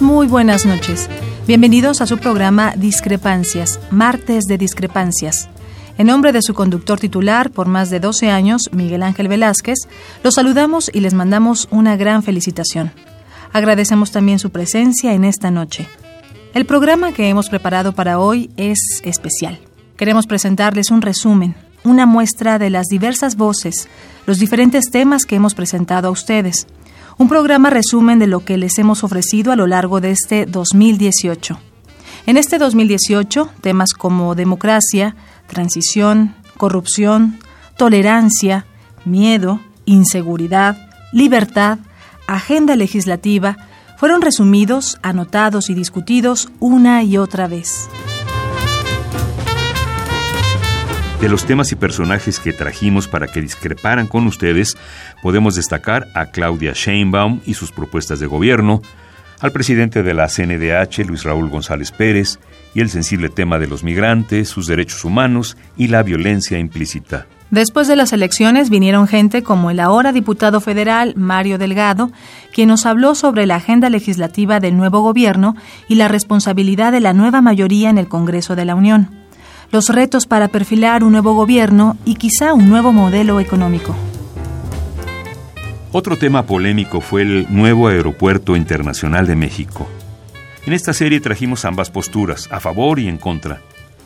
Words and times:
Muy 0.00 0.26
buenas 0.26 0.64
noches. 0.64 1.10
Bienvenidos 1.46 2.00
a 2.00 2.06
su 2.06 2.16
programa 2.16 2.72
Discrepancias, 2.76 3.78
martes 3.90 4.44
de 4.44 4.56
discrepancias. 4.56 5.50
En 5.98 6.06
nombre 6.06 6.32
de 6.32 6.40
su 6.40 6.54
conductor 6.54 6.98
titular 6.98 7.50
por 7.50 7.68
más 7.68 7.90
de 7.90 8.00
12 8.00 8.30
años, 8.30 8.70
Miguel 8.72 9.02
Ángel 9.02 9.28
Velázquez, 9.28 9.80
los 10.24 10.34
saludamos 10.34 10.90
y 10.94 11.00
les 11.00 11.12
mandamos 11.12 11.68
una 11.70 11.96
gran 11.96 12.22
felicitación. 12.22 12.92
Agradecemos 13.52 14.12
también 14.12 14.38
su 14.38 14.50
presencia 14.50 15.12
en 15.12 15.24
esta 15.24 15.50
noche. 15.50 15.86
El 16.54 16.64
programa 16.64 17.12
que 17.12 17.28
hemos 17.28 17.50
preparado 17.50 17.92
para 17.92 18.18
hoy 18.18 18.50
es 18.56 19.02
especial. 19.04 19.60
Queremos 19.96 20.26
presentarles 20.26 20.90
un 20.90 21.02
resumen, 21.02 21.54
una 21.84 22.06
muestra 22.06 22.58
de 22.58 22.70
las 22.70 22.86
diversas 22.86 23.36
voces, 23.36 23.88
los 24.26 24.38
diferentes 24.38 24.90
temas 24.90 25.26
que 25.26 25.36
hemos 25.36 25.54
presentado 25.54 26.08
a 26.08 26.12
ustedes 26.12 26.66
un 27.18 27.28
programa 27.28 27.70
resumen 27.70 28.18
de 28.18 28.26
lo 28.26 28.44
que 28.44 28.56
les 28.56 28.78
hemos 28.78 29.04
ofrecido 29.04 29.52
a 29.52 29.56
lo 29.56 29.66
largo 29.66 30.00
de 30.00 30.10
este 30.10 30.46
2018. 30.46 31.58
En 32.26 32.36
este 32.36 32.58
2018, 32.58 33.50
temas 33.60 33.92
como 33.92 34.34
democracia, 34.34 35.16
transición, 35.46 36.34
corrupción, 36.56 37.38
tolerancia, 37.76 38.66
miedo, 39.04 39.60
inseguridad, 39.84 40.88
libertad, 41.12 41.78
agenda 42.26 42.76
legislativa, 42.76 43.56
fueron 43.96 44.22
resumidos, 44.22 44.98
anotados 45.02 45.70
y 45.70 45.74
discutidos 45.74 46.48
una 46.60 47.02
y 47.02 47.18
otra 47.18 47.46
vez. 47.46 47.88
De 51.22 51.28
los 51.28 51.44
temas 51.44 51.70
y 51.70 51.76
personajes 51.76 52.40
que 52.40 52.52
trajimos 52.52 53.06
para 53.06 53.28
que 53.28 53.40
discreparan 53.40 54.08
con 54.08 54.26
ustedes, 54.26 54.76
podemos 55.22 55.54
destacar 55.54 56.08
a 56.16 56.26
Claudia 56.26 56.72
Sheinbaum 56.74 57.42
y 57.46 57.54
sus 57.54 57.70
propuestas 57.70 58.18
de 58.18 58.26
gobierno, 58.26 58.82
al 59.38 59.52
presidente 59.52 60.02
de 60.02 60.14
la 60.14 60.26
CNDH, 60.26 61.06
Luis 61.06 61.22
Raúl 61.22 61.48
González 61.48 61.92
Pérez, 61.92 62.40
y 62.74 62.80
el 62.80 62.90
sensible 62.90 63.28
tema 63.28 63.60
de 63.60 63.68
los 63.68 63.84
migrantes, 63.84 64.48
sus 64.48 64.66
derechos 64.66 65.04
humanos 65.04 65.56
y 65.76 65.86
la 65.86 66.02
violencia 66.02 66.58
implícita. 66.58 67.28
Después 67.52 67.86
de 67.86 67.94
las 67.94 68.12
elecciones 68.12 68.68
vinieron 68.68 69.06
gente 69.06 69.44
como 69.44 69.70
el 69.70 69.78
ahora 69.78 70.10
diputado 70.10 70.60
federal 70.60 71.14
Mario 71.16 71.56
Delgado, 71.56 72.10
quien 72.52 72.66
nos 72.66 72.84
habló 72.84 73.14
sobre 73.14 73.46
la 73.46 73.54
agenda 73.54 73.90
legislativa 73.90 74.58
del 74.58 74.76
nuevo 74.76 75.02
gobierno 75.02 75.54
y 75.86 75.94
la 75.94 76.08
responsabilidad 76.08 76.90
de 76.90 76.98
la 76.98 77.12
nueva 77.12 77.40
mayoría 77.42 77.90
en 77.90 77.98
el 77.98 78.08
Congreso 78.08 78.56
de 78.56 78.64
la 78.64 78.74
Unión 78.74 79.21
los 79.72 79.88
retos 79.88 80.26
para 80.26 80.48
perfilar 80.48 81.02
un 81.02 81.12
nuevo 81.12 81.34
gobierno 81.34 81.96
y 82.04 82.16
quizá 82.16 82.52
un 82.52 82.68
nuevo 82.68 82.92
modelo 82.92 83.40
económico. 83.40 83.96
Otro 85.90 86.16
tema 86.18 86.44
polémico 86.44 87.00
fue 87.00 87.22
el 87.22 87.46
nuevo 87.48 87.88
Aeropuerto 87.88 88.54
Internacional 88.54 89.26
de 89.26 89.34
México. 89.34 89.88
En 90.66 90.74
esta 90.74 90.92
serie 90.92 91.20
trajimos 91.20 91.64
ambas 91.64 91.90
posturas, 91.90 92.48
a 92.52 92.60
favor 92.60 92.98
y 92.98 93.08
en 93.08 93.16
contra. 93.16 93.62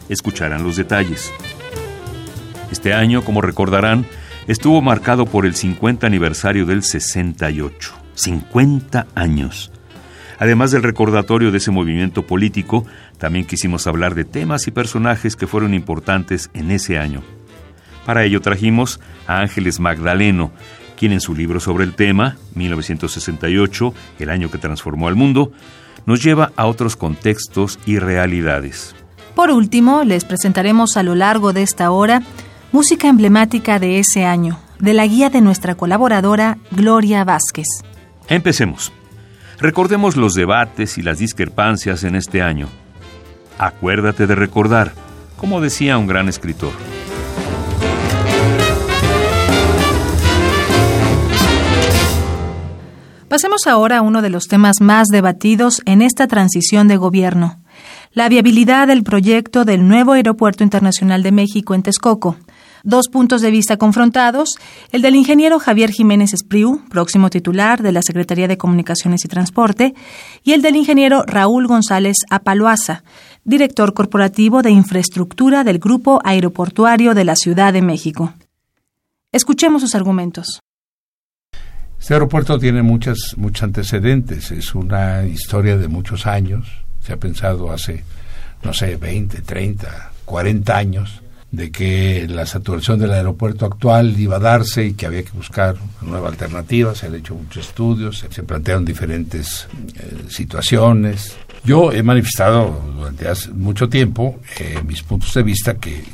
Escucharán 0.09 0.62
los 0.62 0.76
detalles. 0.76 1.32
Este 2.71 2.94
año, 2.94 3.22
como 3.22 3.41
recordarán, 3.41 4.06
estuvo 4.47 4.81
marcado 4.82 5.26
por 5.26 5.47
el 5.47 5.56
50 5.56 6.06
aniversario 6.06 6.65
del 6.65 6.84
68. 6.84 7.93
50 8.15 9.06
años. 9.15 9.72
Además 10.38 10.70
del 10.70 10.82
recordatorio 10.82 11.50
de 11.50 11.58
ese 11.58 11.70
movimiento 11.70 12.26
político, 12.26 12.84
también 13.19 13.47
quisimos 13.47 13.86
hablar 13.86 14.14
de 14.14 14.24
temas 14.24 14.66
y 14.66 14.70
personajes 14.70 15.36
que 15.36 15.47
fueron 15.47 15.74
importantes 15.74 16.50
en 16.52 16.70
ese 16.70 16.98
año. 16.98 17.22
Para 18.04 18.24
ello 18.24 18.41
trajimos 18.41 19.00
a 19.26 19.41
Ángeles 19.41 19.80
Magdaleno, 19.80 20.52
quien 20.96 21.12
en 21.12 21.20
su 21.20 21.34
libro 21.34 21.60
sobre 21.60 21.84
el 21.84 21.94
tema, 21.94 22.36
1968, 22.54 23.94
el 24.19 24.30
año 24.30 24.50
que 24.50 24.58
transformó 24.58 25.08
al 25.08 25.16
mundo, 25.16 25.52
nos 26.06 26.22
lleva 26.22 26.52
a 26.56 26.66
otros 26.66 26.96
contextos 26.96 27.78
y 27.84 27.98
realidades. 27.98 28.94
Por 29.34 29.50
último, 29.50 30.04
les 30.04 30.25
presentaremos 30.25 30.96
a 30.96 31.02
lo 31.02 31.14
largo 31.14 31.52
de 31.52 31.62
esta 31.62 31.91
hora 31.91 32.22
música 32.72 33.08
emblemática 33.08 33.78
de 33.78 33.98
ese 33.98 34.25
año, 34.25 34.58
de 34.78 34.94
la 34.94 35.06
guía 35.06 35.30
de 35.30 35.41
nuestra 35.41 35.75
colaboradora 35.75 36.58
Gloria 36.70 37.25
Vázquez. 37.25 37.66
Empecemos. 38.28 38.92
Recordemos 39.59 40.17
los 40.17 40.34
debates 40.34 40.99
y 40.99 41.03
las 41.03 41.19
discrepancias 41.19 42.05
en 42.05 42.15
este 42.15 42.43
año. 42.43 42.69
Acuérdate 43.59 44.27
de 44.27 44.34
recordar, 44.34 44.93
como 45.37 45.61
decía 45.61 45.97
un 45.97 46.06
gran 46.06 46.28
escritor. 46.28 46.72
Pasemos 53.28 53.67
ahora 53.67 53.99
a 53.99 54.03
uno 54.03 54.22
de 54.22 54.31
los 54.31 54.47
temas 54.47 54.77
más 54.81 55.09
debatidos 55.09 55.83
en 55.84 56.00
esta 56.00 56.27
transición 56.27 56.87
de 56.87 56.97
gobierno, 56.97 57.59
la 58.12 58.28
viabilidad 58.28 58.87
del 58.87 59.03
proyecto 59.03 59.65
del 59.65 59.88
nuevo 59.88 60.12
Aeropuerto 60.12 60.65
Internacional 60.65 61.23
de 61.23 61.32
México 61.32 61.75
en 61.75 61.82
Texcoco, 61.82 62.37
dos 62.87 63.09
puntos 63.09 63.43
de 63.43 63.50
vista 63.50 63.77
confrontados, 63.77 64.56
el 64.93 65.03
del 65.03 65.17
ingeniero 65.17 65.59
Javier 65.59 65.91
Jiménez 65.91 66.33
Espriu, 66.33 66.83
próximo 66.88 67.29
titular 67.29 67.83
de 67.83 67.93
la 67.93 68.00
Secretaría 68.00 68.49
de 68.49 68.56
Comunicaciones 68.56 69.25
y 69.25 69.29
Transporte, 69.29 69.94
y 70.44 70.53
el 70.53 70.62
del 70.62 70.77
ingeniero 70.77 71.25
Raúl 71.27 71.67
González 71.67 72.17
Apaloaza, 72.31 73.03
director 73.44 73.93
corporativo 73.93 74.62
de 74.62 74.71
infraestructura 74.71 75.65
del 75.65 75.81
Grupo 75.81 76.21
Aeroportuario 76.25 77.15
de 77.15 77.25
la 77.25 77.35
Ciudad 77.35 77.73
de 77.73 77.83
México. 77.83 78.33
Escuchemos 79.33 79.83
sus 79.83 79.97
argumentos. 79.97 80.61
Este 81.99 82.15
aeropuerto 82.15 82.56
tiene 82.56 82.83
muchas, 82.83 83.35
muchos 83.37 83.65
antecedentes, 83.65 84.53
es 84.53 84.75
una 84.77 85.27
historia 85.27 85.77
de 85.77 85.88
muchos 85.88 86.27
años, 86.27 86.69
se 87.00 87.12
ha 87.12 87.17
pensado 87.17 87.73
hace, 87.73 88.05
no 88.62 88.73
sé, 88.73 88.97
20, 88.97 89.43
30, 89.43 90.12
40 90.25 90.77
años 90.77 91.23
de 91.50 91.70
que 91.70 92.26
la 92.28 92.44
saturación 92.44 92.98
del 92.98 93.12
aeropuerto 93.12 93.66
actual 93.66 94.19
iba 94.19 94.37
a 94.37 94.40
darse 94.40 94.84
y 94.84 94.94
que 94.94 95.06
había 95.06 95.22
que 95.22 95.31
buscar 95.31 95.76
nueva 96.02 96.28
alternativa. 96.28 96.94
Se 96.94 97.06
han 97.06 97.14
hecho 97.14 97.34
muchos 97.34 97.69
estudios, 97.69 98.19
se, 98.19 98.43
plantearon 98.43 98.84
diferentes 98.84 99.69
eh, 99.94 100.25
situaciones. 100.28 101.37
Yo 101.64 101.93
he 101.93 102.02
manifestado 102.02 102.82
durante 102.96 103.26
mucho 103.52 103.88
tiempo 103.88 104.40
eh, 104.58 104.81
mis 104.87 105.02
puntos 105.02 105.32
de 105.34 105.43
vista 105.43 105.75
que, 105.75 106.04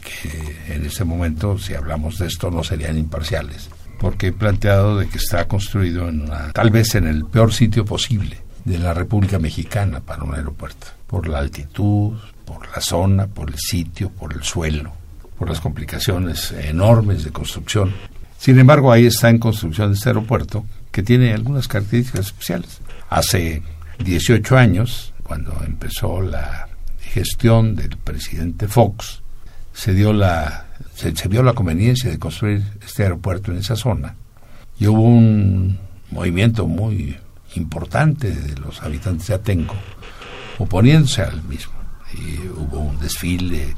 en 0.68 0.84
este 0.84 1.04
momento, 1.04 1.58
si 1.58 1.74
hablamos 1.74 2.18
de 2.18 2.26
esto, 2.26 2.50
no 2.50 2.62
serían 2.62 2.96
imparciales, 2.96 3.68
porque 3.98 4.28
he 4.28 4.32
planteado 4.32 4.98
de 4.98 5.08
que 5.08 5.18
está 5.18 5.46
construido 5.48 6.08
en 6.08 6.30
tal 6.54 6.70
vez 6.70 6.94
en 6.94 7.06
el 7.06 7.24
peor 7.26 7.52
sitio 7.52 7.84
posible 7.84 8.38
de 8.64 8.78
la 8.78 8.94
República 8.94 9.38
Mexicana 9.38 10.00
para 10.00 10.22
un 10.22 10.34
aeropuerto, 10.34 10.86
por 11.06 11.26
la 11.26 11.40
altitud, 11.40 12.16
por 12.46 12.68
la 12.70 12.80
zona, 12.80 13.26
por 13.26 13.50
el 13.50 13.58
sitio, 13.58 14.08
por 14.10 14.32
el 14.32 14.42
suelo, 14.42 15.01
por 15.42 15.50
las 15.50 15.60
complicaciones 15.60 16.52
enormes 16.52 17.24
de 17.24 17.32
construcción. 17.32 17.92
Sin 18.38 18.60
embargo, 18.60 18.92
ahí 18.92 19.06
está 19.06 19.28
en 19.28 19.40
construcción 19.40 19.92
este 19.92 20.10
aeropuerto 20.10 20.64
que 20.92 21.02
tiene 21.02 21.32
algunas 21.32 21.66
características 21.66 22.26
especiales. 22.26 22.78
Hace 23.10 23.60
18 23.98 24.56
años, 24.56 25.12
cuando 25.24 25.60
empezó 25.66 26.22
la 26.22 26.68
gestión 27.00 27.74
del 27.74 27.96
presidente 27.96 28.68
Fox, 28.68 29.24
se 29.72 29.94
dio 29.94 30.12
la 30.12 30.66
se, 30.94 31.10
vio 31.28 31.42
la 31.42 31.54
conveniencia 31.54 32.08
de 32.08 32.20
construir 32.20 32.62
este 32.80 33.02
aeropuerto 33.02 33.50
en 33.50 33.58
esa 33.58 33.74
zona 33.74 34.14
y 34.78 34.86
hubo 34.86 35.02
un 35.02 35.76
movimiento 36.12 36.68
muy 36.68 37.16
importante 37.56 38.30
de 38.30 38.60
los 38.60 38.80
habitantes 38.80 39.26
de 39.26 39.34
Atenco 39.34 39.74
oponiéndose 40.58 41.22
al 41.22 41.42
mismo 41.42 41.74
y 42.14 42.46
hubo 42.46 42.78
un 42.78 43.00
desfile 43.00 43.74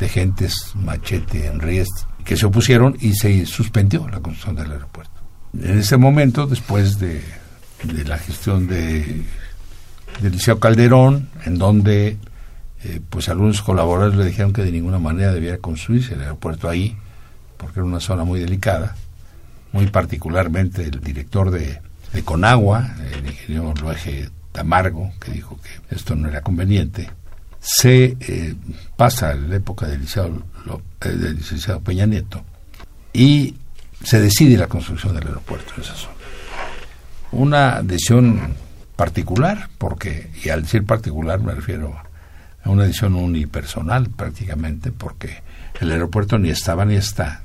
de 0.00 0.08
gentes 0.08 0.72
machete 0.74 1.46
en 1.46 1.60
ríos 1.60 1.88
que 2.24 2.36
se 2.36 2.46
opusieron 2.46 2.96
y 3.00 3.14
se 3.14 3.46
suspendió 3.46 4.08
la 4.08 4.20
construcción 4.20 4.56
del 4.56 4.72
aeropuerto. 4.72 5.20
En 5.54 5.78
ese 5.78 5.96
momento, 5.96 6.46
después 6.46 6.98
de, 6.98 7.22
de 7.84 8.04
la 8.04 8.18
gestión 8.18 8.66
de, 8.66 9.22
de 10.20 10.30
Liceo 10.30 10.58
Calderón, 10.58 11.28
en 11.44 11.58
donde 11.58 12.16
eh, 12.84 13.00
pues 13.10 13.28
algunos 13.28 13.62
colaboradores 13.62 14.16
le 14.16 14.24
dijeron 14.24 14.52
que 14.52 14.62
de 14.62 14.72
ninguna 14.72 14.98
manera 14.98 15.32
debiera 15.32 15.58
construirse 15.58 16.14
el 16.14 16.20
aeropuerto 16.20 16.68
ahí, 16.68 16.96
porque 17.56 17.80
era 17.80 17.86
una 17.86 18.00
zona 18.00 18.24
muy 18.24 18.40
delicada, 18.40 18.96
muy 19.72 19.86
particularmente 19.88 20.84
el 20.84 21.00
director 21.00 21.50
de, 21.50 21.80
de 22.12 22.22
Conagua, 22.22 22.94
el 23.12 23.26
ingeniero 23.26 23.74
Luege 23.80 24.30
Tamargo, 24.52 25.12
que 25.20 25.32
dijo 25.32 25.58
que 25.60 25.94
esto 25.94 26.16
no 26.16 26.28
era 26.28 26.40
conveniente, 26.40 27.10
se 27.60 28.16
eh, 28.20 28.54
pasa 28.96 29.34
la 29.34 29.56
época 29.56 29.86
del 29.86 30.00
licenciado, 30.00 30.42
eh, 31.04 31.08
del 31.08 31.36
licenciado 31.36 31.80
Peña 31.80 32.06
Nieto 32.06 32.42
y 33.12 33.54
se 34.02 34.20
decide 34.20 34.56
la 34.56 34.66
construcción 34.66 35.14
del 35.14 35.26
aeropuerto 35.26 35.74
en 35.76 35.82
esa 35.82 35.94
zona. 35.94 36.14
Una 37.32 37.82
decisión 37.82 38.54
particular, 38.96 39.68
porque, 39.78 40.30
y 40.42 40.48
al 40.48 40.62
decir 40.62 40.84
particular 40.84 41.40
me 41.40 41.54
refiero 41.54 41.96
a 42.64 42.70
una 42.70 42.84
decisión 42.84 43.14
unipersonal 43.14 44.08
prácticamente, 44.10 44.90
porque 44.90 45.42
el 45.80 45.92
aeropuerto 45.92 46.38
ni 46.38 46.50
estaba 46.50 46.84
ni 46.84 46.96
está 46.96 47.42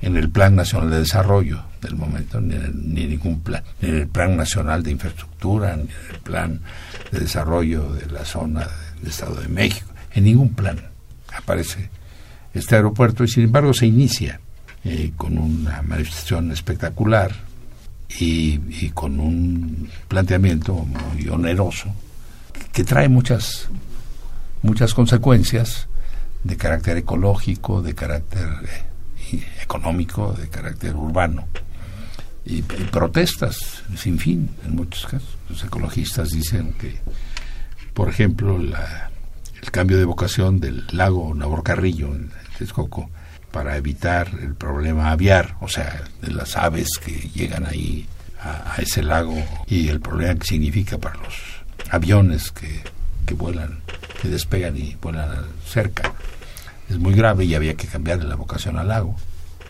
en 0.00 0.16
el 0.16 0.30
Plan 0.30 0.56
Nacional 0.56 0.90
de 0.90 1.00
Desarrollo 1.00 1.71
del 1.82 1.96
momento, 1.96 2.40
ni 2.40 2.56
ni 2.72 3.06
ningún 3.06 3.40
plan, 3.40 3.62
ni 3.80 3.88
en 3.88 3.96
el 3.96 4.08
Plan 4.08 4.36
Nacional 4.36 4.82
de 4.82 4.92
Infraestructura, 4.92 5.76
ni 5.76 5.82
en 5.82 6.14
el 6.14 6.20
Plan 6.20 6.60
de 7.10 7.20
Desarrollo 7.20 7.92
de 7.92 8.06
la 8.06 8.24
zona 8.24 8.66
del 9.00 9.10
Estado 9.10 9.34
de 9.34 9.48
México, 9.48 9.88
en 10.14 10.24
ningún 10.24 10.54
plan 10.54 10.80
aparece 11.34 11.90
este 12.54 12.76
aeropuerto 12.76 13.24
y 13.24 13.28
sin 13.28 13.44
embargo 13.44 13.74
se 13.74 13.86
inicia 13.86 14.40
eh, 14.84 15.12
con 15.16 15.38
una 15.38 15.82
manifestación 15.82 16.52
espectacular 16.52 17.32
y, 18.18 18.60
y, 18.68 18.90
con 18.90 19.20
un 19.20 19.88
planteamiento 20.06 20.74
muy 20.74 21.28
oneroso 21.28 21.94
que 22.72 22.84
trae 22.84 23.08
muchas 23.08 23.68
muchas 24.62 24.92
consecuencias 24.94 25.88
de 26.44 26.56
carácter 26.56 26.96
ecológico, 26.98 27.82
de 27.82 27.94
carácter 27.94 28.48
eh, 29.32 29.42
económico, 29.62 30.32
de 30.32 30.48
carácter 30.48 30.96
urbano. 30.96 31.46
Y, 32.44 32.62
protestas 32.62 33.82
sin 33.96 34.18
fin 34.18 34.50
en 34.64 34.76
muchos 34.76 35.06
casos. 35.06 35.38
Los 35.48 35.62
ecologistas 35.64 36.30
dicen 36.30 36.72
que, 36.74 36.98
por 37.94 38.08
ejemplo, 38.08 38.56
el 38.56 39.70
cambio 39.70 39.98
de 39.98 40.04
vocación 40.04 40.60
del 40.60 40.84
lago 40.92 41.34
Naborcarrillo 41.34 42.08
en 42.08 42.30
Texcoco 42.58 43.10
para 43.52 43.76
evitar 43.76 44.28
el 44.40 44.54
problema 44.54 45.10
aviar, 45.10 45.56
o 45.60 45.68
sea, 45.68 46.04
de 46.20 46.32
las 46.32 46.56
aves 46.56 46.88
que 47.04 47.12
llegan 47.34 47.66
ahí 47.66 48.06
a, 48.40 48.76
ese 48.78 49.02
lago 49.02 49.36
y 49.66 49.88
el 49.88 50.00
problema 50.00 50.34
que 50.34 50.46
significa 50.46 50.98
para 50.98 51.18
los 51.18 51.34
aviones 51.90 52.50
que, 52.50 52.82
que 53.26 53.34
vuelan, 53.34 53.80
que 54.20 54.28
despegan 54.28 54.76
y 54.76 54.96
vuelan 55.00 55.44
cerca 55.66 56.14
es 56.92 56.98
muy 56.98 57.14
grave 57.14 57.44
y 57.44 57.54
había 57.54 57.74
que 57.74 57.86
cambiarle 57.86 58.26
la 58.26 58.36
vocación 58.36 58.78
al 58.78 58.88
lago. 58.88 59.16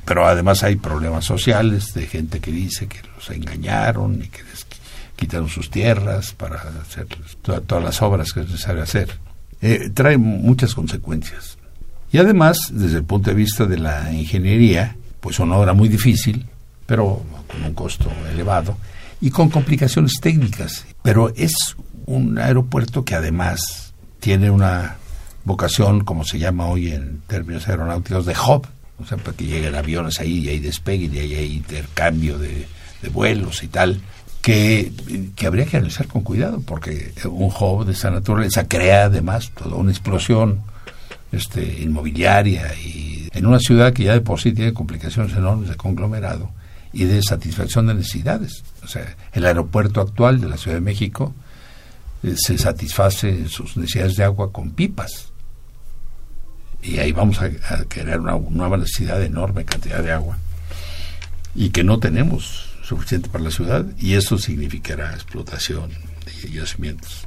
Pero 0.05 0.27
además 0.27 0.63
hay 0.63 0.77
problemas 0.77 1.25
sociales 1.25 1.95
de 1.95 2.07
gente 2.07 2.41
que 2.41 2.51
dice 2.51 2.89
que 2.89 3.01
los 3.15 3.31
engañaron 3.31 4.23
y 4.23 4.29
que 4.29 4.43
les 4.43 4.67
quitaron 5.17 5.49
sus 5.49 5.71
tierras 5.71 6.33
para 6.33 6.57
hacer 6.57 7.07
todas 7.43 7.85
las 7.85 8.03
obras 8.03 8.33
que 8.33 8.41
es 8.41 8.51
necesario 8.51 8.83
hacer. 8.83 9.19
Eh, 9.61 9.91
trae 9.95 10.19
muchas 10.19 10.75
consecuencias. 10.75 11.57
Y 12.11 12.19
además, 12.19 12.59
desde 12.73 12.99
el 12.99 13.05
punto 13.05 13.31
de 13.31 13.37
vista 13.37 13.65
de 13.65 13.79
la 13.79 14.13
ingeniería, 14.13 14.97
pues 15.21 15.39
una 15.39 15.57
obra 15.57 15.73
muy 15.73 15.89
difícil, 15.89 16.47
pero 16.85 17.23
con 17.47 17.63
un 17.63 17.75
costo 17.75 18.11
elevado 18.33 18.77
y 19.21 19.31
con 19.31 19.49
complicaciones 19.49 20.15
técnicas. 20.21 20.85
Pero 21.03 21.33
es 21.37 21.77
un 22.07 22.39
aeropuerto 22.39 23.05
que 23.05 23.15
además 23.15 23.93
tiene 24.19 24.51
una 24.51 24.97
vocación, 25.45 26.05
como 26.05 26.25
se 26.25 26.39
llama 26.39 26.67
hoy 26.67 26.91
en 26.91 27.23
términos 27.27 27.69
aeronáuticos, 27.69 28.27
de 28.27 28.35
hub, 28.35 28.67
o 28.99 29.06
sea, 29.06 29.19
para 29.19 29.37
que 29.37 29.47
lleguen 29.47 29.75
aviones 29.75 30.21
ahí 30.21 30.39
y 30.39 30.49
hay 30.49 30.59
despegue 30.59 31.06
y 31.06 31.35
hay 31.35 31.56
intercambio 31.56 32.39
de, 32.39 32.67
vuelos 33.12 33.65
y 33.65 33.69
tal, 33.69 34.00
que, 34.41 34.93
que, 35.35 35.47
habría 35.47 35.67
que 35.67 35.77
analizar 35.77 36.06
con 36.06 36.23
cuidado, 36.23 36.62
porque 36.65 37.12
un 37.25 37.53
hub 37.53 37.85
de 37.85 37.93
esa 37.93 38.11
naturaleza 38.11 38.69
crea 38.69 39.05
además 39.05 39.50
toda 39.50 39.75
una 39.75 39.91
explosión 39.91 40.62
este, 41.33 41.81
inmobiliaria 41.81 42.73
y 42.77 43.29
en 43.33 43.47
una 43.47 43.59
ciudad 43.59 43.93
que 43.93 44.05
ya 44.05 44.12
de 44.12 44.21
por 44.21 44.41
sí 44.41 44.53
tiene 44.53 44.73
complicaciones 44.73 45.33
enormes 45.37 45.69
de 45.69 45.77
conglomerado 45.77 46.50
y 46.93 47.05
de 47.05 47.23
satisfacción 47.23 47.87
de 47.87 47.94
necesidades. 47.94 48.62
O 48.85 48.87
sea, 48.87 49.17
el 49.33 49.47
aeropuerto 49.47 50.00
actual 50.00 50.41
de 50.41 50.49
la 50.49 50.59
Ciudad 50.59 50.77
de 50.77 50.83
México 50.83 51.35
eh, 52.23 52.35
se 52.37 52.59
satisface 52.59 53.49
sus 53.49 53.77
necesidades 53.77 54.17
de 54.17 54.25
agua 54.25 54.53
con 54.53 54.71
pipas 54.71 55.31
y 56.82 56.99
ahí 56.99 57.12
vamos 57.12 57.40
a, 57.40 57.50
querer 57.84 58.20
una 58.20 58.39
nueva 58.51 58.77
necesidad 58.77 59.19
de 59.19 59.27
enorme 59.27 59.65
cantidad 59.65 60.03
de 60.03 60.12
agua 60.12 60.36
y 61.55 61.70
que 61.70 61.84
no 61.84 61.98
tenemos 61.98 62.70
suficiente 62.82 63.29
para 63.29 63.44
la 63.44 63.51
ciudad 63.51 63.86
y 63.98 64.15
eso 64.15 64.36
significará 64.39 65.12
explotación 65.15 65.91
de 66.27 66.51
yacimientos 66.51 67.27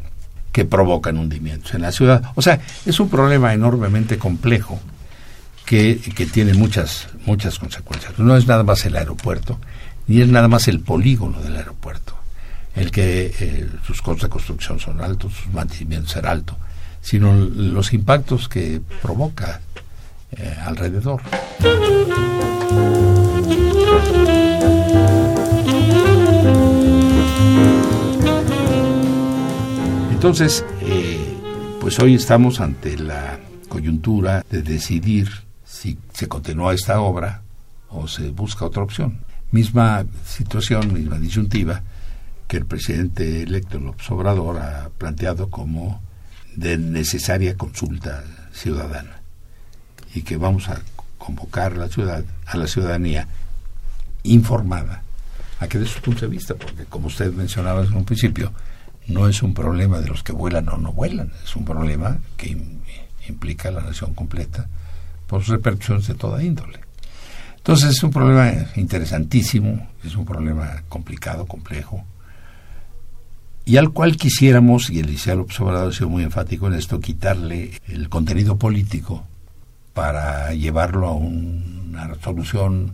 que 0.52 0.66
provocan 0.66 1.18
hundimientos 1.18 1.74
en 1.74 1.82
la 1.82 1.92
ciudad. 1.92 2.32
O 2.36 2.42
sea, 2.42 2.62
es 2.86 3.00
un 3.00 3.10
problema 3.10 3.54
enormemente 3.54 4.18
complejo 4.18 4.80
que, 5.66 6.00
que 6.16 6.26
tiene 6.26 6.54
muchas, 6.54 7.08
muchas 7.26 7.60
consecuencias. 7.60 8.18
No 8.20 8.38
es 8.38 8.48
nada 8.48 8.64
más 8.64 8.86
el 8.86 8.96
aeropuerto, 8.96 9.60
ni 10.08 10.22
es 10.22 10.28
nada 10.28 10.48
más 10.48 10.68
el 10.68 10.80
polígono 10.80 11.42
del 11.42 11.58
aeropuerto, 11.58 12.16
el 12.76 12.92
que 12.92 13.34
eh, 13.40 13.70
sus 13.86 14.02
costos 14.02 14.24
de 14.24 14.30
construcción 14.30 14.80
son 14.80 15.02
altos, 15.02 15.34
sus 15.34 15.54
mantenimientos 15.54 16.12
serán 16.12 16.34
altos, 16.34 16.58
sino 17.06 17.36
los 17.36 17.94
impactos 17.94 18.50
que 18.50 18.82
provoca 19.04 19.62
eh, 20.32 20.56
alrededor. 20.66 21.22
Entonces, 30.12 30.66
eh, 30.82 31.38
pues 31.80 32.00
hoy 32.00 32.16
estamos 32.16 32.60
ante 32.60 32.98
la 32.98 33.38
coyuntura 33.70 34.44
de 34.50 34.64
decidir 34.64 35.30
si 35.64 36.00
se 36.12 36.28
continúa 36.28 36.74
esta 36.74 37.00
obra 37.02 37.44
o 37.92 38.08
se 38.08 38.32
busca 38.32 38.66
otra 38.66 38.82
opción. 38.82 39.20
Misma 39.52 40.04
situación, 40.26 40.92
misma 40.92 41.20
disyuntiva 41.20 41.84
que 42.48 42.58
el 42.58 42.66
presidente 42.66 43.44
electo 43.44 43.78
López 43.78 44.10
Obrador 44.10 44.58
ha 44.58 44.90
planteado 44.98 45.52
como 45.52 46.02
de 46.56 46.78
necesaria 46.78 47.58
consulta 47.58 48.24
ciudadana 48.54 49.20
y 50.14 50.22
que 50.22 50.38
vamos 50.38 50.70
a 50.70 50.82
convocar 51.18 51.74
a 51.74 51.78
la 51.78 51.90
ciudad 51.90 52.24
a 52.46 52.58
la 52.58 52.68
ciudadanía 52.68 53.28
informada 54.24 55.04
a 55.60 55.68
que 55.68 55.80
dé 55.80 55.86
su 55.86 56.02
punto 56.02 56.22
de 56.22 56.28
vista 56.28 56.56
porque 56.56 56.86
como 56.86 57.08
usted 57.08 57.34
mencionaba 57.34 57.84
en 57.84 57.94
un 57.94 58.06
principio 58.06 58.52
no 59.08 59.28
es 59.28 59.44
un 59.44 59.54
problema 59.54 60.00
de 60.00 60.08
los 60.08 60.24
que 60.24 60.32
vuelan 60.32 60.70
o 60.70 60.78
no 60.78 60.92
vuelan 60.94 61.32
es 61.44 61.56
un 61.56 61.66
problema 61.66 62.20
que 62.38 62.58
implica 63.28 63.70
a 63.70 63.72
la 63.72 63.82
nación 63.82 64.14
completa 64.14 64.68
por 65.28 65.42
sus 65.42 65.50
repercusiones 65.50 66.06
de 66.08 66.14
toda 66.14 66.44
índole. 66.44 66.80
Entonces 67.58 67.90
es 67.90 68.04
un 68.04 68.12
problema 68.12 68.52
interesantísimo 68.76 69.90
es 70.04 70.16
un 70.16 70.26
problema 70.26 70.84
complicado 70.88 71.46
complejo 71.46 72.06
y 73.66 73.78
al 73.78 73.90
cual 73.90 74.16
quisiéramos, 74.16 74.92
y 74.92 75.00
el 75.00 75.08
licenciado 75.08 75.40
López 75.40 75.60
Obrador 75.60 75.90
ha 75.90 75.92
sido 75.92 76.10
muy 76.10 76.24
enfático 76.24 76.68
en 76.68 76.76
esto, 76.76 77.00
quitarle 77.00 77.72
el 77.88 78.10
contenido 78.10 78.58
político 78.58 79.26
para 79.96 80.54
llevarlo 80.54 81.08
a 81.08 81.14
una 81.14 82.14
solución, 82.24 82.94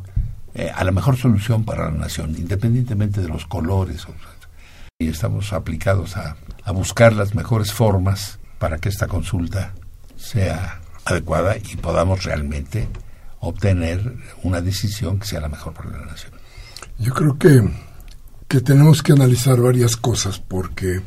eh, 0.54 0.72
a 0.74 0.86
la 0.86 0.92
mejor 0.92 1.18
solución 1.18 1.66
para 1.66 1.92
la 1.92 1.98
nación, 1.98 2.36
independientemente 2.38 3.20
de 3.20 3.28
los 3.28 3.46
colores. 3.46 4.08
Y 4.98 5.10
estamos 5.10 5.52
aplicados 5.52 6.16
a, 6.16 6.38
a 6.64 6.72
buscar 6.72 7.14
las 7.14 7.36
mejores 7.36 7.74
formas 7.74 8.40
para 8.58 8.78
que 8.78 8.88
esta 8.88 9.08
consulta 9.08 9.74
sea 10.16 10.80
adecuada 11.04 11.58
y 11.58 11.76
podamos 11.76 12.24
realmente 12.24 12.88
obtener 13.42 14.16
una 14.44 14.62
decisión 14.62 15.20
que 15.20 15.26
sea 15.26 15.42
la 15.42 15.50
mejor 15.50 15.74
para 15.74 15.90
la 15.90 16.06
nación. 16.06 16.32
Yo 16.98 17.14
creo 17.14 17.38
que 17.38 17.68
que 18.52 18.60
tenemos 18.60 19.02
que 19.02 19.14
analizar 19.14 19.62
varias 19.62 19.96
cosas 19.96 20.38
porque 20.40 21.00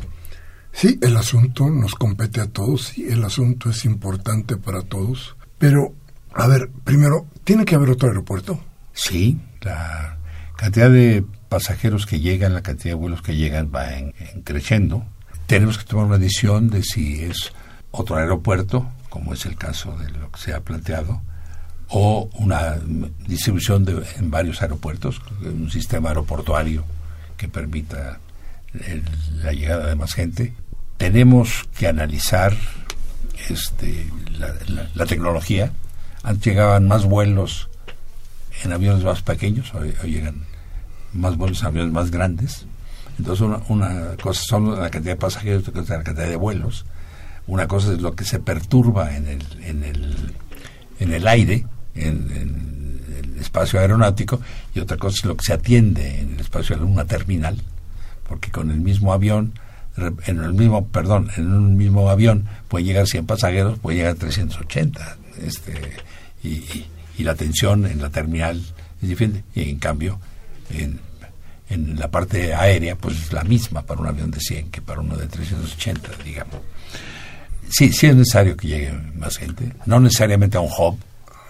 sí, 0.72 0.98
el 1.02 1.14
asunto 1.14 1.68
nos 1.68 1.94
compete 1.94 2.40
a 2.40 2.46
todos, 2.46 2.86
sí, 2.86 3.06
el 3.06 3.22
asunto 3.22 3.68
es 3.68 3.84
importante 3.84 4.56
para 4.56 4.80
todos, 4.80 5.36
pero, 5.58 5.92
a 6.32 6.46
ver, 6.46 6.70
primero, 6.84 7.26
¿tiene 7.44 7.66
que 7.66 7.74
haber 7.74 7.90
otro 7.90 8.08
aeropuerto? 8.08 8.58
Sí, 8.94 9.38
la 9.60 10.16
cantidad 10.56 10.88
de 10.88 11.22
pasajeros 11.50 12.06
que 12.06 12.20
llegan, 12.20 12.54
la 12.54 12.62
cantidad 12.62 12.92
de 12.92 13.00
vuelos 13.00 13.20
que 13.20 13.36
llegan 13.36 13.70
va 13.74 13.92
en, 13.92 14.14
creciendo. 14.42 15.04
Tenemos 15.46 15.76
que 15.76 15.84
tomar 15.84 16.06
una 16.06 16.16
decisión 16.16 16.70
de 16.70 16.82
si 16.82 17.24
es 17.24 17.52
otro 17.90 18.16
aeropuerto, 18.16 18.88
como 19.10 19.34
es 19.34 19.44
el 19.44 19.56
caso 19.56 19.94
de 19.98 20.10
lo 20.12 20.32
que 20.32 20.40
se 20.40 20.54
ha 20.54 20.60
planteado, 20.60 21.20
o 21.88 22.30
una 22.38 22.78
distribución 23.28 23.84
de, 23.84 24.02
en 24.16 24.30
varios 24.30 24.62
aeropuertos, 24.62 25.20
un 25.42 25.70
sistema 25.70 26.08
aeroportuario 26.08 26.86
que 27.36 27.48
permita 27.48 28.20
la 29.42 29.52
llegada 29.52 29.86
de 29.86 29.94
más 29.94 30.14
gente. 30.14 30.52
Tenemos 30.96 31.64
que 31.76 31.86
analizar 31.86 32.56
este, 33.48 34.10
la, 34.94 35.06
tecnología. 35.06 35.72
Antes 36.22 36.44
llegaban 36.44 36.88
más 36.88 37.04
vuelos 37.04 37.68
en 38.62 38.72
aviones 38.72 39.04
más 39.04 39.22
pequeños, 39.22 39.74
hoy, 39.74 39.94
llegan 40.04 40.44
más 41.12 41.36
vuelos 41.36 41.60
en 41.60 41.66
aviones 41.66 41.92
más 41.92 42.10
grandes. 42.10 42.66
Entonces, 43.18 43.46
una, 43.68 44.16
cosa 44.20 44.42
son 44.42 44.80
la 44.80 44.90
cantidad 44.90 45.14
de 45.14 45.20
pasajeros, 45.20 45.62
otra 45.62 45.72
cosa 45.72 45.94
es 45.94 45.98
la 45.98 46.04
cantidad 46.04 46.28
de 46.28 46.36
vuelos. 46.36 46.84
Una 47.46 47.68
cosa 47.68 47.92
es 47.92 48.00
lo 48.00 48.14
que 48.14 48.24
se 48.24 48.38
perturba 48.38 49.14
en 49.14 49.28
el, 49.28 49.42
en 49.62 49.84
el, 49.84 50.34
en 50.98 51.12
el 51.12 51.28
aire, 51.28 51.66
en 51.94 52.73
espacio 53.44 53.80
aeronáutico 53.80 54.40
y 54.74 54.80
otra 54.80 54.96
cosa 54.96 55.16
es 55.18 55.24
lo 55.24 55.36
que 55.36 55.44
se 55.44 55.52
atiende 55.52 56.20
en 56.20 56.34
el 56.34 56.40
espacio 56.40 56.76
de 56.76 56.84
una 56.84 57.04
terminal, 57.04 57.60
porque 58.28 58.50
con 58.50 58.70
el 58.70 58.80
mismo 58.80 59.12
avión, 59.12 59.52
en 59.96 60.42
el 60.42 60.54
mismo, 60.54 60.86
perdón, 60.88 61.30
en 61.36 61.52
un 61.52 61.76
mismo 61.76 62.10
avión 62.10 62.46
puede 62.68 62.84
llegar 62.84 63.06
100 63.06 63.26
pasajeros, 63.26 63.78
puede 63.78 63.98
llegar 63.98 64.14
380, 64.16 65.16
este, 65.42 65.72
y, 66.42 66.86
y, 67.16 67.22
la 67.22 67.34
tensión 67.34 67.86
en 67.86 68.02
la 68.02 68.10
terminal 68.10 68.60
es 69.00 69.08
diferente, 69.08 69.44
y 69.54 69.70
en 69.70 69.78
cambio 69.78 70.18
en, 70.70 70.98
en 71.70 71.98
la 71.98 72.10
parte 72.10 72.54
aérea 72.54 72.96
pues 72.96 73.16
es 73.16 73.32
la 73.32 73.44
misma 73.44 73.82
para 73.82 74.00
un 74.00 74.08
avión 74.08 74.30
de 74.30 74.40
100 74.40 74.70
que 74.70 74.82
para 74.82 75.00
uno 75.00 75.16
de 75.16 75.26
380, 75.26 76.10
digamos. 76.24 76.60
Sí, 77.70 77.92
sí 77.92 78.06
es 78.06 78.16
necesario 78.16 78.56
que 78.56 78.68
llegue 78.68 78.92
más 79.16 79.36
gente, 79.36 79.72
no 79.86 80.00
necesariamente 80.00 80.56
a 80.56 80.60
un 80.60 80.70
hub, 80.76 80.98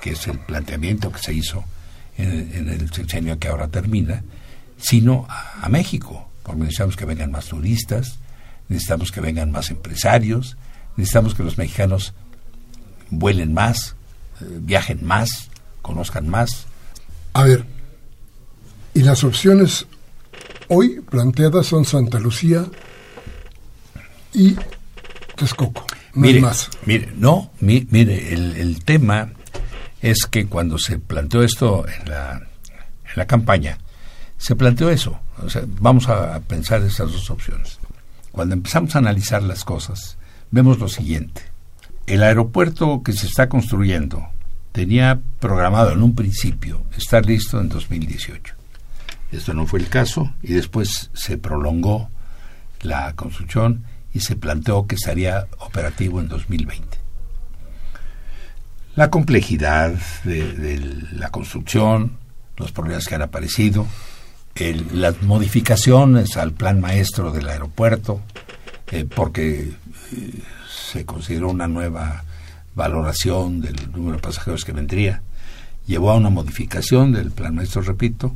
que 0.00 0.10
es 0.10 0.26
el 0.26 0.38
planteamiento 0.38 1.10
que 1.10 1.18
se 1.18 1.32
hizo 1.32 1.64
en, 2.16 2.68
el 2.68 2.92
sexenio 2.92 3.38
que 3.38 3.48
ahora 3.48 3.68
termina, 3.68 4.22
sino 4.78 5.26
a, 5.28 5.68
México, 5.68 6.28
porque 6.42 6.60
necesitamos 6.60 6.96
que 6.96 7.04
vengan 7.04 7.30
más 7.30 7.46
turistas, 7.46 8.18
necesitamos 8.68 9.12
que 9.12 9.20
vengan 9.20 9.50
más 9.50 9.70
empresarios, 9.70 10.56
necesitamos 10.96 11.34
que 11.34 11.42
los 11.42 11.58
mexicanos 11.58 12.14
vuelen 13.10 13.52
más, 13.52 13.96
eh, 14.40 14.58
viajen 14.60 15.04
más, 15.04 15.50
conozcan 15.82 16.28
más. 16.28 16.66
A 17.32 17.44
ver, 17.44 17.64
y 18.94 19.00
las 19.00 19.24
opciones 19.24 19.86
hoy 20.68 21.00
planteadas 21.00 21.66
son 21.66 21.84
Santa 21.84 22.18
Lucía 22.18 22.66
y 24.32 24.56
Texcoco. 25.36 25.84
No 26.14 26.22
mire, 26.22 26.40
más. 26.40 26.70
Mire, 26.86 27.12
no, 27.16 27.50
mire, 27.60 28.32
el, 28.32 28.56
el 28.56 28.84
tema 28.84 29.32
es 30.04 30.26
que 30.26 30.46
cuando 30.46 30.76
se 30.76 30.98
planteó 30.98 31.42
esto 31.42 31.86
en 31.88 32.10
la, 32.10 32.32
en 32.34 33.12
la 33.16 33.26
campaña, 33.26 33.78
se 34.36 34.54
planteó 34.54 34.90
eso. 34.90 35.18
O 35.42 35.48
sea, 35.48 35.62
vamos 35.66 36.10
a 36.10 36.40
pensar 36.40 36.82
esas 36.82 37.10
dos 37.10 37.30
opciones. 37.30 37.78
Cuando 38.30 38.52
empezamos 38.54 38.94
a 38.94 38.98
analizar 38.98 39.42
las 39.42 39.64
cosas, 39.64 40.18
vemos 40.50 40.78
lo 40.78 40.88
siguiente. 40.88 41.40
El 42.06 42.22
aeropuerto 42.22 43.02
que 43.02 43.14
se 43.14 43.26
está 43.26 43.48
construyendo 43.48 44.28
tenía 44.72 45.20
programado 45.40 45.92
en 45.92 46.02
un 46.02 46.14
principio 46.14 46.82
estar 46.98 47.24
listo 47.24 47.58
en 47.58 47.70
2018. 47.70 48.54
Esto 49.32 49.54
no 49.54 49.66
fue 49.66 49.80
el 49.80 49.88
caso 49.88 50.34
y 50.42 50.52
después 50.52 51.10
se 51.14 51.38
prolongó 51.38 52.10
la 52.82 53.14
construcción 53.14 53.84
y 54.12 54.20
se 54.20 54.36
planteó 54.36 54.86
que 54.86 54.96
estaría 54.96 55.46
operativo 55.60 56.20
en 56.20 56.28
2020 56.28 57.03
la 58.96 59.10
complejidad 59.10 59.94
de, 60.24 61.02
la 61.12 61.30
construcción, 61.30 62.18
los 62.56 62.72
problemas 62.72 63.06
que 63.06 63.14
han 63.14 63.22
aparecido, 63.22 63.86
las 64.92 65.22
modificaciones 65.22 66.36
al 66.36 66.52
plan 66.52 66.80
maestro 66.80 67.32
del 67.32 67.48
aeropuerto, 67.48 68.20
eh, 68.92 69.04
porque 69.04 69.72
eh, 70.12 70.42
se 70.68 71.04
consideró 71.04 71.50
una 71.50 71.66
nueva 71.66 72.24
valoración 72.74 73.60
del 73.60 73.90
número 73.92 74.16
de 74.16 74.22
pasajeros 74.22 74.64
que 74.64 74.72
vendría, 74.72 75.22
llevó 75.86 76.12
a 76.12 76.16
una 76.16 76.30
modificación 76.30 77.12
del 77.12 77.30
plan 77.32 77.54
maestro, 77.54 77.82
repito, 77.82 78.34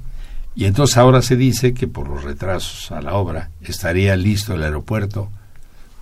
y 0.57 0.65
entonces 0.65 0.97
ahora 0.97 1.23
se 1.23 1.37
dice 1.37 1.73
que 1.73 1.87
por 1.87 2.09
los 2.09 2.25
retrasos 2.25 2.91
a 2.91 3.01
la 3.01 3.15
obra 3.15 3.51
estaría 3.63 4.17
listo 4.17 4.55
el 4.55 4.65
aeropuerto 4.65 5.31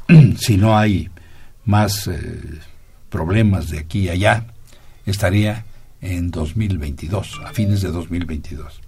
si 0.39 0.57
no 0.57 0.79
hay 0.79 1.11
más 1.67 2.07
eh, 2.07 2.41
problemas 3.09 3.71
de 3.71 3.79
aquí 3.79 4.01
y 4.01 4.09
allá, 4.09 4.47
estaría 5.05 5.65
en 6.01 6.31
2022, 6.31 7.41
a 7.45 7.53
fines 7.53 7.81
de 7.83 7.91
2022. 7.91 8.81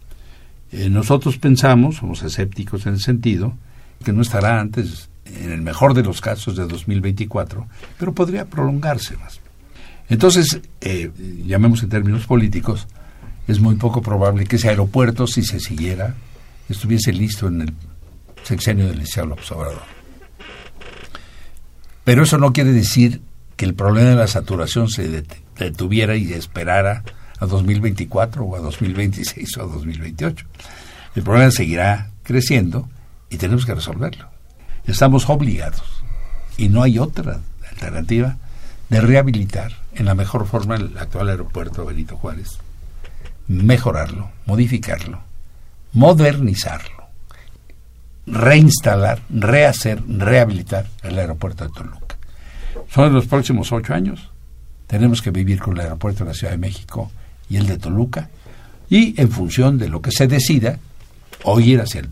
Eh, 0.72 0.90
nosotros 0.90 1.38
pensamos, 1.38 1.96
somos 1.96 2.22
escépticos 2.22 2.86
en 2.86 2.94
el 2.94 3.00
sentido, 3.00 3.54
que 4.04 4.12
no 4.12 4.22
estará 4.22 4.60
antes, 4.60 5.08
en 5.24 5.50
el 5.50 5.62
mejor 5.62 5.94
de 5.94 6.02
los 6.02 6.20
casos, 6.20 6.56
de 6.56 6.66
2024, 6.66 7.66
pero 7.98 8.12
podría 8.12 8.46
prolongarse 8.46 9.16
más. 9.16 9.40
Entonces, 10.08 10.60
eh, 10.80 11.10
llamemos 11.44 11.82
en 11.82 11.90
términos 11.90 12.26
políticos, 12.26 12.86
es 13.46 13.60
muy 13.60 13.76
poco 13.76 14.02
probable 14.02 14.44
que 14.46 14.56
ese 14.56 14.68
aeropuerto, 14.68 15.26
si 15.26 15.42
se 15.42 15.60
siguiera, 15.60 16.14
estuviese 16.68 17.12
listo 17.12 17.48
en 17.48 17.62
el 17.62 17.74
sexenio 18.42 18.86
del 18.86 18.98
licenciado 18.98 19.28
López. 19.28 19.48
Pero 22.04 22.22
eso 22.22 22.38
no 22.38 22.52
quiere 22.52 22.72
decir 22.72 23.20
que 23.58 23.64
el 23.64 23.74
problema 23.74 24.10
de 24.10 24.16
la 24.16 24.28
saturación 24.28 24.88
se 24.88 25.24
detuviera 25.58 26.14
y 26.14 26.32
esperara 26.32 27.02
a 27.40 27.46
2024 27.46 28.44
o 28.44 28.54
a 28.54 28.60
2026 28.60 29.56
o 29.58 29.62
a 29.62 29.66
2028. 29.66 30.46
El 31.16 31.22
problema 31.24 31.50
seguirá 31.50 32.10
creciendo 32.22 32.88
y 33.28 33.36
tenemos 33.36 33.66
que 33.66 33.74
resolverlo. 33.74 34.28
Estamos 34.86 35.28
obligados 35.28 35.82
y 36.56 36.68
no 36.68 36.84
hay 36.84 37.00
otra 37.00 37.40
alternativa 37.68 38.36
de 38.90 39.00
rehabilitar 39.00 39.72
en 39.92 40.06
la 40.06 40.14
mejor 40.14 40.46
forma 40.46 40.76
el 40.76 40.96
actual 40.96 41.28
aeropuerto 41.28 41.84
Benito 41.84 42.16
Juárez, 42.16 42.60
mejorarlo, 43.48 44.30
modificarlo, 44.46 45.18
modernizarlo, 45.94 47.08
reinstalar, 48.24 49.20
rehacer, 49.30 50.00
rehabilitar 50.06 50.86
el 51.02 51.18
aeropuerto 51.18 51.64
de 51.64 51.70
Toluca 51.72 52.17
son 52.90 53.12
los 53.12 53.26
próximos 53.26 53.72
ocho 53.72 53.94
años. 53.94 54.30
Tenemos 54.86 55.20
que 55.20 55.30
vivir 55.30 55.60
con 55.60 55.74
el 55.74 55.80
aeropuerto 55.80 56.24
de 56.24 56.30
la 56.30 56.34
Ciudad 56.34 56.52
de 56.52 56.58
México 56.58 57.10
y 57.48 57.56
el 57.56 57.66
de 57.66 57.78
Toluca. 57.78 58.28
Y 58.88 59.20
en 59.20 59.30
función 59.30 59.78
de 59.78 59.88
lo 59.88 60.00
que 60.00 60.10
se 60.10 60.26
decida, 60.26 60.78
o 61.44 61.60
ir 61.60 61.80
hacia 61.80 62.02
la 62.02 62.08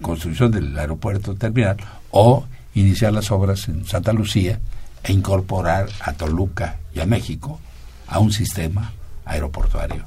construcción 0.00 0.50
del 0.50 0.78
aeropuerto 0.78 1.34
terminal 1.34 1.76
o 2.10 2.46
iniciar 2.74 3.12
las 3.12 3.30
obras 3.30 3.68
en 3.68 3.84
Santa 3.86 4.12
Lucía 4.12 4.60
e 5.02 5.12
incorporar 5.12 5.88
a 6.00 6.12
Toluca 6.12 6.76
y 6.94 7.00
a 7.00 7.06
México 7.06 7.60
a 8.06 8.18
un 8.18 8.32
sistema 8.32 8.92
aeroportuario 9.24 10.04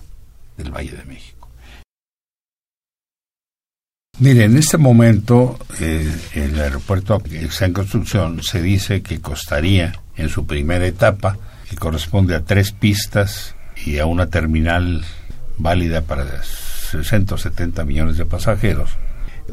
del 0.58 0.72
Valle 0.72 0.92
de 0.92 1.06
México. 1.06 1.50
Mire, 4.20 4.46
en 4.46 4.58
este 4.58 4.78
momento 4.78 5.58
eh, 5.80 6.16
el 6.34 6.60
aeropuerto 6.60 7.20
que 7.20 7.44
está 7.46 7.66
en 7.66 7.74
construcción 7.74 8.44
se 8.44 8.62
dice 8.62 9.02
que 9.02 9.20
costaría 9.20 9.94
en 10.18 10.30
su 10.30 10.46
primera 10.46 10.86
etapa, 10.86 11.38
que 11.70 11.76
corresponde 11.76 12.36
a 12.36 12.42
tres 12.42 12.72
pistas 12.72 13.56
y 13.86 14.00
a 14.00 14.06
una 14.06 14.28
terminal 14.28 15.04
válida 15.58 16.02
para 16.02 16.26
60 16.44 17.36
o 17.36 17.38
70 17.38 17.86
millones 17.86 18.18
de 18.18 18.26
pasajeros, 18.26 18.92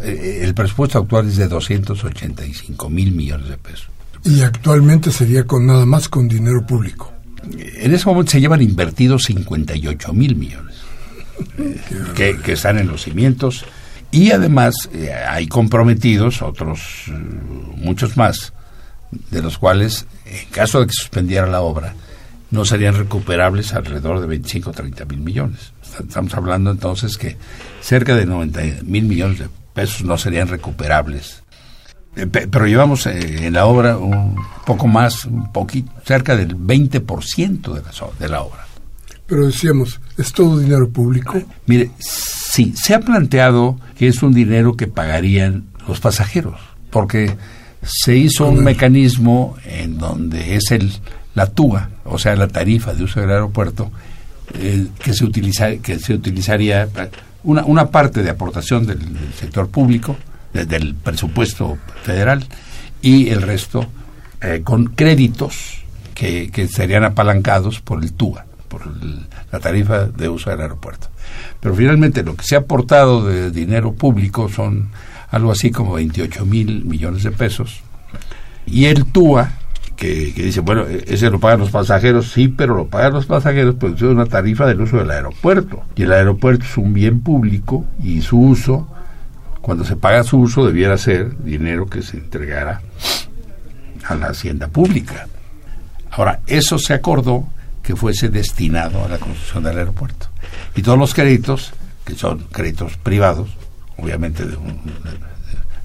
Eh, 0.03 0.41
el 0.43 0.55
presupuesto 0.55 0.99
actual 0.99 1.29
es 1.29 1.37
de 1.37 1.49
285 1.49 2.91
mil 2.91 3.13
millones 3.13 3.49
de 3.49 3.59
pesos. 3.59 3.89
Y 4.25 4.43
actualmente 4.43 5.11
sería 5.11 5.45
con 5.45 5.67
nada 5.67 5.87
más 5.87 6.09
con 6.09 6.29
dinero 6.29 6.65
público. 6.67 7.13
En 7.53 7.95
ese 7.95 8.07
momento 8.07 8.33
se 8.33 8.41
llevan 8.41 8.63
invertidos 8.63 9.25
58 9.25 10.13
mil 10.13 10.35
millones 10.37 10.77
que, 12.17 12.37
que, 12.39 12.53
están 12.53 12.79
en 12.79 12.89
los 12.89 13.05
cimientos 13.05 13.65
y 14.11 14.33
además 14.33 14.75
eh, 14.93 15.13
hay 15.13 15.47
comprometidos 15.47 16.43
otros 16.43 17.05
eh, 17.07 17.13
muchos 17.77 18.17
más 18.17 18.53
de 19.11 19.43
los 19.43 19.59
cuales 19.59 20.07
en 20.27 20.49
caso 20.51 20.81
de 20.81 20.87
que 20.87 20.93
suspendiera 20.93 21.47
la 21.47 21.61
obra 21.61 21.95
no 22.51 22.65
serían 22.65 22.97
recuperables 22.97 23.75
alrededor 23.75 24.21
de 24.21 24.27
25 24.27 24.71
o 24.71 24.73
30 24.73 25.05
mil 25.05 25.21
millones. 25.21 25.73
Estamos 25.99 26.35
hablando 26.35 26.71
entonces 26.71 27.19
que 27.19 27.37
cerca 27.81 28.15
de 28.15 28.27
90 28.27 28.85
mil 28.85 29.05
millones 29.05 29.39
de 29.41 29.49
pesos 29.75 30.03
no 30.03 30.17
serían 30.17 30.49
recuperables. 30.49 31.43
Eh, 32.17 32.27
pero 32.27 32.67
llevamos 32.67 33.07
en 33.07 33.53
la 33.53 33.67
obra 33.67 33.99
un 33.99 34.37
poco 34.65 34.87
más, 34.87 35.25
un 35.25 35.53
poquito, 35.53 35.93
cerca 36.05 36.37
del 36.37 36.57
20% 36.57 37.75
de 37.75 37.83
la, 37.83 37.91
de 38.19 38.29
la 38.29 38.43
obra. 38.43 38.67
Pero 39.27 39.47
decíamos, 39.47 40.01
¿es 40.17 40.33
todo 40.33 40.59
dinero 40.59 40.89
público? 40.89 41.41
Mire, 41.67 41.91
sí, 41.99 42.73
se 42.75 42.95
ha 42.95 43.01
planteado 43.01 43.79
que 43.97 44.09
es 44.09 44.23
un 44.23 44.33
dinero 44.33 44.75
que 44.75 44.87
pagarían 44.87 45.67
los 45.87 46.01
pasajeros, 46.01 46.59
porque 46.91 47.37
se 47.83 48.17
hizo 48.17 48.49
un 48.49 48.65
mecanismo 48.65 49.57
en 49.65 49.99
donde 49.99 50.57
es 50.57 50.71
el 50.71 50.93
la 51.39 51.47
TUA, 51.47 51.89
o 52.05 52.19
sea, 52.19 52.35
la 52.35 52.49
tarifa 52.49 52.93
de 52.95 53.05
uso 53.05 53.21
del 53.21 53.31
aeropuerto, 53.31 53.93
eh, 54.55 54.89
que, 54.99 55.15
se 55.15 55.25
utiliza, 55.25 55.77
que 55.77 56.01
se 56.01 56.15
utilizaría 56.15 56.89
una, 57.45 57.65
una 57.65 57.91
parte 57.91 58.25
de 58.25 58.31
aportación 58.31 58.87
del, 58.87 58.99
sector 59.39 59.69
público, 59.69 60.17
del 60.53 60.97
presupuesto 60.97 61.79
federal, 62.03 62.45
y 63.01 63.29
el 63.29 63.43
resto 63.43 63.87
eh, 64.41 64.63
con 64.65 64.87
créditos 64.87 65.85
que, 66.13 66.51
que 66.51 66.67
serían 66.67 67.05
apalancados 67.05 67.81
por 67.81 68.03
el 68.03 68.13
TUA 68.13 68.45
por 68.69 68.83
la 69.51 69.61
tarifa 69.61 70.05
de 70.07 70.29
uso 70.29 70.51
del 70.51 70.61
aeropuerto. 70.61 71.09
Pero 71.61 71.75
finalmente 71.75 72.23
lo 72.23 72.37
que 72.37 72.45
se 72.45 72.55
ha 72.55 72.59
aportado 72.59 73.27
de 73.27 73.51
dinero 73.51 73.93
público 73.93 74.49
son 74.49 74.91
algo 75.31 75.53
así 75.53 75.71
como 75.71 75.95
28 75.95 76.47
mil 76.47 76.85
millones 76.85 77.23
de 77.23 77.31
pesos. 77.31 77.81
Y 78.67 78.87
el 78.87 79.05
TUA, 79.07 79.51
que, 79.97 80.33
dice, 80.35 80.61
bueno, 80.61 80.87
e-, 80.87 81.05
ese 81.07 81.31
lo 81.31 81.41
pagan 81.41 81.61
los 81.61 81.71
pasajeros, 81.71 82.33
sí, 82.33 82.49
pero 82.49 82.75
lo 82.75 82.87
pagan 82.87 83.15
los 83.15 83.27
pasajeros, 83.27 83.77
pues 83.79 83.95
es 83.95 84.03
una 84.03 84.27
tarifa 84.27 84.67
del 84.67 84.81
uso 84.81 84.99
del 84.99 85.11
aeropuerto. 85.11 85.83
Y 85.97 86.03
el 86.03 86.13
aeropuerto 86.13 86.65
es 86.65 86.77
un 86.77 86.93
bien 86.93 87.21
público 87.21 87.85
y 88.03 88.21
su 88.23 88.39
uso, 88.39 88.89
cuando 89.61 89.85
se 89.85 89.97
paga 89.97 90.23
su 90.23 90.39
uso, 90.39 90.67
debiera 90.67 90.97
ser 90.97 91.37
dinero 91.43 91.87
que 91.87 92.03
se 92.03 92.19
entregara 92.19 92.81
a 94.05 94.15
la 94.15 94.29
hacienda 94.29 94.69
pública. 94.69 95.27
Ahora, 96.11 96.41
eso 96.47 96.79
se 96.79 96.95
acordó 96.95 97.47
que 97.83 97.97
fuese 97.97 98.29
destinado 98.29 99.05
a 99.05 99.09
la 99.09 99.19
construcción 99.19 99.65
del 99.65 99.79
aeropuerto. 99.79 100.27
Y 100.75 100.83
todos 100.83 100.99
los 100.99 101.15
créditos, 101.15 101.73
que 102.05 102.15
son 102.15 102.39
créditos 102.51 102.97
privados, 102.97 103.51
obviamente 103.99 104.45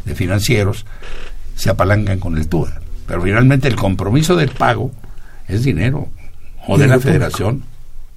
de, 0.05 0.15
financieros, 0.15 0.85
se 1.55 1.69
apalancan 1.69 2.19
con 2.19 2.37
el 2.37 2.47
TUA. 2.47 2.81
Pero 3.07 3.21
finalmente 3.21 3.67
el 3.67 3.75
compromiso 3.75 4.35
del 4.35 4.49
pago 4.49 4.91
es 5.47 5.63
dinero, 5.63 6.09
o 6.67 6.77
de 6.77 6.87
la 6.87 6.99
federación, 6.99 7.63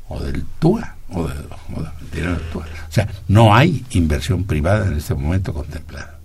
o 0.08 0.20
del 0.20 0.44
TUA. 0.58 0.94
O, 1.08 1.26
de, 1.26 1.34
del 2.20 2.36
TUA. 2.52 2.64
o 2.64 2.92
sea, 2.92 3.08
no 3.28 3.54
hay 3.54 3.84
inversión 3.90 4.44
privada 4.44 4.86
en 4.86 4.94
este 4.94 5.14
momento 5.14 5.52
contemplada. 5.52 6.18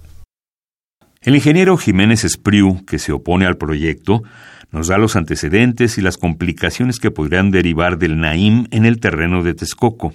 El 1.21 1.35
ingeniero 1.35 1.77
Jiménez 1.77 2.23
Espriu, 2.23 2.83
que 2.85 2.97
se 2.97 3.11
opone 3.11 3.45
al 3.45 3.57
proyecto, 3.57 4.23
nos 4.71 4.87
da 4.87 4.97
los 4.97 5.15
antecedentes 5.15 5.97
y 5.97 6.01
las 6.01 6.17
complicaciones 6.17 6.99
que 6.99 7.11
podrían 7.11 7.51
derivar 7.51 7.99
del 7.99 8.19
Naim 8.19 8.65
en 8.71 8.85
el 8.85 8.99
terreno 8.99 9.43
de 9.43 9.53
Texcoco. 9.53 10.13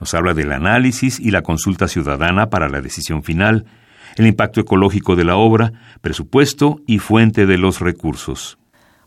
Nos 0.00 0.14
habla 0.14 0.34
del 0.34 0.52
análisis 0.52 1.20
y 1.20 1.30
la 1.30 1.42
consulta 1.42 1.86
ciudadana 1.86 2.48
para 2.48 2.68
la 2.68 2.80
decisión 2.80 3.22
final, 3.22 3.66
el 4.16 4.26
impacto 4.26 4.60
ecológico 4.60 5.14
de 5.14 5.24
la 5.24 5.36
obra, 5.36 5.72
presupuesto 6.00 6.80
y 6.86 6.98
fuente 6.98 7.46
de 7.46 7.58
los 7.58 7.80
recursos. 7.80 8.58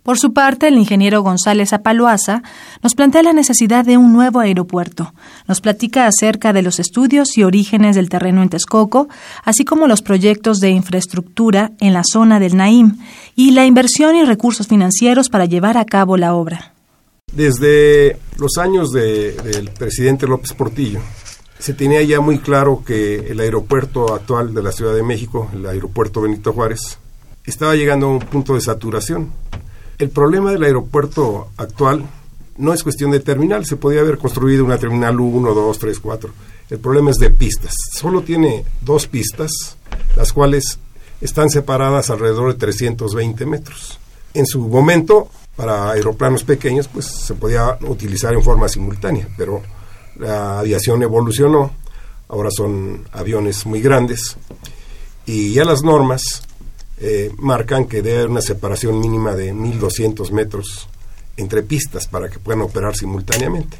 Por 0.04 0.20
su 0.20 0.34
parte, 0.34 0.68
el 0.68 0.78
ingeniero 0.78 1.22
González 1.24 1.72
Apaloaza 1.72 2.44
nos 2.82 2.94
plantea 2.94 3.24
la 3.24 3.32
necesidad 3.32 3.86
de 3.86 3.98
un 3.98 4.12
nuevo 4.12 4.42
aeropuerto. 4.42 5.14
Nos 5.48 5.62
platica 5.62 6.08
acerca 6.08 6.52
de 6.52 6.62
los 6.62 6.80
estudios 6.80 7.38
y 7.38 7.44
orígenes 7.44 7.96
del 7.96 8.10
terreno 8.10 8.44
en 8.44 8.50
Texcoco, 8.50 9.08
así 9.46 9.64
como 9.64 9.88
los 9.88 10.02
proyectos 10.02 10.60
de 10.60 10.72
infraestructura 10.72 11.72
en 11.80 11.94
la 11.94 12.04
zona 12.04 12.42
del 12.42 12.58
Naim 12.58 12.98
y 13.36 13.52
la 13.52 13.66
inversión 13.66 14.18
y 14.18 14.26
recursos 14.26 14.68
financieros 14.68 15.30
para 15.30 15.46
llevar 15.46 15.78
a 15.78 15.86
cabo 15.86 16.18
la 16.18 16.34
obra. 16.34 16.73
Desde 17.36 18.18
los 18.38 18.58
años 18.58 18.92
del 18.92 19.72
presidente 19.78 20.28
López 20.28 20.54
Portillo, 20.54 21.00
se 21.60 21.74
tenía 21.74 22.02
ya 22.04 22.20
muy 22.20 22.40
claro 22.40 22.84
que 22.86 23.32
el 23.32 23.40
aeropuerto 23.40 24.14
actual 24.14 24.54
de 24.54 24.64
la 24.64 24.72
Ciudad 24.72 24.94
de 24.94 25.04
México, 25.04 25.50
el 25.54 25.66
aeropuerto 25.66 26.22
Benito 26.22 26.54
Juárez, 26.54 27.00
estaba 27.46 27.76
llegando 27.76 28.08
a 28.08 28.10
un 28.10 28.20
punto 28.20 28.56
de 28.56 28.62
saturación 28.62 29.32
el 30.00 30.10
problema 30.10 30.52
del 30.52 30.64
aeropuerto 30.64 31.50
actual 31.58 32.06
no 32.58 32.74
es 32.74 32.84
cuestión 32.84 33.12
de 33.12 33.20
terminal, 33.20 33.66
se 33.66 33.78
podía 33.78 34.02
haber 34.02 34.18
construido 34.18 34.66
una 34.66 34.78
terminal 34.78 35.20
1, 35.20 35.54
2, 35.54 35.80
3, 35.80 36.00
4. 36.00 36.32
El 36.70 36.80
problema 36.80 37.12
es 37.12 37.18
de 37.18 37.30
pistas. 37.30 37.74
Solo 37.92 38.22
tiene 38.22 38.66
dos 38.82 39.08
pistas, 39.08 39.78
las 40.16 40.34
cuales 40.34 40.80
están 41.22 41.50
separadas 41.50 42.10
alrededor 42.10 42.54
de 42.54 42.60
320 42.60 43.46
metros. 43.46 44.00
En 44.34 44.46
su 44.46 44.68
momento, 44.68 45.30
para 45.56 45.92
aeroplanos 45.92 46.44
pequeños, 46.44 46.88
pues 46.88 47.06
se 47.06 47.36
podía 47.36 47.78
utilizar 47.82 48.34
en 48.34 48.44
forma 48.44 48.68
simultánea, 48.68 49.28
pero 49.38 49.62
la 50.16 50.60
aviación 50.60 51.04
evolucionó, 51.04 51.72
ahora 52.30 52.50
son 52.52 53.08
aviones 53.12 53.66
muy 53.66 53.82
grandes 53.82 54.38
y 55.26 55.54
ya 55.54 55.64
las 55.64 55.84
normas 55.84 56.44
eh, 57.00 57.32
marcan 57.38 57.86
que 57.86 58.02
debe 58.02 58.18
haber 58.18 58.30
una 58.30 58.42
separación 58.42 59.00
mínima 59.00 59.36
de 59.36 59.54
1.200 59.54 60.32
metros 60.32 60.88
entre 61.38 61.64
pistas 61.64 62.08
para 62.08 62.30
que 62.30 62.40
puedan 62.40 62.62
operar 62.62 62.96
simultáneamente. 62.96 63.78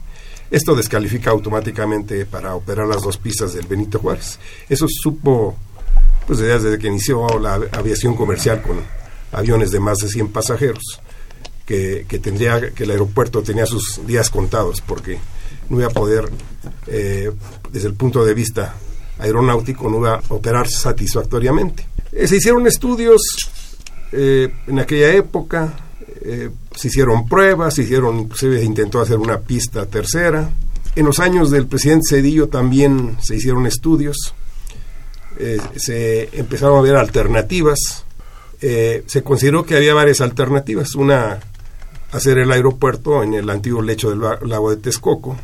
Esto 0.50 0.76
descalifica 0.76 1.32
automáticamente 1.32 2.26
para 2.26 2.56
operar 2.56 2.88
las 2.88 3.02
dos 3.02 3.18
pistas 3.18 3.54
del 3.54 3.66
Benito 3.66 4.00
Juárez. 4.00 4.40
Eso 4.70 4.88
supo 4.88 5.56
pues 6.28 6.40
desde 6.40 6.78
que 6.78 6.88
inició 6.88 7.40
la 7.40 7.56
aviación 7.72 8.16
comercial 8.16 8.62
con 8.62 8.80
aviones 9.32 9.72
de 9.72 9.80
más 9.80 9.98
de 9.98 10.10
100 10.10 10.30
pasajeros, 10.30 11.02
que, 11.66 12.20
tendría 12.22 12.72
que 12.72 12.84
el 12.84 12.92
aeropuerto 12.92 13.42
tenía 13.42 13.66
sus 13.66 14.06
días 14.06 14.30
contados 14.30 14.82
porque 14.82 15.20
no 15.70 15.80
iba 15.80 15.88
a 15.88 15.92
poder, 15.92 16.30
eh, 16.88 17.32
desde 17.72 17.88
el 17.88 17.94
punto 17.94 18.26
de 18.26 18.34
vista 18.34 18.76
aeronáutico, 19.20 19.90
no 19.90 19.98
iba 20.00 20.16
a 20.16 20.34
operar 20.34 20.68
satisfactoriamente. 20.68 21.88
Eh, 22.12 22.28
se 22.28 22.38
hicieron 22.38 22.68
estudios 22.68 23.22
eh, 24.12 24.54
en 24.68 24.80
aquella 24.80 25.14
época, 25.14 25.74
se 26.74 26.88
hicieron 26.88 27.28
pruebas, 27.28 27.76
se 27.76 27.84
hicieron, 27.84 28.30
se 28.34 28.64
intentó 28.64 29.02
hacer 29.02 29.18
una 29.18 29.40
pista 29.40 29.86
tercera. 29.86 30.50
En 30.96 31.06
los 31.06 31.20
años 31.20 31.52
del 31.52 31.68
presidente 31.68 32.04
Cedillo 32.10 32.48
también 32.48 33.18
se 33.22 33.36
hicieron 33.36 33.66
estudios, 33.66 34.34
se 35.76 36.30
empezaron 36.32 36.78
a 36.78 36.82
ver 36.82 36.96
alternativas. 36.96 38.06
se 38.60 39.22
consideró 39.22 39.66
que 39.66 39.76
había 39.76 39.94
varias 39.94 40.22
alternativas. 40.22 40.96
Una, 40.96 41.42
hacer 42.14 42.38
el 42.38 42.52
aeropuerto 42.52 43.22
en 43.24 43.34
el 43.34 43.50
antiguo 43.50 43.82
lecho 43.82 44.10
del 44.10 44.22
lago 44.50 44.70
de 44.70 44.78
Texcoco. 44.78 45.38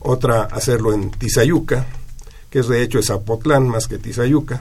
Otra, 0.00 0.42
hacerlo 0.42 0.92
en 0.92 1.10
Tizayuca, 1.10 1.86
que 2.50 2.58
es 2.58 2.68
de 2.68 2.82
hecho 2.82 3.02
Zapotlán 3.02 3.66
más 3.66 3.88
que 3.88 3.98
Tizayuca 3.98 4.60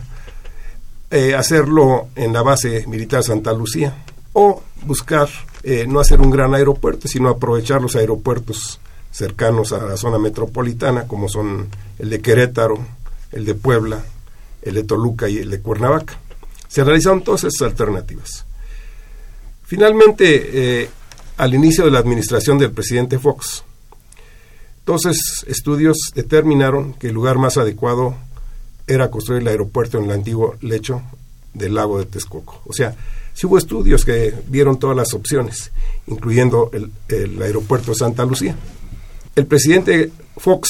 eh, 1.16 1.36
hacerlo 1.36 2.08
en 2.16 2.34
la 2.34 2.42
base 2.42 2.88
militar 2.88 3.24
Santa 3.24 3.54
Lucía 3.54 3.94
o 4.34 4.64
buscar 4.84 5.30
eh, 5.62 5.86
no 5.88 6.00
hacer 6.00 6.20
un 6.20 6.32
gran 6.32 6.56
aeropuerto, 6.56 7.08
sino 7.08 7.30
aprovechar 7.30 7.84
los 7.84 7.96
aeropuertos 7.96 8.80
cercanos 9.12 9.74
a 9.74 9.86
la 9.86 9.96
zona 9.96 10.18
metropolitana, 10.18 11.08
como 11.08 11.30
son 11.30 11.68
el 12.00 12.10
de 12.10 12.20
Querétaro, 12.20 12.84
el 13.32 13.46
de 13.46 13.54
Puebla, 13.54 14.04
el 14.64 14.74
de 14.74 14.84
Toluca 14.86 15.30
y 15.30 15.38
el 15.38 15.52
de 15.52 15.60
Cuernavaca. 15.60 16.18
Se 16.68 16.84
realizaron 16.84 17.24
todas 17.24 17.44
esas 17.44 17.62
alternativas. 17.62 18.48
Finalmente, 19.66 20.82
eh, 20.82 20.90
al 21.38 21.54
inicio 21.54 21.86
de 21.86 21.92
la 21.92 22.00
administración 22.00 22.58
del 22.58 22.72
presidente 22.72 23.20
Fox, 23.20 23.64
entonces 24.80 25.46
estudios 25.48 25.98
determinaron 26.14 26.94
que 26.94 27.08
el 27.08 27.14
lugar 27.14 27.38
más 27.38 27.58
adecuado 27.58 28.16
era 28.86 29.10
construir 29.10 29.42
el 29.42 29.48
aeropuerto 29.48 29.98
en 29.98 30.06
el 30.06 30.12
antiguo 30.12 30.56
lecho 30.62 31.02
del 31.54 31.76
lago 31.76 32.00
de 32.00 32.06
Texcoco. 32.06 32.62
O 32.66 32.74
sea, 32.74 32.96
sí 33.34 33.48
hubo 33.48 33.58
estudios 33.58 34.04
que 34.04 34.34
vieron 34.48 34.78
todas 34.78 34.98
las 34.98 35.14
opciones, 35.14 35.72
incluyendo 36.08 36.70
el, 36.74 36.92
el 37.08 37.42
aeropuerto 37.42 37.92
de 37.92 37.96
Santa 37.96 38.26
Lucía. 38.26 38.58
El 39.36 39.46
presidente 39.46 40.12
Fox 40.38 40.70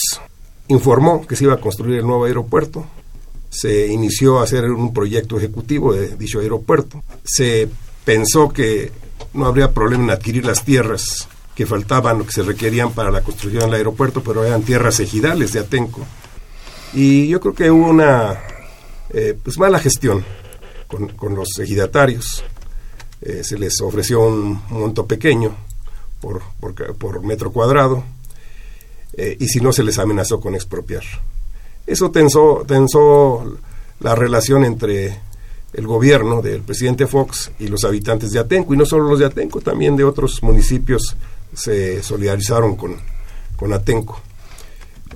informó 0.68 1.26
que 1.26 1.36
se 1.36 1.46
iba 1.46 1.54
a 1.56 1.60
construir 1.60 2.00
el 2.00 2.06
nuevo 2.06 2.26
aeropuerto, 2.26 2.86
se 3.50 3.88
inició 3.88 4.40
a 4.40 4.44
hacer 4.44 4.66
un 4.66 4.94
proyecto 4.94 5.38
ejecutivo 5.38 5.94
de 5.94 6.16
dicho 6.18 6.40
aeropuerto. 6.40 7.04
Se 7.24 7.70
pensó 8.04 8.50
que 8.50 8.92
no 9.34 9.46
habría 9.46 9.72
problema 9.72 10.04
en 10.06 10.10
adquirir 10.12 10.46
las 10.46 10.64
tierras 10.64 11.28
que 11.56 11.66
faltaban 11.66 12.22
o 12.22 12.26
que 12.26 12.32
se 12.32 12.44
requerían 12.44 12.92
para 12.94 13.12
la 13.12 13.22
construcción 13.22 13.66
del 13.66 13.76
aeropuerto, 13.76 14.24
pero 14.24 14.44
eran 14.44 14.64
tierras 14.64 15.00
ejidales 15.00 15.54
de 15.54 15.60
Atenco. 15.60 16.06
Y 16.94 17.28
yo 17.28 17.40
creo 17.40 17.54
que 17.54 17.72
hubo 17.72 17.90
una 17.90 18.40
eh, 19.12 19.38
pues 19.42 19.58
mala 19.58 19.80
gestión 19.80 20.26
con, 20.88 21.36
los 21.36 21.58
ejidatarios. 21.60 22.44
Eh, 23.22 23.44
se 23.44 23.58
les 23.58 23.80
ofreció 23.82 24.22
un 24.22 24.62
monto 24.70 25.06
pequeño 25.06 25.56
por, 26.20 26.42
por, 26.98 27.24
metro 27.24 27.52
cuadrado 27.52 28.04
eh, 29.14 29.38
y 29.40 29.48
si 29.48 29.62
no 29.62 29.72
se 29.72 29.84
les 29.84 29.98
amenazó 29.98 30.40
con 30.40 30.56
expropiar. 30.56 31.04
Eso 31.86 32.12
tensó, 32.12 32.64
tensó 32.68 33.58
la 34.00 34.16
relación 34.16 34.66
entre 34.66 35.20
el 35.74 35.88
gobierno 35.88 36.42
del 36.42 36.62
presidente 36.62 37.08
Fox 37.08 37.52
y 37.60 37.68
los 37.68 37.84
habitantes 37.84 38.32
de 38.32 38.40
Atenco, 38.40 38.74
y 38.74 38.78
no 38.78 38.86
solo 38.86 39.10
los 39.10 39.20
de 39.20 39.26
Atenco, 39.26 39.62
también 39.62 39.96
de 39.96 40.04
otros 40.04 40.42
municipios 40.44 41.16
se 41.54 42.02
solidarizaron 42.04 42.76
con, 42.76 42.96
con 43.56 43.74
Atenco. 43.74 44.22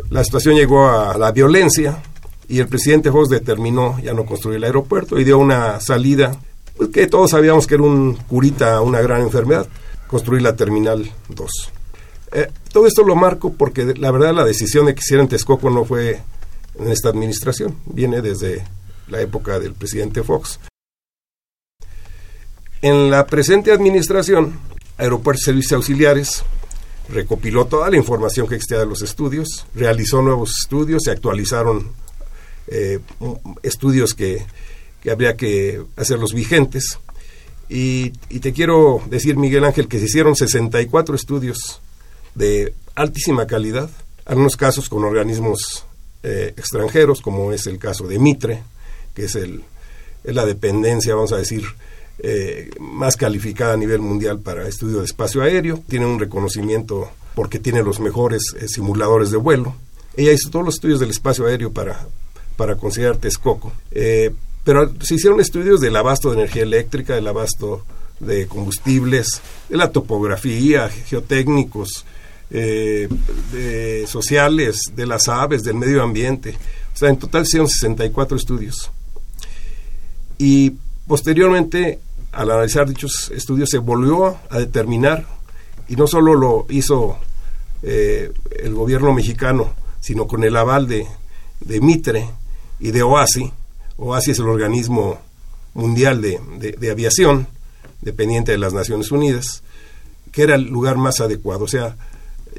La 0.10 0.24
situación 0.24 0.56
llegó 0.56 0.90
a 0.90 1.18
la 1.18 1.32
violencia 1.32 2.02
y 2.48 2.60
el 2.60 2.68
presidente 2.68 3.12
Fox 3.12 3.30
determinó 3.30 4.00
ya 4.00 4.14
no 4.14 4.26
construir 4.26 4.58
el 4.58 4.64
aeropuerto 4.64 5.20
y 5.20 5.24
dio 5.24 5.38
una 5.38 5.80
salida 5.80 6.38
pues, 6.78 6.90
que 6.90 7.08
todos 7.08 7.32
sabíamos 7.32 7.68
que 7.68 7.76
era 7.76 7.84
un 7.84 8.16
curita 8.16 8.82
una 8.82 9.02
gran 9.02 9.22
enfermedad, 9.22 9.68
construir 10.08 10.42
la 10.42 10.56
Terminal 10.56 11.12
2. 11.30 11.52
Eh, 12.34 12.48
todo 12.72 12.88
esto 12.88 13.04
lo 13.04 13.16
marco 13.16 13.54
porque 13.54 13.94
la 13.96 14.12
verdad 14.12 14.34
la 14.34 14.46
decisión 14.46 14.86
de 14.86 14.94
que 14.94 15.00
hicieran 15.00 15.28
Texcoco 15.28 15.70
no 15.70 15.86
fue 15.86 16.22
en 16.80 16.92
esta 16.92 17.10
administración, 17.10 17.76
viene 17.86 18.22
desde 18.22 18.64
la 19.08 19.22
época 19.22 19.60
del 19.60 19.74
presidente 19.74 20.24
Fox. 20.24 20.60
En 22.82 23.10
la 23.10 23.26
presente 23.26 23.72
administración, 23.72 24.60
Aeropuertos 24.98 25.44
Servicios 25.46 25.74
Auxiliares 25.74 26.44
recopiló 27.10 27.66
toda 27.66 27.90
la 27.90 27.98
información 27.98 28.48
que 28.48 28.56
existía 28.56 28.80
de 28.80 28.86
los 28.86 29.02
estudios, 29.02 29.66
realizó 29.74 30.22
nuevos 30.22 30.56
estudios, 30.62 31.04
se 31.06 31.12
actualizaron 31.12 31.92
eh, 32.68 33.00
estudios 33.64 34.14
que, 34.14 34.46
que, 35.02 35.12
habría 35.12 35.36
que 35.36 35.82
hacerlos 35.96 36.34
vigentes. 36.34 37.00
Y, 37.70 38.14
y, 38.30 38.40
te 38.40 38.54
quiero 38.54 39.02
decir, 39.10 39.38
Miguel 39.38 39.66
Ángel, 39.66 39.88
que 39.88 40.00
se 40.00 40.06
hicieron 40.06 40.36
64 40.36 41.16
estudios 41.16 41.82
de 42.36 42.74
altísima 42.96 43.48
calidad, 43.48 43.90
algunos 44.26 44.56
casos 44.56 44.90
con 44.90 45.04
organismos 45.04 45.86
eh, 46.24 46.54
extranjeros, 46.58 47.22
como 47.22 47.52
es 47.54 47.68
el 47.68 47.80
caso 47.80 48.08
de 48.08 48.20
Mitre, 48.20 48.64
que 49.18 49.26
es, 49.26 49.34
el, 49.34 49.64
es 50.24 50.36
la 50.36 50.46
dependencia, 50.46 51.16
vamos 51.16 51.34
a 51.34 51.38
decir, 51.38 51.64
eh, 52.20 52.70
más 52.80 53.18
calificada 53.18 53.74
a 53.74 53.78
nivel 53.78 54.00
mundial 54.00 54.40
para 54.40 54.68
estudio 54.68 55.00
de 55.00 55.06
espacio 55.06 55.42
aéreo. 55.42 55.82
Tiene 55.90 56.06
un 56.06 56.20
reconocimiento 56.20 57.10
porque 57.34 57.58
tiene 57.58 57.82
los 57.82 58.00
mejores 58.00 58.44
eh, 58.60 58.68
simuladores 58.68 59.32
de 59.32 59.38
vuelo. 59.38 59.76
Ella 60.16 60.34
hizo 60.34 60.52
todos 60.52 60.66
los 60.66 60.76
estudios 60.76 61.00
del 61.00 61.10
espacio 61.10 61.48
aéreo 61.48 61.74
para, 61.74 62.08
para 62.58 62.76
considerar 62.76 63.18
Texcoco. 63.18 63.74
pero 64.64 64.92
se 65.02 65.16
hicieron 65.16 65.40
estudios 65.40 65.82
del 65.82 65.96
abasto 65.96 66.30
de 66.30 66.38
energía 66.38 66.62
eléctrica, 66.62 67.16
del 67.16 67.28
abasto 67.28 67.84
de 68.20 68.46
combustibles, 68.46 69.42
de 69.68 69.78
la 69.78 69.92
topografía, 69.92 70.90
geotécnicos, 70.90 72.06
eh, 72.52 73.10
de 73.52 74.06
sociales, 74.08 74.84
de 74.96 75.08
las 75.08 75.28
aves, 75.28 75.64
del 75.64 75.74
medio 75.74 76.04
ambiente. 76.04 76.56
O 76.94 76.98
sea, 76.98 77.10
en 77.10 77.18
total 77.18 77.44
hicieron 77.44 77.68
64 77.68 78.38
estudios. 78.38 78.92
Y 80.38 80.74
posteriormente, 81.08 82.00
al 82.32 82.52
analizar 82.52 82.88
dichos 82.88 83.32
estudios, 83.34 83.70
se 83.70 83.78
volvió 83.78 84.38
a 84.50 84.60
determinar, 84.60 85.26
y 85.88 85.96
no 85.96 86.08
solo 86.08 86.36
lo 86.36 86.66
hizo 86.70 87.18
eh, 87.84 88.32
el 88.60 88.74
gobierno 88.74 89.14
mexicano, 89.14 89.74
sino 90.00 90.28
con 90.28 90.44
el 90.44 90.56
aval 90.56 90.88
de, 90.88 91.08
de 91.62 91.82
Mitre 91.82 92.30
y 92.80 92.92
de 92.92 93.04
OASI. 93.04 93.52
OASI 93.98 94.32
es 94.32 94.40
el 94.40 94.48
organismo 94.48 95.20
mundial 95.74 96.22
de, 96.22 96.40
de 96.78 96.92
aviación, 96.92 97.48
dependiente 98.02 98.52
de 98.52 98.58
las 98.58 98.74
Naciones 98.74 99.12
Unidas, 99.12 99.64
que 100.32 100.44
era 100.44 100.56
el 100.56 100.64
lugar 100.64 100.98
más 100.98 101.20
adecuado. 101.20 101.64
O 101.64 101.68
sea, 101.68 101.96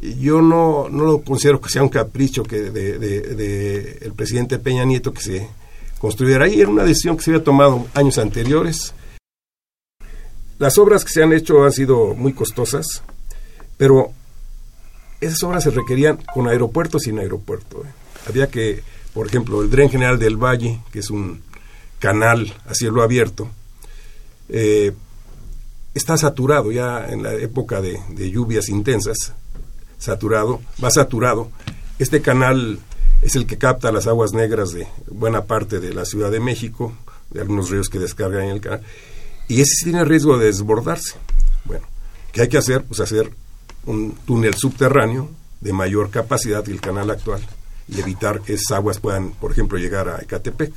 yo 0.02 0.42
no, 0.42 0.88
no 0.88 1.04
lo 1.04 1.22
considero 1.22 1.60
que 1.60 1.70
sea 1.70 1.82
un 1.82 1.88
capricho 1.88 2.42
que 2.42 2.70
de, 2.70 3.98
el 4.00 4.12
presidente 4.12 4.58
Peña 4.58 4.84
Nieto 4.84 5.12
que 5.12 5.22
se 5.22 5.48
construyera 5.98 6.44
ahí, 6.44 6.60
era 6.60 6.70
una 6.70 6.84
decisión 6.84 7.16
que 7.16 7.24
se 7.24 7.30
había 7.30 7.44
tomado 7.44 7.86
años 7.94 8.18
anteriores. 8.18 8.94
Las 10.58 10.78
obras 10.78 11.04
que 11.04 11.12
se 11.12 11.22
han 11.22 11.32
hecho 11.32 11.64
han 11.64 11.72
sido 11.72 12.14
muy 12.14 12.32
costosas, 12.32 13.02
pero 13.76 14.12
esas 15.20 15.42
obras 15.42 15.64
se 15.64 15.70
requerían 15.70 16.18
con 16.32 16.48
aeropuerto 16.48 16.98
sin 16.98 17.18
aeropuerto. 17.18 17.82
¿eh? 17.84 17.88
Había 18.28 18.48
que, 18.48 18.82
por 19.14 19.26
ejemplo, 19.26 19.62
el 19.62 19.70
Dren 19.70 19.90
General 19.90 20.18
del 20.18 20.36
Valle, 20.36 20.80
que 20.92 21.00
es 21.00 21.10
un 21.10 21.42
canal 21.98 22.54
a 22.66 22.74
cielo 22.74 23.02
abierto, 23.02 23.48
eh, 24.48 24.92
está 25.94 26.16
saturado 26.16 26.70
ya 26.72 27.08
en 27.08 27.22
la 27.22 27.34
época 27.34 27.80
de 27.80 28.30
lluvias 28.30 28.68
intensas, 28.68 29.34
saturado, 29.98 30.60
va 30.82 30.90
saturado. 30.90 31.50
Este 31.98 32.22
canal 32.22 32.78
es 33.22 33.36
el 33.36 33.46
que 33.46 33.58
capta 33.58 33.92
las 33.92 34.06
aguas 34.06 34.32
negras 34.32 34.72
de 34.72 34.86
buena 35.10 35.44
parte 35.44 35.80
de 35.80 35.92
la 35.92 36.04
Ciudad 36.04 36.30
de 36.30 36.40
México, 36.40 36.92
de 37.30 37.40
algunos 37.40 37.70
ríos 37.70 37.88
que 37.88 37.98
descargan 37.98 38.44
en 38.44 38.50
el 38.50 38.60
canal, 38.60 38.82
y 39.48 39.60
ese 39.60 39.84
tiene 39.84 40.04
riesgo 40.04 40.38
de 40.38 40.46
desbordarse. 40.46 41.14
Bueno, 41.64 41.86
¿qué 42.32 42.42
hay 42.42 42.48
que 42.48 42.58
hacer? 42.58 42.84
Pues 42.84 43.00
hacer 43.00 43.32
un 43.86 44.12
túnel 44.26 44.54
subterráneo 44.54 45.30
de 45.60 45.72
mayor 45.72 46.10
capacidad 46.10 46.62
que 46.62 46.70
el 46.70 46.80
canal 46.80 47.10
actual 47.10 47.40
y 47.88 48.00
evitar 48.00 48.40
que 48.42 48.54
esas 48.54 48.72
aguas 48.72 49.00
puedan, 49.00 49.30
por 49.30 49.50
ejemplo, 49.50 49.78
llegar 49.78 50.08
a 50.08 50.20
Ecatepec. 50.20 50.72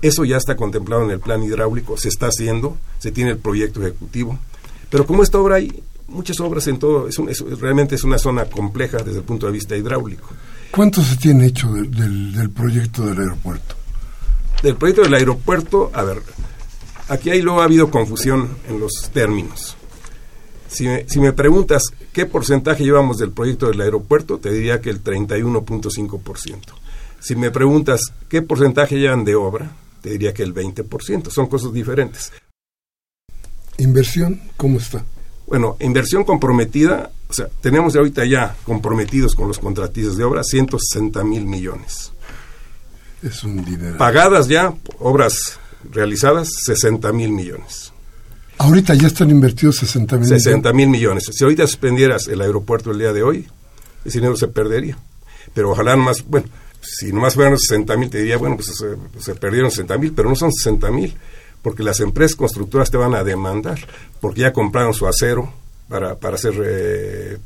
Eso 0.00 0.24
ya 0.24 0.36
está 0.36 0.56
contemplado 0.56 1.04
en 1.04 1.10
el 1.10 1.20
plan 1.20 1.42
hidráulico, 1.42 1.96
se 1.96 2.08
está 2.08 2.26
haciendo, 2.26 2.76
se 2.98 3.12
tiene 3.12 3.32
el 3.32 3.38
proyecto 3.38 3.80
ejecutivo. 3.80 4.38
Pero 4.90 5.06
como 5.06 5.22
esta 5.22 5.38
obra 5.38 5.56
hay 5.56 5.82
muchas 6.06 6.40
obras 6.40 6.66
en 6.68 6.78
todo, 6.78 7.08
es, 7.08 7.18
realmente 7.60 7.94
es 7.94 8.04
una 8.04 8.18
zona 8.18 8.46
compleja 8.46 8.98
desde 8.98 9.18
el 9.18 9.24
punto 9.24 9.46
de 9.46 9.52
vista 9.52 9.76
hidráulico. 9.76 10.28
¿Cuánto 10.70 11.02
se 11.02 11.16
tiene 11.16 11.46
hecho 11.46 11.72
del, 11.72 12.32
del 12.32 12.50
proyecto 12.50 13.06
del 13.06 13.18
aeropuerto? 13.18 13.74
Del 14.62 14.76
proyecto 14.76 15.02
del 15.02 15.14
aeropuerto, 15.14 15.90
a 15.94 16.02
ver, 16.02 16.22
aquí 17.08 17.30
hay 17.30 17.42
luego 17.42 17.60
ha 17.60 17.64
habido 17.64 17.90
confusión 17.90 18.56
en 18.68 18.80
los 18.80 19.10
términos. 19.12 19.76
Si 20.68 20.86
me, 20.86 21.08
si 21.08 21.20
me 21.20 21.32
preguntas 21.32 21.84
qué 22.12 22.26
porcentaje 22.26 22.84
llevamos 22.84 23.18
del 23.18 23.32
proyecto 23.32 23.68
del 23.68 23.80
aeropuerto, 23.80 24.38
te 24.38 24.50
diría 24.50 24.80
que 24.80 24.90
el 24.90 25.02
31.5%. 25.02 26.60
Si 27.20 27.34
me 27.34 27.50
preguntas 27.50 28.00
qué 28.28 28.42
porcentaje 28.42 28.98
llevan 28.98 29.24
de 29.24 29.34
obra, 29.34 29.72
te 30.02 30.10
diría 30.10 30.34
que 30.34 30.42
el 30.42 30.54
20%. 30.54 31.30
Son 31.30 31.46
cosas 31.46 31.72
diferentes. 31.72 32.32
¿Inversión 33.78 34.40
cómo 34.56 34.78
está? 34.78 35.04
Bueno, 35.46 35.76
inversión 35.80 36.24
comprometida, 36.24 37.10
o 37.28 37.32
sea, 37.32 37.48
tenemos 37.60 37.94
ahorita 37.94 38.24
ya 38.24 38.56
comprometidos 38.64 39.34
con 39.34 39.48
los 39.48 39.58
contratistas 39.58 40.16
de 40.16 40.24
obra 40.24 40.42
160 40.42 41.22
mil 41.24 41.44
millones. 41.44 42.12
Es 43.22 43.44
un 43.44 43.64
dinero. 43.64 43.98
Pagadas 43.98 44.48
ya, 44.48 44.72
obras 44.98 45.58
realizadas, 45.92 46.48
60 46.64 47.12
mil 47.12 47.30
millones. 47.30 47.92
Ahorita 48.58 48.94
ya 48.94 49.08
están 49.08 49.30
invertidos 49.30 49.76
60 49.76 50.16
mil 50.16 50.24
millones. 50.24 50.42
60 50.42 50.72
mil 50.72 50.88
millones. 50.88 51.24
Si 51.30 51.44
ahorita 51.44 51.66
suspendieras 51.66 52.28
el 52.28 52.40
aeropuerto 52.40 52.90
el 52.92 52.98
día 52.98 53.12
de 53.12 53.22
hoy, 53.22 53.46
ese 54.04 54.18
dinero 54.18 54.36
se 54.36 54.48
perdería. 54.48 54.96
Pero 55.52 55.72
ojalá 55.72 55.96
más, 55.96 56.24
bueno, 56.26 56.48
si 56.80 57.12
nomás 57.12 57.34
fueran 57.34 57.58
60 57.58 57.96
mil, 57.96 58.08
te 58.08 58.18
diría, 58.18 58.38
bueno, 58.38 58.56
pues 58.56 58.68
se, 58.74 59.22
se 59.22 59.34
perdieron 59.34 59.70
60 59.70 59.98
mil, 59.98 60.12
pero 60.12 60.28
no 60.28 60.34
son 60.34 60.52
60 60.52 60.90
mil 60.90 61.14
porque 61.62 61.82
las 61.82 62.00
empresas 62.00 62.36
constructoras 62.36 62.90
te 62.90 62.96
van 62.96 63.14
a 63.14 63.24
demandar, 63.24 63.78
porque 64.20 64.42
ya 64.42 64.52
compraron 64.52 64.94
su 64.94 65.06
acero 65.06 65.52
para, 65.88 66.16
para 66.16 66.36
hacer 66.36 66.54
eh, 66.64 67.38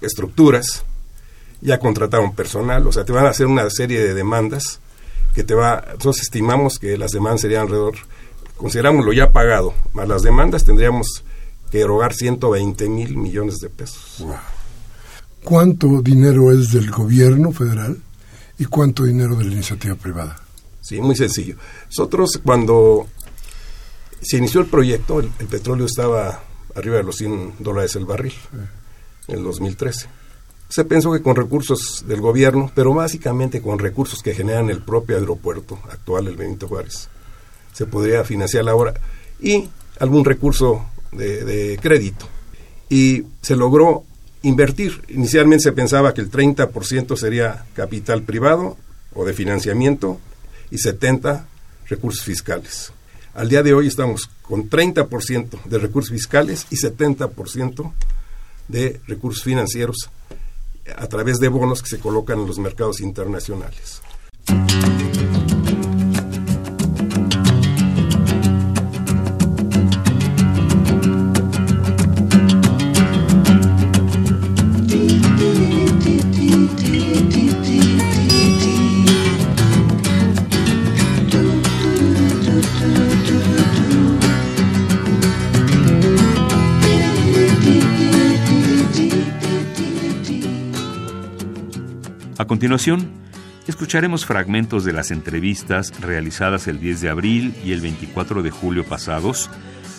estructuras, 0.00 0.84
ya 1.60 1.78
contrataron 1.78 2.34
personal, 2.34 2.86
o 2.86 2.92
sea, 2.92 3.04
te 3.04 3.12
van 3.12 3.26
a 3.26 3.30
hacer 3.30 3.46
una 3.46 3.68
serie 3.70 4.00
de 4.00 4.14
demandas 4.14 4.80
que 5.34 5.44
te 5.44 5.54
va, 5.54 5.84
nosotros 5.86 6.20
estimamos 6.20 6.78
que 6.78 6.96
las 6.96 7.10
demandas 7.10 7.42
serían 7.42 7.62
alrededor, 7.62 7.96
consideramos 8.56 9.04
lo 9.04 9.12
ya 9.12 9.32
pagado, 9.32 9.74
más 9.92 10.08
las 10.08 10.22
demandas 10.22 10.64
tendríamos 10.64 11.24
que 11.70 11.80
erogar 11.80 12.14
120 12.14 12.88
mil 12.88 13.16
millones 13.16 13.58
de 13.58 13.68
pesos. 13.68 14.24
¿Cuánto 15.44 16.02
dinero 16.02 16.52
es 16.52 16.72
del 16.72 16.90
gobierno 16.90 17.52
federal 17.52 18.00
y 18.58 18.64
cuánto 18.64 19.04
dinero 19.04 19.36
de 19.36 19.44
la 19.44 19.52
iniciativa 19.52 19.94
privada? 19.94 20.40
Sí, 20.80 21.00
muy 21.00 21.16
sencillo. 21.16 21.56
Nosotros 21.86 22.40
cuando 22.42 23.06
se 24.20 24.38
inició 24.38 24.60
el 24.60 24.66
proyecto, 24.66 25.20
el, 25.20 25.28
petróleo 25.28 25.86
estaba 25.86 26.42
arriba 26.78 26.96
de 26.96 27.02
los 27.02 27.16
100 27.16 27.54
dólares 27.58 27.96
el 27.96 28.04
barril 28.04 28.34
en 29.26 29.38
el 29.38 29.44
2013. 29.44 30.06
Se 30.68 30.84
pensó 30.84 31.12
que 31.12 31.22
con 31.22 31.36
recursos 31.36 32.04
del 32.06 32.20
gobierno, 32.20 32.70
pero 32.74 32.92
básicamente 32.92 33.62
con 33.62 33.78
recursos 33.78 34.22
que 34.22 34.34
generan 34.34 34.70
el 34.70 34.82
propio 34.82 35.16
aeropuerto 35.16 35.78
actual, 35.90 36.26
el 36.26 36.36
Benito 36.36 36.68
Juárez, 36.68 37.08
se 37.72 37.86
podría 37.86 38.24
financiar 38.24 38.64
la 38.64 38.74
obra 38.74 38.94
y 39.40 39.68
algún 39.98 40.24
recurso 40.24 40.86
de, 41.12 41.44
de 41.44 41.78
crédito. 41.78 42.26
Y 42.90 43.24
se 43.40 43.56
logró 43.56 44.04
invertir. 44.42 45.02
Inicialmente 45.08 45.64
se 45.64 45.72
pensaba 45.72 46.14
que 46.14 46.20
el 46.20 46.30
30% 46.30 47.16
sería 47.16 47.66
capital 47.74 48.22
privado 48.22 48.76
o 49.14 49.24
de 49.24 49.32
financiamiento 49.32 50.18
y 50.70 50.76
70% 50.76 51.44
recursos 51.88 52.22
fiscales. 52.22 52.92
Al 53.38 53.48
día 53.48 53.62
de 53.62 53.72
hoy 53.72 53.86
estamos 53.86 54.28
con 54.42 54.68
30% 54.68 55.62
de 55.62 55.78
recursos 55.78 56.10
fiscales 56.10 56.66
y 56.70 56.76
70% 56.76 57.92
de 58.66 59.00
recursos 59.06 59.44
financieros 59.44 60.10
a 60.96 61.06
través 61.06 61.38
de 61.38 61.46
bonos 61.46 61.80
que 61.80 61.88
se 61.88 62.00
colocan 62.00 62.40
en 62.40 62.48
los 62.48 62.58
mercados 62.58 62.98
internacionales. 63.00 64.02
Continuación, 92.48 93.12
escucharemos 93.68 94.26
fragmentos 94.26 94.84
de 94.84 94.92
las 94.92 95.12
entrevistas 95.12 95.92
realizadas 96.00 96.66
el 96.66 96.80
10 96.80 97.02
de 97.02 97.10
abril 97.10 97.54
y 97.64 97.70
el 97.70 97.80
24 97.80 98.42
de 98.42 98.50
julio 98.50 98.84
pasados 98.84 99.48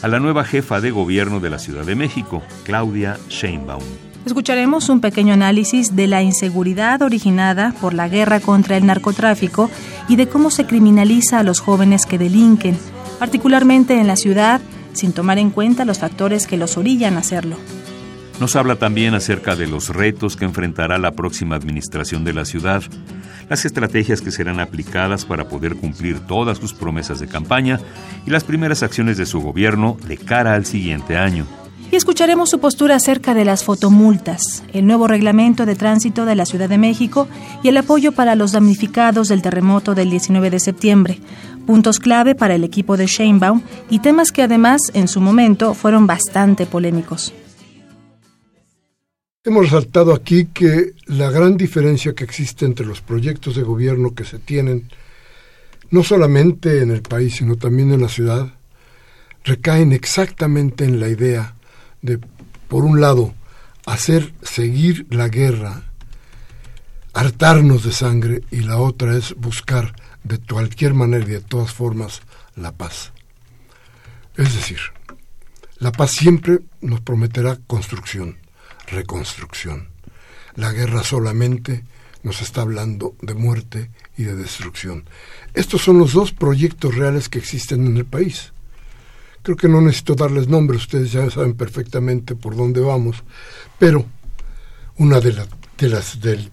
a 0.01 0.09
la 0.09 0.19
nueva 0.19 0.43
jefa 0.43 0.81
de 0.81 0.91
gobierno 0.91 1.39
de 1.39 1.49
la 1.49 1.59
Ciudad 1.59 1.85
de 1.85 1.95
México, 1.95 2.43
Claudia 2.63 3.17
Sheinbaum. 3.29 3.83
Escucharemos 4.25 4.89
un 4.89 4.99
pequeño 4.99 5.33
análisis 5.33 5.95
de 5.95 6.07
la 6.07 6.21
inseguridad 6.21 7.01
originada 7.01 7.73
por 7.79 7.93
la 7.93 8.09
guerra 8.09 8.41
contra 8.41 8.75
el 8.75 8.85
narcotráfico 8.85 9.69
y 10.09 10.17
de 10.17 10.27
cómo 10.27 10.51
se 10.51 10.65
criminaliza 10.65 11.39
a 11.39 11.43
los 11.43 11.61
jóvenes 11.61 12.05
que 12.05 12.17
delinquen, 12.17 12.77
particularmente 13.17 13.99
en 13.99 14.07
la 14.07 14.17
ciudad, 14.17 14.59
sin 14.93 15.13
tomar 15.13 15.37
en 15.37 15.51
cuenta 15.51 15.85
los 15.85 15.99
factores 15.99 16.47
que 16.47 16.57
los 16.57 16.77
orillan 16.77 17.15
a 17.15 17.19
hacerlo. 17.19 17.57
Nos 18.39 18.55
habla 18.55 18.77
también 18.77 19.15
acerca 19.15 19.57
de 19.57 19.67
los 19.67 19.89
retos 19.89 20.37
que 20.37 20.45
enfrentará 20.45 20.97
la 20.97 21.11
próxima 21.11 21.57
administración 21.57 22.23
de 22.23 22.31
la 22.31 22.45
ciudad, 22.45 22.81
las 23.49 23.65
estrategias 23.65 24.21
que 24.21 24.31
serán 24.31 24.61
aplicadas 24.61 25.25
para 25.25 25.49
poder 25.49 25.75
cumplir 25.75 26.21
todas 26.21 26.57
sus 26.57 26.73
promesas 26.73 27.19
de 27.19 27.27
campaña 27.27 27.81
y 28.25 28.29
las 28.29 28.45
primeras 28.45 28.81
acciones 28.81 29.17
de 29.17 29.25
su 29.25 29.41
gobierno 29.41 29.97
de 30.07 30.15
cara 30.15 30.53
al 30.53 30.65
siguiente 30.65 31.17
año. 31.17 31.45
Y 31.91 31.97
escucharemos 31.97 32.49
su 32.49 32.59
postura 32.59 32.95
acerca 32.95 33.33
de 33.33 33.43
las 33.43 33.65
fotomultas, 33.65 34.63
el 34.73 34.87
nuevo 34.87 35.07
reglamento 35.07 35.65
de 35.65 35.75
tránsito 35.75 36.25
de 36.25 36.35
la 36.35 36.45
Ciudad 36.45 36.69
de 36.69 36.77
México 36.77 37.27
y 37.61 37.67
el 37.67 37.77
apoyo 37.77 38.13
para 38.13 38.35
los 38.35 38.53
damnificados 38.53 39.27
del 39.27 39.41
terremoto 39.41 39.95
del 39.95 40.11
19 40.11 40.49
de 40.49 40.59
septiembre, 40.61 41.19
puntos 41.65 41.99
clave 41.99 42.35
para 42.35 42.55
el 42.55 42.63
equipo 42.63 42.95
de 42.95 43.07
Sheinbaum 43.07 43.63
y 43.89 43.99
temas 43.99 44.31
que 44.31 44.43
además 44.43 44.79
en 44.93 45.09
su 45.09 45.19
momento 45.19 45.73
fueron 45.73 46.07
bastante 46.07 46.65
polémicos. 46.65 47.33
Hemos 49.49 49.71
resaltado 49.71 50.13
aquí 50.13 50.45
que 50.45 50.93
la 51.07 51.31
gran 51.31 51.57
diferencia 51.57 52.13
que 52.13 52.23
existe 52.23 52.67
entre 52.67 52.85
los 52.85 53.01
proyectos 53.01 53.55
de 53.55 53.63
gobierno 53.63 54.13
que 54.13 54.23
se 54.23 54.37
tienen, 54.37 54.87
no 55.89 56.03
solamente 56.03 56.83
en 56.83 56.91
el 56.91 57.01
país, 57.01 57.37
sino 57.37 57.55
también 57.55 57.91
en 57.91 58.01
la 58.01 58.09
ciudad, 58.09 58.53
recaen 59.43 59.91
exactamente 59.91 60.85
en 60.85 60.99
la 60.99 61.09
idea 61.09 61.55
de, 62.03 62.19
por 62.67 62.83
un 62.83 63.01
lado, 63.01 63.33
hacer 63.87 64.35
seguir 64.43 65.07
la 65.09 65.29
guerra, 65.29 65.81
hartarnos 67.13 67.83
de 67.83 67.91
sangre, 67.91 68.43
y 68.51 68.57
la 68.57 68.77
otra 68.77 69.17
es 69.17 69.33
buscar 69.33 69.95
de 70.23 70.37
cualquier 70.37 70.93
manera 70.93 71.25
y 71.25 71.31
de 71.31 71.41
todas 71.41 71.73
formas 71.73 72.21
la 72.55 72.71
paz. 72.71 73.13
Es 74.37 74.53
decir, 74.53 74.77
la 75.79 75.91
paz 75.91 76.11
siempre 76.11 76.59
nos 76.81 77.01
prometerá 77.01 77.57
construcción 77.65 78.37
reconstrucción. 78.91 79.89
La 80.55 80.71
guerra 80.71 81.03
solamente 81.03 81.83
nos 82.23 82.41
está 82.41 82.61
hablando 82.61 83.15
de 83.21 83.33
muerte 83.33 83.89
y 84.17 84.23
de 84.23 84.35
destrucción. 84.35 85.05
Estos 85.53 85.81
son 85.81 85.99
los 85.99 86.13
dos 86.13 86.31
proyectos 86.31 86.95
reales 86.95 87.29
que 87.29 87.39
existen 87.39 87.85
en 87.85 87.97
el 87.97 88.05
país. 88.05 88.51
Creo 89.41 89.55
que 89.55 89.69
no 89.69 89.81
necesito 89.81 90.15
darles 90.15 90.47
nombres, 90.47 90.81
ustedes 90.81 91.11
ya 91.11 91.29
saben 91.29 91.53
perfectamente 91.53 92.35
por 92.35 92.55
dónde 92.55 92.81
vamos, 92.81 93.23
pero 93.77 94.05
una 94.97 95.21
de, 95.21 95.33
de 95.77 95.89
las 95.89 96.19
del 96.19 96.51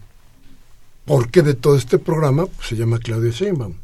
porqué 1.04 1.42
de 1.42 1.54
todo 1.54 1.76
este 1.76 1.98
programa 1.98 2.46
pues, 2.46 2.68
se 2.68 2.76
llama 2.76 2.98
Claudia 2.98 3.32
Sheinbaum. 3.32 3.74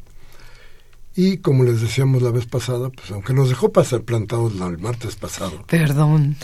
Y 1.14 1.38
como 1.38 1.64
les 1.64 1.82
decíamos 1.82 2.22
la 2.22 2.30
vez 2.30 2.46
pasada, 2.46 2.88
pues 2.88 3.10
aunque 3.10 3.34
nos 3.34 3.50
dejó 3.50 3.70
pasar 3.70 4.02
plantados 4.02 4.54
el 4.54 4.78
martes 4.78 5.16
pasado. 5.16 5.62
Perdón. 5.66 6.36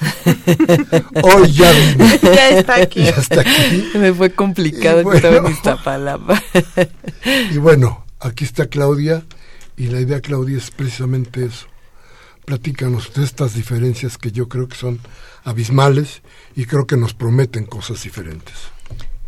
Hoy 1.22 1.52
ya 1.52 1.72
Ya 2.22 2.50
está 2.50 2.74
aquí. 2.76 3.02
Ya 3.02 3.10
está 3.10 3.40
aquí. 3.40 3.88
Me 3.94 4.12
fue 4.12 4.30
complicado, 4.30 5.10
Y 5.10 5.16
estaba 5.16 5.36
en 5.36 5.42
bueno. 5.42 5.56
Iztapalapa. 5.56 6.42
Y 7.50 7.58
bueno, 7.58 8.04
aquí 8.20 8.44
está 8.44 8.66
Claudia 8.66 9.24
y 9.76 9.86
la 9.86 10.00
idea, 10.00 10.20
Claudia, 10.20 10.58
es 10.58 10.70
precisamente 10.70 11.46
eso. 11.46 11.66
Platícanos 12.44 13.12
de 13.14 13.24
estas 13.24 13.54
diferencias 13.54 14.18
que 14.18 14.32
yo 14.32 14.48
creo 14.48 14.68
que 14.68 14.76
son 14.76 15.00
abismales 15.44 16.22
y 16.56 16.66
creo 16.66 16.86
que 16.86 16.96
nos 16.96 17.14
prometen 17.14 17.64
cosas 17.64 18.02
diferentes. 18.02 18.54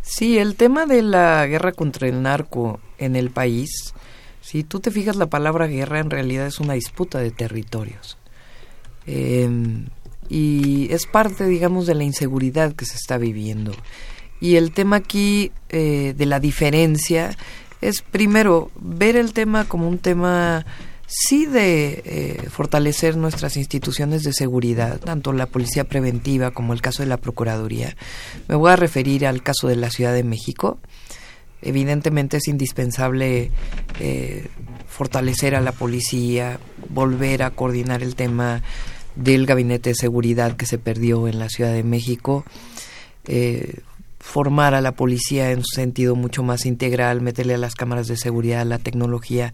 Sí, 0.03 0.38
el 0.38 0.57
tema 0.57 0.87
de 0.87 1.03
la 1.03 1.46
guerra 1.46 1.72
contra 1.72 2.09
el 2.09 2.22
narco 2.22 2.81
en 2.98 3.16
el 3.16 3.31
país, 3.31 3.94
si 4.50 4.64
tú 4.64 4.80
te 4.80 4.90
fijas 4.90 5.14
la 5.14 5.30
palabra 5.30 5.68
guerra 5.68 6.00
en 6.00 6.10
realidad 6.10 6.48
es 6.48 6.58
una 6.58 6.74
disputa 6.74 7.20
de 7.20 7.30
territorios. 7.30 8.18
Eh, 9.06 9.48
y 10.28 10.92
es 10.92 11.06
parte, 11.06 11.46
digamos, 11.46 11.86
de 11.86 11.94
la 11.94 12.02
inseguridad 12.02 12.72
que 12.74 12.84
se 12.84 12.96
está 12.96 13.16
viviendo. 13.16 13.70
Y 14.40 14.56
el 14.56 14.72
tema 14.72 14.96
aquí 14.96 15.52
eh, 15.68 16.14
de 16.16 16.26
la 16.26 16.40
diferencia 16.40 17.36
es, 17.80 18.02
primero, 18.02 18.72
ver 18.80 19.14
el 19.14 19.34
tema 19.34 19.66
como 19.68 19.86
un 19.86 19.98
tema, 19.98 20.66
sí, 21.06 21.46
de 21.46 22.02
eh, 22.04 22.42
fortalecer 22.50 23.16
nuestras 23.16 23.56
instituciones 23.56 24.24
de 24.24 24.32
seguridad, 24.32 24.98
tanto 24.98 25.32
la 25.32 25.46
policía 25.46 25.84
preventiva 25.84 26.50
como 26.50 26.72
el 26.72 26.82
caso 26.82 27.04
de 27.04 27.08
la 27.08 27.18
Procuraduría. 27.18 27.96
Me 28.48 28.56
voy 28.56 28.72
a 28.72 28.76
referir 28.76 29.28
al 29.28 29.44
caso 29.44 29.68
de 29.68 29.76
la 29.76 29.90
Ciudad 29.90 30.12
de 30.12 30.24
México. 30.24 30.80
Evidentemente 31.62 32.38
es 32.38 32.48
indispensable 32.48 33.50
eh, 33.98 34.46
fortalecer 34.86 35.54
a 35.54 35.60
la 35.60 35.72
policía, 35.72 36.58
volver 36.88 37.42
a 37.42 37.50
coordinar 37.50 38.02
el 38.02 38.14
tema 38.14 38.62
del 39.16 39.46
gabinete 39.46 39.90
de 39.90 39.94
seguridad 39.94 40.56
que 40.56 40.66
se 40.66 40.78
perdió 40.78 41.28
en 41.28 41.38
la 41.38 41.48
Ciudad 41.48 41.72
de 41.72 41.82
México, 41.82 42.44
eh, 43.26 43.80
formar 44.18 44.74
a 44.74 44.80
la 44.80 44.92
policía 44.92 45.50
en 45.50 45.58
un 45.58 45.64
sentido 45.64 46.14
mucho 46.14 46.42
más 46.42 46.66
integral, 46.66 47.20
meterle 47.20 47.54
a 47.54 47.58
las 47.58 47.74
cámaras 47.74 48.06
de 48.06 48.16
seguridad, 48.16 48.66
la 48.66 48.78
tecnología. 48.78 49.52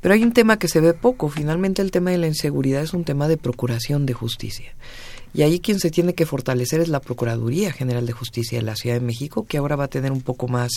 Pero 0.00 0.14
hay 0.14 0.22
un 0.22 0.32
tema 0.32 0.58
que 0.58 0.68
se 0.68 0.80
ve 0.80 0.92
poco. 0.94 1.28
Finalmente 1.28 1.82
el 1.82 1.90
tema 1.90 2.10
de 2.10 2.18
la 2.18 2.26
inseguridad 2.26 2.82
es 2.82 2.92
un 2.92 3.04
tema 3.04 3.28
de 3.28 3.38
procuración 3.38 4.06
de 4.06 4.12
justicia. 4.12 4.74
Y 5.34 5.42
ahí 5.42 5.60
quien 5.60 5.80
se 5.80 5.90
tiene 5.90 6.14
que 6.14 6.26
fortalecer 6.26 6.80
es 6.80 6.88
la 6.88 7.00
Procuraduría 7.00 7.72
General 7.72 8.04
de 8.06 8.12
Justicia 8.12 8.58
de 8.58 8.64
la 8.64 8.76
Ciudad 8.76 8.96
de 8.96 9.04
México, 9.04 9.46
que 9.46 9.58
ahora 9.58 9.76
va 9.76 9.84
a 9.84 9.88
tener 9.88 10.12
un 10.12 10.20
poco 10.20 10.48
más 10.48 10.70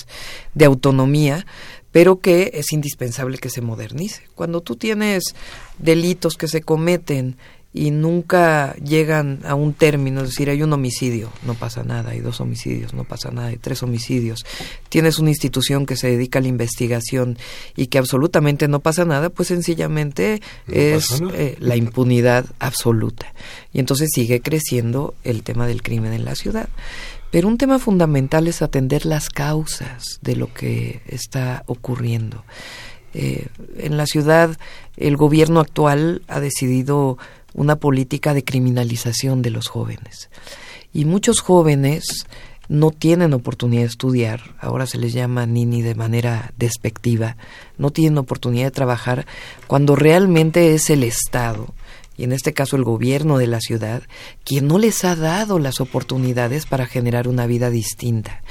de 0.54 0.66
autonomía, 0.66 1.46
pero 1.92 2.20
que 2.20 2.52
es 2.54 2.72
indispensable 2.72 3.38
que 3.38 3.50
se 3.50 3.62
modernice. 3.62 4.24
Cuando 4.36 4.62
tú 4.62 4.76
tienes 4.76 5.24
delitos 5.78 6.36
que 6.38 6.48
se 6.48 6.62
cometen 6.62 7.38
y 7.78 7.92
nunca 7.92 8.74
llegan 8.76 9.42
a 9.44 9.54
un 9.54 9.74
término, 9.74 10.22
es 10.22 10.30
decir, 10.30 10.50
hay 10.50 10.64
un 10.64 10.72
homicidio, 10.72 11.30
no 11.46 11.56
pasa 11.56 11.84
nada, 11.84 12.12
hay 12.12 12.22
dos 12.22 12.40
homicidios, 12.40 12.94
no 12.94 13.04
pasa 13.04 13.32
nada, 13.32 13.48
hay 13.48 13.58
tres 13.58 13.84
homicidios, 13.84 14.46
tienes 14.88 15.20
una 15.20 15.30
institución 15.30 15.86
que 15.86 15.98
se 15.98 16.08
dedica 16.08 16.40
a 16.40 16.42
la 16.42 16.48
investigación 16.48 17.38
y 17.76 17.88
que 17.88 17.98
absolutamente 17.98 18.70
no 18.70 18.80
pasa 18.80 19.04
nada, 19.04 19.30
pues 19.30 19.50
sencillamente 19.50 20.42
No 20.68 20.74
es 20.74 21.22
eh, 21.34 21.58
la 21.60 21.76
impunidad 21.76 22.46
absoluta. 22.60 23.34
Y 23.74 23.80
entonces 23.80 24.10
sigue 24.14 24.40
creciendo 24.40 25.14
el 25.26 25.44
tema 25.44 25.68
del 25.68 25.82
crimen 25.84 26.14
en 26.14 26.24
la 26.24 26.36
ciudad. 26.36 26.70
Pero 27.30 27.50
un 27.50 27.58
tema 27.58 27.78
fundamental 27.78 28.48
es 28.48 28.62
atender 28.62 29.06
las 29.06 29.30
causas 29.30 30.20
de 30.22 30.38
lo 30.38 30.54
que 30.54 31.02
está 31.08 31.64
ocurriendo. 31.66 32.46
Eh, 33.14 33.48
en 33.78 33.98
la 33.98 34.06
ciudad, 34.06 34.58
el 34.96 35.18
gobierno 35.18 35.60
actual 35.60 36.22
ha 36.30 36.40
decidido 36.40 37.18
una 37.56 37.78
política 37.78 38.34
de 38.34 38.44
criminalización 38.44 39.42
de 39.42 39.50
los 39.50 39.68
jóvenes. 39.68 40.30
Y 40.94 41.06
muchos 41.06 41.40
jóvenes 41.40 42.28
no 42.68 42.92
tienen 42.92 43.34
oportunidad 43.34 43.84
de 43.84 43.88
estudiar, 43.88 44.56
ahora 44.60 44.86
se 44.86 44.98
les 44.98 45.14
llama 45.14 45.46
nini 45.46 45.82
de 45.82 45.96
manera 45.96 46.52
despectiva, 46.58 47.38
no 47.78 47.92
tienen 47.92 48.18
oportunidad 48.18 48.66
de 48.66 48.72
trabajar 48.72 49.26
cuando 49.68 49.96
realmente 49.96 50.74
es 50.74 50.90
el 50.90 51.04
Estado 51.04 51.74
y 52.18 52.24
en 52.24 52.32
este 52.32 52.54
caso 52.54 52.76
el 52.76 52.84
gobierno 52.84 53.38
de 53.38 53.48
la 53.48 53.60
ciudad, 53.60 54.04
quien 54.44 54.68
no 54.68 54.78
les 54.78 55.04
ha 55.04 55.16
dado 55.16 55.60
las 55.60 55.82
oportunidades 55.82 56.66
para 56.66 56.86
generar 56.86 57.28
una 57.28 57.46
vida 57.46 57.70
distinta, 57.70 58.42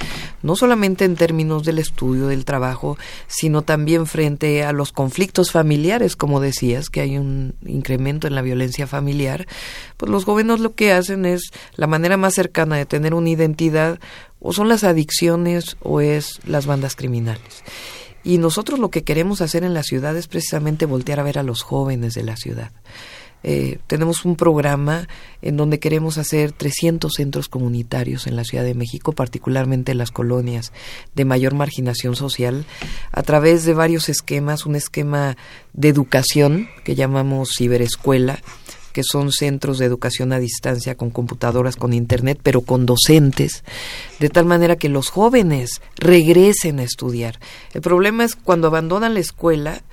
no 0.41 0.55
solamente 0.55 1.05
en 1.05 1.15
términos 1.15 1.63
del 1.63 1.79
estudio, 1.79 2.27
del 2.27 2.45
trabajo, 2.45 2.97
sino 3.27 3.61
también 3.63 4.05
frente 4.05 4.63
a 4.63 4.71
los 4.71 4.91
conflictos 4.91 5.51
familiares, 5.51 6.15
como 6.15 6.39
decías, 6.39 6.89
que 6.89 7.01
hay 7.01 7.17
un 7.17 7.55
incremento 7.65 8.27
en 8.27 8.35
la 8.35 8.41
violencia 8.41 8.87
familiar, 8.87 9.47
pues 9.97 10.11
los 10.11 10.25
gobiernos 10.25 10.59
lo 10.59 10.75
que 10.75 10.91
hacen 10.91 11.25
es 11.25 11.51
la 11.75 11.87
manera 11.87 12.17
más 12.17 12.33
cercana 12.33 12.75
de 12.77 12.85
tener 12.85 13.13
una 13.13 13.29
identidad 13.29 13.99
o 14.39 14.53
son 14.53 14.69
las 14.69 14.83
adicciones 14.83 15.77
o 15.81 16.01
es 16.01 16.39
las 16.45 16.65
bandas 16.65 16.95
criminales. 16.95 17.63
Y 18.23 18.39
nosotros 18.39 18.79
lo 18.79 18.89
que 18.89 19.03
queremos 19.03 19.41
hacer 19.41 19.63
en 19.63 19.73
la 19.73 19.83
ciudad 19.83 20.17
es 20.17 20.27
precisamente 20.27 20.85
voltear 20.85 21.19
a 21.19 21.23
ver 21.23 21.37
a 21.37 21.43
los 21.43 21.61
jóvenes 21.61 22.15
de 22.15 22.23
la 22.23 22.35
ciudad. 22.35 22.71
Eh, 23.47 23.77
tenemos 23.85 24.25
un 24.25 24.37
programa 24.37 25.07
en 25.43 25.55
donde 25.55 25.77
queremos 25.77 26.17
hacer 26.17 26.51
300 26.51 27.13
centros 27.13 27.47
comunitarios 27.47 28.25
en 28.25 28.35
la 28.35 28.43
Ciudad 28.43 28.63
de 28.63 28.73
México, 28.73 29.11
particularmente 29.11 29.91
en 29.91 29.99
las 29.99 30.09
colonias 30.09 30.73
de 31.13 31.25
mayor 31.25 31.53
marginación 31.53 32.15
social, 32.15 32.65
a 33.11 33.21
través 33.21 33.63
de 33.63 33.75
varios 33.75 34.09
esquemas, 34.09 34.65
un 34.65 34.75
esquema 34.75 35.37
de 35.73 35.89
educación 35.89 36.69
que 36.83 36.95
llamamos 36.95 37.51
ciberescuela, 37.55 38.39
que 38.93 39.03
son 39.03 39.31
centros 39.31 39.77
de 39.77 39.85
educación 39.85 40.33
a 40.33 40.39
distancia 40.39 40.95
con 40.95 41.11
computadoras, 41.11 41.75
con 41.75 41.93
internet, 41.93 42.39
pero 42.41 42.61
con 42.61 42.87
docentes, 42.87 43.63
de 44.19 44.29
tal 44.29 44.45
manera 44.45 44.75
que 44.75 44.89
los 44.89 45.09
jóvenes 45.09 45.83
regresen 45.97 46.79
a 46.79 46.83
estudiar. 46.83 47.39
El 47.75 47.81
problema 47.81 48.23
es 48.23 48.35
cuando 48.35 48.69
abandonan 48.69 49.13
la 49.13 49.19
escuela, 49.19 49.83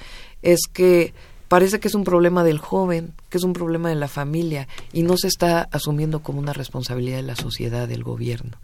es 0.41 0.61
que 0.73 1.13
parece 1.53 1.81
que 1.81 1.89
es 1.89 1.95
un 1.95 2.05
problema 2.05 2.45
del 2.45 2.57
joven, 2.57 3.13
que 3.29 3.37
es 3.37 3.45
un 3.45 3.53
problema 3.53 3.91
de 3.91 3.95
la 3.95 4.09
familia 4.09 4.69
y 4.91 5.03
no 5.03 5.19
se 5.19 5.29
está 5.29 5.69
asumiendo 5.71 6.23
como 6.23 6.39
una 6.39 6.55
responsabilidad 6.55 7.19
de 7.19 7.25
la 7.25 7.37
sociedad, 7.37 7.87
del 7.87 8.03
gobierno. 8.03 8.57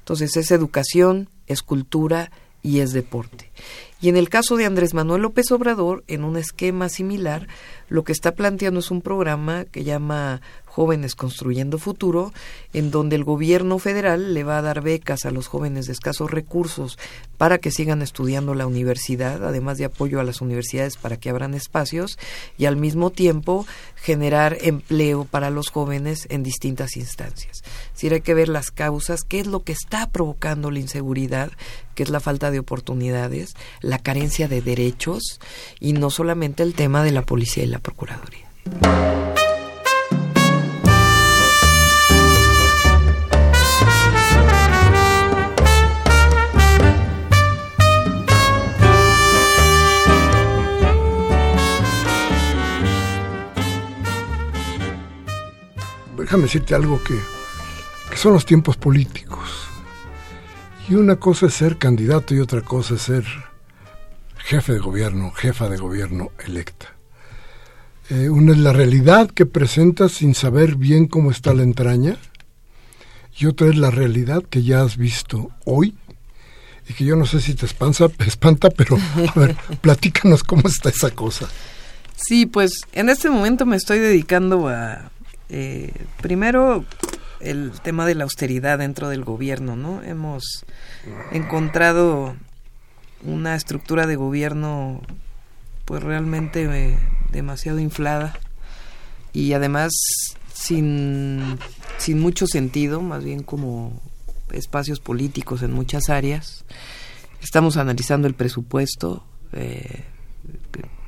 Entonces 0.00 0.36
es 0.36 0.50
educación, 0.50 1.30
es 1.46 1.62
cultura 1.62 2.30
y 2.60 2.80
es 2.80 2.92
deporte. 2.92 3.50
Y 4.02 4.10
en 4.10 4.18
el 4.18 4.28
caso 4.28 4.56
de 4.56 4.66
Andrés 4.66 4.92
Manuel 4.92 5.22
López 5.22 5.50
Obrador, 5.50 6.04
en 6.08 6.24
un 6.24 6.36
esquema 6.36 6.90
similar, 6.90 7.48
lo 7.88 8.04
que 8.04 8.12
está 8.12 8.34
planteando 8.34 8.80
es 8.80 8.90
un 8.90 9.00
programa 9.00 9.64
que 9.64 9.84
llama 9.84 10.42
Jóvenes 10.76 11.14
Construyendo 11.14 11.78
Futuro, 11.78 12.34
en 12.74 12.90
donde 12.90 13.16
el 13.16 13.24
gobierno 13.24 13.78
federal 13.78 14.34
le 14.34 14.44
va 14.44 14.58
a 14.58 14.62
dar 14.62 14.82
becas 14.82 15.24
a 15.24 15.30
los 15.30 15.46
jóvenes 15.46 15.86
de 15.86 15.94
escasos 15.94 16.30
recursos 16.30 16.98
para 17.38 17.56
que 17.56 17.70
sigan 17.70 18.02
estudiando 18.02 18.54
la 18.54 18.66
universidad, 18.66 19.42
además 19.42 19.78
de 19.78 19.86
apoyo 19.86 20.20
a 20.20 20.22
las 20.22 20.42
universidades 20.42 20.98
para 20.98 21.16
que 21.16 21.30
abran 21.30 21.54
espacios 21.54 22.18
y 22.58 22.66
al 22.66 22.76
mismo 22.76 23.08
tiempo 23.08 23.66
generar 23.94 24.58
empleo 24.60 25.24
para 25.24 25.48
los 25.48 25.70
jóvenes 25.70 26.26
en 26.28 26.42
distintas 26.42 26.98
instancias. 26.98 27.62
Si 27.94 28.10
hay 28.10 28.20
que 28.20 28.34
ver 28.34 28.50
las 28.50 28.70
causas, 28.70 29.22
qué 29.24 29.40
es 29.40 29.46
lo 29.46 29.60
que 29.60 29.72
está 29.72 30.10
provocando 30.10 30.70
la 30.70 30.80
inseguridad, 30.80 31.52
que 31.94 32.02
es 32.02 32.10
la 32.10 32.20
falta 32.20 32.50
de 32.50 32.58
oportunidades, 32.58 33.54
la 33.80 33.98
carencia 33.98 34.46
de 34.46 34.60
derechos 34.60 35.40
y 35.80 35.94
no 35.94 36.10
solamente 36.10 36.62
el 36.64 36.74
tema 36.74 37.02
de 37.02 37.12
la 37.12 37.22
policía 37.22 37.64
y 37.64 37.68
la 37.68 37.78
procuraduría. 37.78 38.44
Déjame 56.26 56.42
decirte 56.42 56.74
algo 56.74 57.00
que, 57.04 57.16
que 58.10 58.16
son 58.16 58.32
los 58.32 58.44
tiempos 58.44 58.76
políticos. 58.76 59.48
Y 60.88 60.96
una 60.96 61.14
cosa 61.14 61.46
es 61.46 61.54
ser 61.54 61.78
candidato 61.78 62.34
y 62.34 62.40
otra 62.40 62.62
cosa 62.62 62.94
es 62.94 63.02
ser 63.02 63.24
jefe 64.38 64.72
de 64.72 64.80
gobierno, 64.80 65.30
jefa 65.30 65.68
de 65.68 65.76
gobierno 65.76 66.32
electa. 66.44 66.94
Eh, 68.10 68.28
una 68.28 68.50
es 68.50 68.58
la 68.58 68.72
realidad 68.72 69.30
que 69.30 69.46
presentas 69.46 70.10
sin 70.10 70.34
saber 70.34 70.74
bien 70.74 71.06
cómo 71.06 71.30
está 71.30 71.54
la 71.54 71.62
entraña 71.62 72.16
y 73.38 73.46
otra 73.46 73.68
es 73.68 73.76
la 73.76 73.92
realidad 73.92 74.42
que 74.42 74.64
ya 74.64 74.82
has 74.82 74.96
visto 74.96 75.52
hoy 75.64 75.94
y 76.88 76.94
que 76.94 77.04
yo 77.04 77.14
no 77.14 77.26
sé 77.26 77.40
si 77.40 77.54
te 77.54 77.66
espanta, 77.66 78.06
espanta 78.26 78.68
pero 78.70 78.96
a 78.96 79.38
ver, 79.38 79.54
platícanos 79.80 80.42
cómo 80.42 80.66
está 80.66 80.88
esa 80.88 81.12
cosa. 81.12 81.48
Sí, 82.16 82.46
pues 82.46 82.80
en 82.92 83.10
este 83.10 83.30
momento 83.30 83.64
me 83.64 83.76
estoy 83.76 84.00
dedicando 84.00 84.66
a 84.68 85.12
eh, 85.48 85.92
primero, 86.20 86.84
el 87.40 87.72
tema 87.82 88.06
de 88.06 88.14
la 88.14 88.24
austeridad 88.24 88.78
dentro 88.78 89.08
del 89.08 89.24
gobierno, 89.24 89.76
¿no? 89.76 90.02
Hemos 90.02 90.64
encontrado 91.32 92.34
una 93.22 93.54
estructura 93.54 94.06
de 94.06 94.16
gobierno 94.16 95.00
pues 95.84 96.02
realmente 96.02 96.64
eh, 96.64 96.98
demasiado 97.30 97.78
inflada 97.78 98.34
y 99.32 99.52
además 99.52 99.92
sin, 100.52 101.58
sin 101.98 102.18
mucho 102.18 102.46
sentido, 102.46 103.00
más 103.02 103.24
bien 103.24 103.42
como 103.42 104.00
espacios 104.52 105.00
políticos 105.00 105.62
en 105.62 105.72
muchas 105.72 106.08
áreas. 106.08 106.64
Estamos 107.42 107.76
analizando 107.76 108.26
el 108.26 108.34
presupuesto 108.34 109.24
eh, 109.52 110.04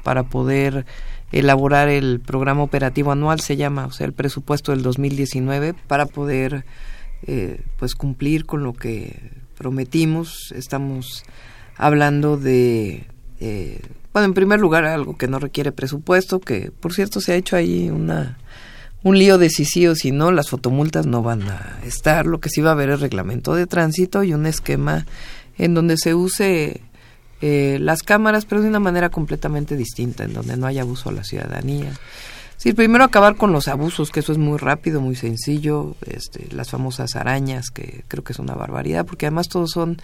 para 0.04 0.24
poder 0.24 0.86
elaborar 1.32 1.88
el 1.88 2.20
programa 2.20 2.62
operativo 2.62 3.12
anual, 3.12 3.40
se 3.40 3.56
llama, 3.56 3.86
o 3.86 3.90
sea, 3.90 4.06
el 4.06 4.12
presupuesto 4.12 4.72
del 4.72 4.82
2019, 4.82 5.74
para 5.74 6.06
poder 6.06 6.64
eh, 7.26 7.62
pues 7.78 7.94
cumplir 7.94 8.46
con 8.46 8.62
lo 8.62 8.72
que 8.72 9.32
prometimos. 9.56 10.52
Estamos 10.54 11.24
hablando 11.76 12.36
de, 12.36 13.06
eh, 13.40 13.80
bueno, 14.12 14.26
en 14.26 14.34
primer 14.34 14.60
lugar, 14.60 14.84
algo 14.84 15.16
que 15.16 15.28
no 15.28 15.38
requiere 15.38 15.72
presupuesto, 15.72 16.40
que 16.40 16.70
por 16.70 16.94
cierto 16.94 17.20
se 17.20 17.32
ha 17.32 17.36
hecho 17.36 17.56
ahí 17.56 17.90
una 17.90 18.38
un 19.02 19.18
lío 19.18 19.38
decisivo, 19.38 19.94
si 19.94 20.10
no, 20.10 20.32
las 20.32 20.48
fotomultas 20.50 21.06
no 21.06 21.22
van 21.22 21.42
a 21.48 21.78
estar. 21.84 22.26
Lo 22.26 22.40
que 22.40 22.48
sí 22.48 22.60
va 22.60 22.70
a 22.70 22.72
haber 22.72 22.90
es 22.90 23.00
reglamento 23.00 23.54
de 23.54 23.66
tránsito 23.66 24.24
y 24.24 24.34
un 24.34 24.46
esquema 24.46 25.06
en 25.56 25.74
donde 25.74 25.96
se 25.96 26.14
use 26.14 26.82
eh, 27.40 27.78
las 27.80 28.02
cámaras, 28.02 28.44
pero 28.44 28.62
de 28.62 28.68
una 28.68 28.80
manera 28.80 29.10
completamente 29.10 29.76
distinta, 29.76 30.24
en 30.24 30.34
donde 30.34 30.56
no 30.56 30.66
haya 30.66 30.82
abuso 30.82 31.10
a 31.10 31.12
la 31.12 31.24
ciudadanía. 31.24 31.92
Sí, 32.56 32.72
primero 32.72 33.04
acabar 33.04 33.36
con 33.36 33.52
los 33.52 33.68
abusos, 33.68 34.10
que 34.10 34.20
eso 34.20 34.32
es 34.32 34.38
muy 34.38 34.58
rápido, 34.58 35.00
muy 35.00 35.14
sencillo, 35.14 35.94
este, 36.04 36.48
las 36.52 36.70
famosas 36.70 37.14
arañas, 37.14 37.70
que 37.70 38.04
creo 38.08 38.24
que 38.24 38.32
es 38.32 38.40
una 38.40 38.54
barbaridad, 38.54 39.06
porque 39.06 39.26
además 39.26 39.48
todos 39.48 39.70
son 39.70 39.98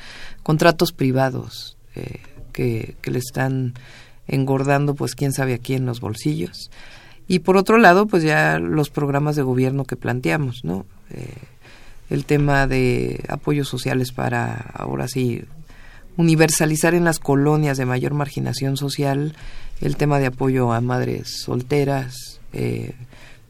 contratos 0.44 0.92
privados 0.92 1.76
eh, 1.96 2.20
que, 2.52 2.96
que 3.00 3.10
le 3.10 3.18
están 3.18 3.74
engordando, 4.28 4.94
pues 4.94 5.16
quién 5.16 5.32
sabe 5.32 5.54
a 5.54 5.58
quién 5.58 5.84
los 5.84 6.00
bolsillos. 6.00 6.70
Y 7.26 7.40
por 7.40 7.56
otro 7.56 7.78
lado, 7.78 8.06
pues 8.06 8.22
ya 8.22 8.58
los 8.58 8.90
programas 8.90 9.34
de 9.34 9.42
gobierno 9.42 9.84
que 9.84 9.96
planteamos, 9.96 10.64
¿no? 10.64 10.84
Eh, 11.10 11.34
el 12.10 12.24
tema 12.26 12.66
de 12.66 13.24
apoyos 13.28 13.68
sociales 13.68 14.12
para, 14.12 14.54
ahora 14.74 15.08
sí, 15.08 15.42
universalizar 16.16 16.94
en 16.94 17.04
las 17.04 17.18
colonias 17.18 17.76
de 17.76 17.86
mayor 17.86 18.14
marginación 18.14 18.76
social 18.76 19.34
el 19.80 19.96
tema 19.96 20.18
de 20.18 20.26
apoyo 20.26 20.72
a 20.72 20.80
madres 20.80 21.42
solteras, 21.44 22.40
eh, 22.52 22.94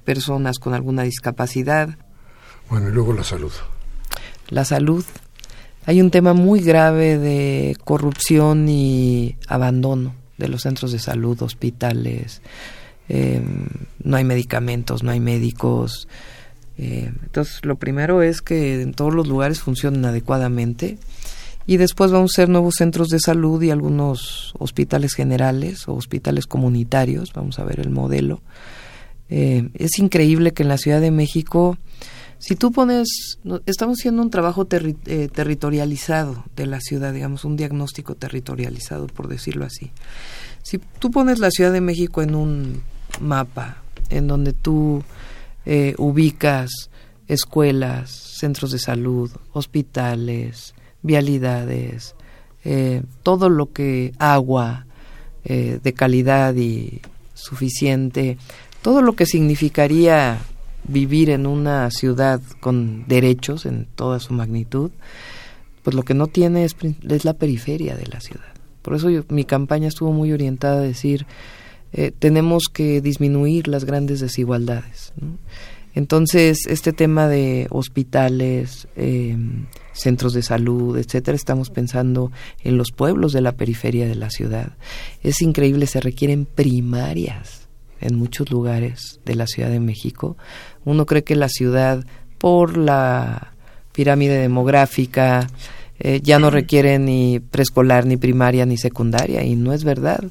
personas 0.05 0.59
con 0.59 0.75
alguna 0.75 1.03
discapacidad. 1.03 1.91
Bueno, 2.69 2.89
y 2.89 2.93
luego 2.93 3.13
la 3.13 3.25
salud. 3.25 3.53
La 4.49 4.65
salud. 4.65 5.05
Hay 5.87 6.01
un 6.01 6.11
tema 6.11 6.33
muy 6.33 6.61
grave 6.61 7.19
de 7.19 7.77
corrupción 7.85 8.69
y 8.69 9.37
abandono 9.49 10.15
de 10.39 10.49
los 10.49 10.63
centros 10.63 10.93
de 10.93 10.99
salud, 10.99 11.41
hospitales. 11.43 12.41
Eh, 13.09 13.43
no 14.03 14.17
hay 14.17 14.25
medicamentos, 14.25 15.03
no 15.03 15.11
hay 15.11 15.21
médicos. 15.21 16.09
Eh, 16.79 17.13
entonces, 17.23 17.65
lo 17.65 17.77
primero 17.77 18.23
es 18.23 18.41
que 18.41 18.81
en 18.81 18.95
todos 18.95 19.15
los 19.15 19.29
lugares 19.29 19.61
funcionen 19.61 20.05
adecuadamente 20.07 20.99
y 21.67 21.77
después 21.79 22.11
vamos 22.11 22.33
a 22.33 22.35
hacer 22.35 22.49
nuevos 22.49 22.75
centros 22.77 23.09
de 23.09 23.21
salud 23.21 23.63
y 23.63 23.71
algunos 23.71 24.53
hospitales 24.59 25.15
generales 25.15 25.89
o 25.89 25.95
hospitales 25.95 26.47
comunitarios, 26.47 27.33
vamos 27.33 27.59
a 27.59 27.65
ver 27.65 27.81
el 27.81 27.91
modelo. 27.91 28.43
Eh, 29.31 29.71
es 29.75 29.99
increíble 29.99 30.53
que 30.53 30.63
en 30.63 30.69
la 30.69 30.79
Ciudad 30.79 31.01
de 31.01 31.11
México, 31.11 31.79
si 32.39 32.57
tú 32.57 32.73
pones, 32.73 33.39
estamos 33.65 33.99
haciendo 33.99 34.21
un 34.21 34.31
trabajo 34.31 34.67
eh, 34.71 35.29
territorializado 35.33 36.45
de 36.55 36.67
la 36.67 36.81
ciudad, 36.81 37.15
digamos, 37.15 37.45
un 37.45 37.57
diagnóstico 37.57 38.15
territorializado, 38.15 39.07
por 39.07 39.29
decirlo 39.29 39.65
así. 39.65 39.91
Si 40.63 40.79
tú 40.99 41.11
pones 41.11 41.39
la 41.39 41.51
Ciudad 41.51 41.73
de 41.73 41.81
México 41.81 42.21
en 42.21 42.35
un 42.35 42.83
mapa, 43.21 43.83
en 44.11 44.27
donde 44.27 44.53
tú 44.53 45.03
eh, 45.65 45.95
ubicas 45.97 46.91
escuelas, 47.27 48.11
centros 48.11 48.71
de 48.71 48.79
salud, 48.79 49.31
hospitales, 49.53 50.75
vialidades, 51.05 52.17
eh, 52.65 53.03
todo 53.23 53.49
lo 53.49 53.73
que 53.73 54.13
agua 54.19 54.87
eh, 55.45 55.79
de 55.81 55.93
calidad 55.93 56.57
y 56.57 57.03
suficiente, 57.35 58.39
todo 58.83 59.03
lo 59.03 59.13
que 59.13 59.27
significaría 59.27 60.39
vivir 60.89 61.31
en 61.31 61.47
una 61.47 61.91
ciudad 61.91 62.41
con 62.61 63.07
derechos 63.07 63.67
en 63.67 63.87
toda 63.95 64.19
su 64.19 64.33
magnitud, 64.33 64.91
pues 65.83 65.95
lo 65.95 66.03
que 66.03 66.15
no 66.15 66.27
tiene 66.27 66.65
es, 66.65 66.75
es 67.09 67.25
la 67.25 67.35
periferia 67.35 67.95
de 67.97 68.07
la 68.07 68.21
ciudad. 68.21 68.55
Por 68.83 68.95
eso 68.95 69.09
mi 69.29 69.45
campaña 69.45 69.89
estuvo 69.89 70.13
muy 70.13 70.33
orientada 70.33 70.79
a 70.79 70.83
decir, 70.83 71.27
eh, 71.93 72.11
tenemos 72.19 72.65
que 72.73 73.01
disminuir 73.01 73.69
las 73.69 73.85
grandes 73.85 74.21
desigualdades. 74.21 75.13
Entonces, 75.95 76.67
este 76.67 76.93
tema 76.93 77.29
de 77.29 77.69
hospitales, 77.71 78.89
em, 78.97 79.67
centros 79.93 80.33
de 80.33 80.43
salud, 80.43 80.99
etcétera, 80.99 81.37
estamos 81.37 81.71
pensando 81.71 82.33
en 82.63 82.77
los 82.77 82.91
pueblos 82.91 83.33
de 83.33 83.41
la 83.41 83.53
periferia 83.53 84.07
de 84.07 84.17
la 84.17 84.31
ciudad. 84.31 84.73
Es 85.23 85.41
increíble, 85.41 85.87
se 85.87 86.01
requieren 86.01 86.47
primarias 86.47 87.69
en 88.01 88.17
muchos 88.17 88.51
lugares 88.51 89.21
de 89.25 89.37
la 89.37 89.47
Ciudad 89.47 89.71
de 89.71 89.81
México. 89.81 90.37
Uno 90.85 91.07
cree 91.07 91.25
que 91.25 91.37
la 91.37 91.49
ciudad, 91.49 92.05
por 92.39 92.77
la 92.77 93.55
pirámide 93.93 94.39
demográfica, 94.39 95.47
eh, 96.07 96.21
ya 96.23 96.39
no 96.39 96.51
requiere 96.51 96.99
ni 96.99 97.41
preescolar, 97.41 98.05
ni 98.05 98.19
primaria, 98.19 98.67
ni 98.67 98.77
secundaria, 98.77 99.43
y 99.43 99.57
no 99.57 99.73
es 99.73 99.85
verdad. 99.85 100.23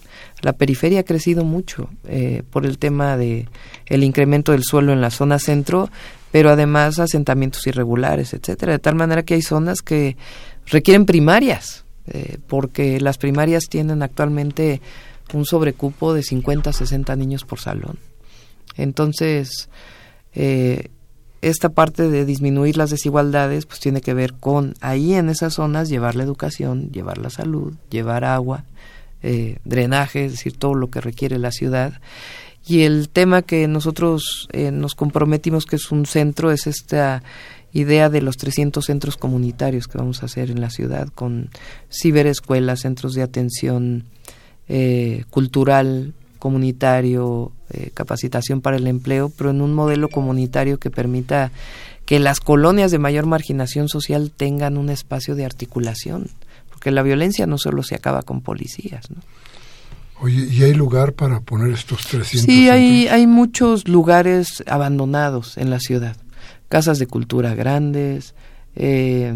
La 0.43 0.53
periferia 0.53 0.99
ha 0.99 1.03
crecido 1.03 1.43
mucho 1.43 1.89
eh, 2.07 2.43
por 2.51 2.67
el 2.67 2.77
tema 2.77 3.17
de 3.17 3.47
el 3.87 4.03
incremento 4.03 4.51
del 4.51 4.63
suelo 4.63 4.93
en 4.93 5.01
la 5.01 5.09
zona 5.09 5.39
centro, 5.39 5.89
pero 6.31 6.51
además 6.51 6.99
asentamientos 6.99 7.65
irregulares, 7.65 8.35
etcétera, 8.35 8.73
de 8.73 8.77
tal 8.77 8.93
manera 8.93 9.23
que 9.23 9.33
hay 9.33 9.41
zonas 9.41 9.81
que 9.81 10.15
requieren 10.67 11.07
primarias, 11.07 11.85
eh, 12.05 12.37
porque 12.45 12.99
las 12.99 13.17
primarias 13.17 13.63
tienen 13.67 14.03
actualmente 14.03 14.79
un 15.33 15.43
sobrecupo 15.43 16.13
de 16.13 16.21
50 16.21 16.71
60 16.71 17.15
niños 17.15 17.45
por 17.45 17.59
salón. 17.59 17.97
Entonces, 18.77 19.69
eh, 20.35 20.89
esta 21.43 21.69
parte 21.69 22.09
de 22.09 22.25
disminuir 22.25 22.77
las 22.77 22.89
desigualdades 22.89 23.65
pues 23.65 23.79
tiene 23.79 24.01
que 24.01 24.13
ver 24.13 24.33
con 24.33 24.75
ahí 24.81 25.13
en 25.13 25.29
esas 25.29 25.53
zonas 25.53 25.89
llevar 25.89 26.15
la 26.15 26.23
educación, 26.23 26.89
llevar 26.91 27.17
la 27.17 27.29
salud, 27.29 27.73
llevar 27.89 28.23
agua, 28.23 28.65
eh, 29.21 29.57
drenaje, 29.63 30.25
es 30.25 30.31
decir, 30.33 30.57
todo 30.57 30.73
lo 30.73 30.89
que 30.89 31.01
requiere 31.01 31.37
la 31.39 31.51
ciudad. 31.51 31.93
Y 32.65 32.81
el 32.81 33.09
tema 33.09 33.41
que 33.41 33.67
nosotros 33.67 34.47
eh, 34.51 34.71
nos 34.71 34.95
comprometimos 34.95 35.65
que 35.65 35.75
es 35.75 35.91
un 35.91 36.05
centro 36.05 36.51
es 36.51 36.67
esta 36.67 37.23
idea 37.73 38.09
de 38.09 38.21
los 38.21 38.37
300 38.37 38.85
centros 38.85 39.17
comunitarios 39.17 39.87
que 39.87 39.97
vamos 39.97 40.21
a 40.21 40.27
hacer 40.27 40.51
en 40.51 40.61
la 40.61 40.69
ciudad 40.69 41.07
con 41.09 41.49
ciberescuelas, 41.89 42.81
centros 42.81 43.13
de 43.13 43.23
atención 43.23 44.03
eh, 44.67 45.23
cultural, 45.29 46.13
comunitario, 46.39 47.52
eh, 47.73 47.91
capacitación 47.93 48.61
para 48.61 48.77
el 48.77 48.87
empleo, 48.87 49.31
pero 49.35 49.49
en 49.49 49.61
un 49.61 49.73
modelo 49.73 50.09
comunitario 50.09 50.79
que 50.79 50.89
permita 50.89 51.51
que 52.05 52.19
las 52.19 52.39
colonias 52.39 52.91
de 52.91 52.99
mayor 52.99 53.25
marginación 53.25 53.89
social 53.89 54.31
tengan 54.35 54.77
un 54.77 54.89
espacio 54.89 55.35
de 55.35 55.45
articulación, 55.45 56.27
porque 56.69 56.91
la 56.91 57.01
violencia 57.01 57.47
no 57.47 57.57
solo 57.57 57.83
se 57.83 57.95
acaba 57.95 58.21
con 58.23 58.41
policías. 58.41 59.09
¿no? 59.09 59.21
Oye, 60.19 60.47
¿y 60.51 60.63
hay 60.63 60.73
lugar 60.73 61.13
para 61.13 61.39
poner 61.41 61.73
estos 61.73 62.07
300? 62.07 62.41
Sí, 62.41 62.69
hay, 62.69 63.07
hay 63.07 63.27
muchos 63.27 63.87
lugares 63.87 64.63
abandonados 64.67 65.57
en 65.57 65.69
la 65.69 65.79
ciudad, 65.79 66.15
casas 66.69 66.99
de 66.99 67.07
cultura 67.07 67.55
grandes, 67.55 68.35
eh, 68.75 69.33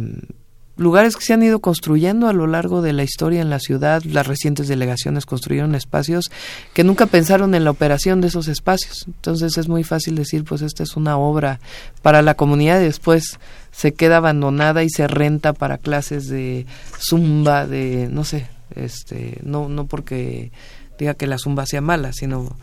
lugares 0.78 1.16
que 1.16 1.26
se 1.26 1.34
han 1.34 1.44
ido 1.44 1.60
construyendo 1.60 2.28
a 2.28 2.34
lo 2.34 2.48
largo 2.48 2.82
de 2.82 2.94
la 2.94 3.04
historia 3.04 3.42
en 3.42 3.50
la 3.50 3.60
ciudad. 3.60 4.04
Las 4.04 4.28
recientes 4.28 4.68
delegaciones 4.68 5.26
construyeron 5.26 5.76
espacios 5.76 6.32
que 6.74 6.84
nunca 6.84 7.08
pensaron 7.08 7.56
en 7.56 7.64
la 7.64 7.72
operación 7.72 8.22
de 8.22 8.28
esos 8.28 8.48
espacios. 8.48 9.06
Entonces 9.08 9.58
es 9.58 9.68
muy 9.68 9.84
fácil 9.84 10.16
decir, 10.16 10.44
pues 10.44 10.62
esta 10.62 10.84
es 10.84 10.96
una 10.96 11.18
obra 11.18 11.60
para 12.02 12.22
la 12.22 12.36
comunidad 12.36 12.80
y 12.80 12.86
después 12.86 13.40
se 13.72 13.94
queda 13.94 14.18
abandonada 14.18 14.84
y 14.84 14.90
se 14.90 15.08
renta 15.08 15.54
para 15.54 15.78
clases 15.78 16.28
de 16.28 16.66
zumba, 17.00 17.68
de 17.68 18.08
no 18.12 18.24
sé, 18.24 18.48
este, 18.76 19.40
no 19.44 19.70
no 19.70 19.86
porque 19.86 20.52
diga 20.98 21.14
que 21.14 21.28
la 21.28 21.38
zumba 21.38 21.66
sea 21.66 21.82
mala, 21.82 22.12
sino 22.14 22.56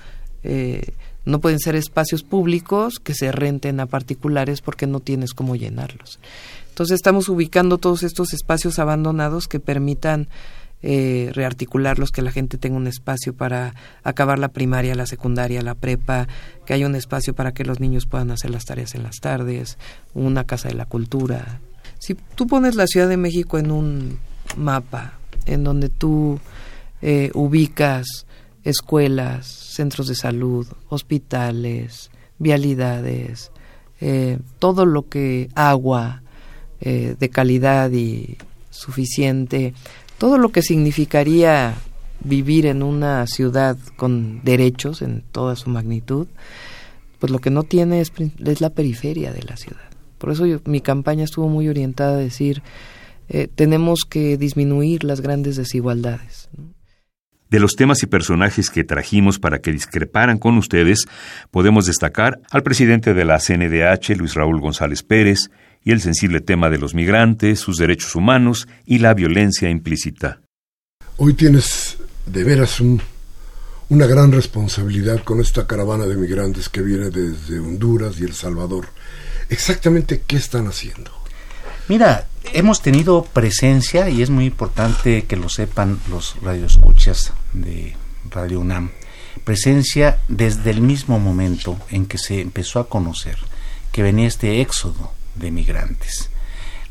eh, 0.43 0.95
no 1.25 1.41
pueden 1.41 1.59
ser 1.59 1.75
espacios 1.75 2.23
públicos 2.23 2.99
que 2.99 3.15
se 3.15 3.33
renten 3.33 3.81
a 3.81 3.87
particulares 3.87 4.61
porque 4.61 4.87
no 4.87 5.01
tienes 5.01 5.33
cómo 5.33 5.57
llenarlos. 5.57 6.19
Entonces 6.75 6.97
estamos 6.97 7.29
ubicando 7.29 7.79
todos 7.79 8.03
estos 8.03 8.33
espacios 8.33 8.81
abandonados 8.81 9.47
que 9.47 9.61
permitan 9.61 10.27
eh, 10.83 11.31
rearticularlos, 11.33 12.11
que 12.11 12.21
la 12.21 12.33
gente 12.33 12.59
tenga 12.59 12.77
un 12.77 12.89
espacio 12.89 13.33
para 13.33 13.77
acabar 14.03 14.41
la 14.41 14.49
primaria, 14.49 14.97
la 14.97 15.07
secundaria, 15.07 15.63
la 15.63 15.77
prepa, 15.77 16.27
que 16.67 16.75
haya 16.75 16.87
un 16.87 16.97
espacio 16.97 17.33
para 17.33 17.55
que 17.55 17.65
los 17.65 17.79
niños 17.79 18.07
puedan 18.07 18.33
hacer 18.33 18.51
las 18.51 18.65
tareas 18.65 18.97
en 18.97 19.05
las 19.05 19.21
tardes, 19.21 19.79
una 20.15 20.49
casa 20.49 20.67
de 20.67 20.75
la 20.75 20.85
cultura. 20.85 21.61
Si 22.01 22.15
tú 22.35 22.49
pones 22.49 22.75
la 22.75 22.89
Ciudad 22.89 23.09
de 23.09 23.19
México 23.19 23.57
en 23.57 23.71
un 23.71 24.19
mapa, 24.57 25.21
en 25.47 25.63
donde 25.63 25.91
tú 25.91 26.41
eh, 27.03 27.31
ubicas 27.35 28.27
escuelas, 28.65 29.47
centros 29.47 30.09
de 30.09 30.17
salud, 30.17 30.67
hospitales, 30.89 32.11
vialidades, 32.41 33.53
eh, 34.01 34.41
todo 34.59 34.87
lo 34.87 35.09
que 35.09 35.51
agua, 35.55 36.24
eh, 36.81 37.17
de 37.19 37.29
calidad 37.29 37.91
y 37.93 38.37
suficiente, 38.71 39.75
todo 40.19 40.39
lo 40.39 40.51
que 40.51 40.63
significaría 40.63 41.75
vivir 42.23 42.67
en 42.67 42.83
una 42.83 43.27
ciudad 43.27 43.77
con 43.97 44.43
derechos 44.45 45.03
en 45.03 45.23
toda 45.33 45.57
su 45.57 45.71
magnitud, 45.71 46.27
pues 47.19 47.31
lo 47.31 47.39
que 47.39 47.51
no 47.51 47.63
tiene 47.63 48.01
es, 48.01 48.13
la 48.61 48.71
periferia 48.71 49.33
de 49.33 49.43
la 49.43 49.57
ciudad. 49.57 49.81
Por 50.19 50.31
eso 50.31 50.45
mi 50.65 50.81
campaña 50.81 51.25
estuvo 51.25 51.49
muy 51.49 51.69
orientada 51.69 52.15
a 52.15 52.21
decir, 52.21 52.63
eh, 53.29 53.49
tenemos 53.55 54.01
que 54.09 54.37
disminuir 54.37 55.05
las 55.05 55.21
grandes 55.21 55.57
desigualdades. 55.57 56.49
De 57.51 57.61
los 57.61 57.77
temas 57.77 58.03
y 58.03 58.07
personajes 58.07 58.69
que 58.69 58.85
trajimos 58.85 59.39
para 59.39 59.61
que 59.61 59.71
discreparan 59.71 60.39
con 60.39 60.59
ustedes, 60.59 61.07
podemos 61.51 61.87
destacar 61.87 62.41
al 62.51 62.63
presidente 62.63 63.15
de 63.15 63.25
la 63.25 63.39
CNDH, 63.39 64.17
Luis 64.17 64.35
Raúl 64.35 64.61
González 64.61 65.03
Pérez, 65.03 65.51
y 65.85 65.93
el 65.93 66.01
sensible 66.01 66.41
tema 66.41 66.71
de 66.71 66.79
los 66.79 66.95
migrantes, 66.95 67.61
sus 67.61 67.77
derechos 67.77 68.15
humanos 68.15 68.67
y 68.87 68.99
la 68.99 69.15
violencia 69.15 69.69
implícita. 69.69 70.41
Hoy 71.19 71.35
tienes 71.35 71.99
de 72.27 72.43
veras 72.43 72.81
una 72.81 74.07
gran 74.07 74.33
responsabilidad 74.33 75.23
con 75.23 75.41
esta 75.41 75.67
caravana 75.67 76.07
de 76.07 76.17
migrantes 76.17 76.69
que 76.71 76.81
viene 76.81 77.11
desde 77.11 77.61
Honduras 77.61 78.19
y 78.19 78.25
El 78.25 78.33
Salvador. 78.33 78.89
Exactamente 79.51 80.23
qué 80.27 80.37
están 80.37 80.67
haciendo. 80.67 81.11
Mira, 81.87 82.27
hemos 82.55 82.81
tenido 82.81 83.25
presencia 83.25 84.09
y 84.09 84.23
es 84.23 84.31
muy 84.31 84.47
importante 84.47 85.25
que 85.25 85.37
lo 85.37 85.51
sepan 85.51 86.01
los 86.11 86.35
radioescuchas 86.41 87.35
de 87.53 87.95
Radio 88.31 88.61
UNAM. 88.61 88.91
Presencia 89.45 90.19
desde 90.29 90.71
el 90.71 90.81
mismo 90.81 91.19
momento 91.19 91.79
en 91.91 92.07
que 92.07 92.17
se 92.17 92.41
empezó 92.41 92.81
a 92.81 92.89
conocer 92.89 93.37
que 93.93 94.03
venía 94.03 94.27
este 94.27 94.63
éxodo 94.63 95.13
de 95.35 95.51
migrantes. 95.51 96.31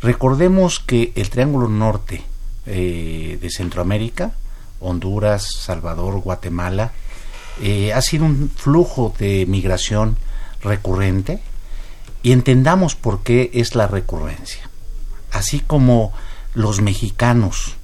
Recordemos 0.02 0.80
que 0.80 1.14
el 1.16 1.30
Triángulo 1.30 1.70
Norte 1.70 2.24
eh, 2.66 3.38
de 3.42 3.50
Centroamérica, 3.50 4.34
Honduras, 4.80 5.48
Salvador, 5.60 6.20
Guatemala, 6.20 6.92
eh, 7.62 7.94
ha 7.94 8.02
sido 8.02 8.26
un 8.26 8.50
flujo 8.50 9.14
de 9.18 9.46
migración 9.46 10.18
recurrente 10.62 11.42
y 12.22 12.32
entendamos 12.32 12.96
por 12.96 13.22
qué 13.24 13.52
es 13.54 13.76
la 13.76 13.88
recurrencia. 13.88 14.70
Así 15.32 15.60
como 15.60 16.14
los 16.54 16.82
mexicanos 16.82 17.76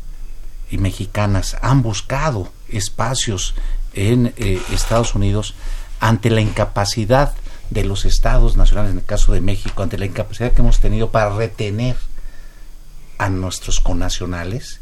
y 0.69 0.77
mexicanas 0.77 1.57
han 1.61 1.81
buscado 1.81 2.51
espacios 2.67 3.55
en 3.93 4.33
eh, 4.37 4.61
Estados 4.71 5.15
Unidos 5.15 5.55
ante 5.99 6.29
la 6.29 6.41
incapacidad 6.41 7.33
de 7.69 7.85
los 7.85 8.05
estados 8.05 8.57
nacionales, 8.57 8.91
en 8.91 8.99
el 8.99 9.05
caso 9.05 9.33
de 9.33 9.41
México, 9.41 9.83
ante 9.83 9.97
la 9.97 10.05
incapacidad 10.05 10.51
que 10.51 10.61
hemos 10.61 10.79
tenido 10.79 11.11
para 11.11 11.35
retener 11.35 11.95
a 13.17 13.29
nuestros 13.29 13.79
connacionales, 13.79 14.79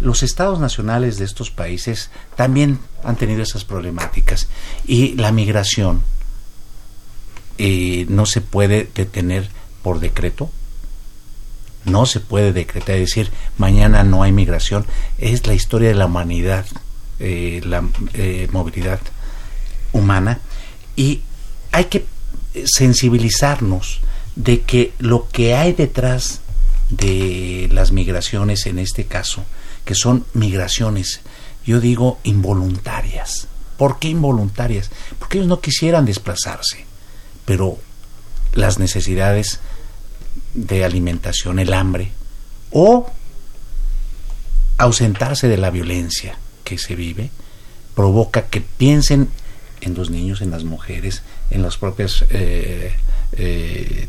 los 0.00 0.22
estados 0.22 0.60
nacionales 0.60 1.18
de 1.18 1.24
estos 1.24 1.50
países 1.50 2.10
también 2.36 2.78
han 3.02 3.16
tenido 3.16 3.42
esas 3.42 3.64
problemáticas. 3.64 4.48
Y 4.86 5.14
la 5.14 5.32
migración 5.32 6.02
eh, 7.58 8.06
no 8.08 8.26
se 8.26 8.40
puede 8.40 8.88
detener 8.94 9.48
por 9.82 10.00
decreto, 10.00 10.50
no 11.84 12.06
se 12.06 12.20
puede 12.20 12.52
decretar 12.52 12.96
y 12.96 13.00
decir 13.00 13.30
mañana 13.56 14.04
no 14.04 14.22
hay 14.22 14.32
migración, 14.32 14.84
es 15.18 15.46
la 15.46 15.54
historia 15.54 15.88
de 15.88 15.94
la 15.94 16.06
humanidad, 16.06 16.66
eh, 17.18 17.60
la 17.64 17.82
eh, 18.14 18.48
movilidad 18.52 19.00
humana. 19.92 20.40
Y 20.94 21.22
hay 21.72 21.84
que 21.86 22.06
sensibilizarnos 22.64 24.00
de 24.36 24.62
que 24.62 24.92
lo 24.98 25.28
que 25.28 25.54
hay 25.54 25.72
detrás 25.72 26.40
de 26.90 27.68
las 27.72 27.92
migraciones 27.92 28.66
en 28.66 28.78
este 28.78 29.04
caso, 29.04 29.44
que 29.84 29.94
son 29.94 30.24
migraciones, 30.34 31.20
yo 31.66 31.80
digo 31.80 32.18
involuntarias. 32.24 33.48
¿Por 33.76 33.98
qué 33.98 34.08
involuntarias? 34.08 34.90
Porque 35.18 35.38
ellos 35.38 35.48
no 35.48 35.60
quisieran 35.60 36.04
desplazarse, 36.04 36.84
pero 37.44 37.78
las 38.54 38.78
necesidades 38.78 39.60
de 40.54 40.84
alimentación, 40.84 41.58
el 41.58 41.72
hambre, 41.72 42.10
o 42.70 43.10
ausentarse 44.78 45.48
de 45.48 45.56
la 45.56 45.70
violencia 45.70 46.38
que 46.64 46.78
se 46.78 46.94
vive, 46.94 47.30
provoca 47.94 48.46
que 48.46 48.60
piensen 48.60 49.28
en 49.80 49.94
los 49.94 50.10
niños, 50.10 50.40
en 50.40 50.50
las 50.50 50.64
mujeres, 50.64 51.22
en 51.50 51.62
los 51.62 51.78
propios 51.78 52.24
eh, 52.30 52.94
eh, 53.32 54.08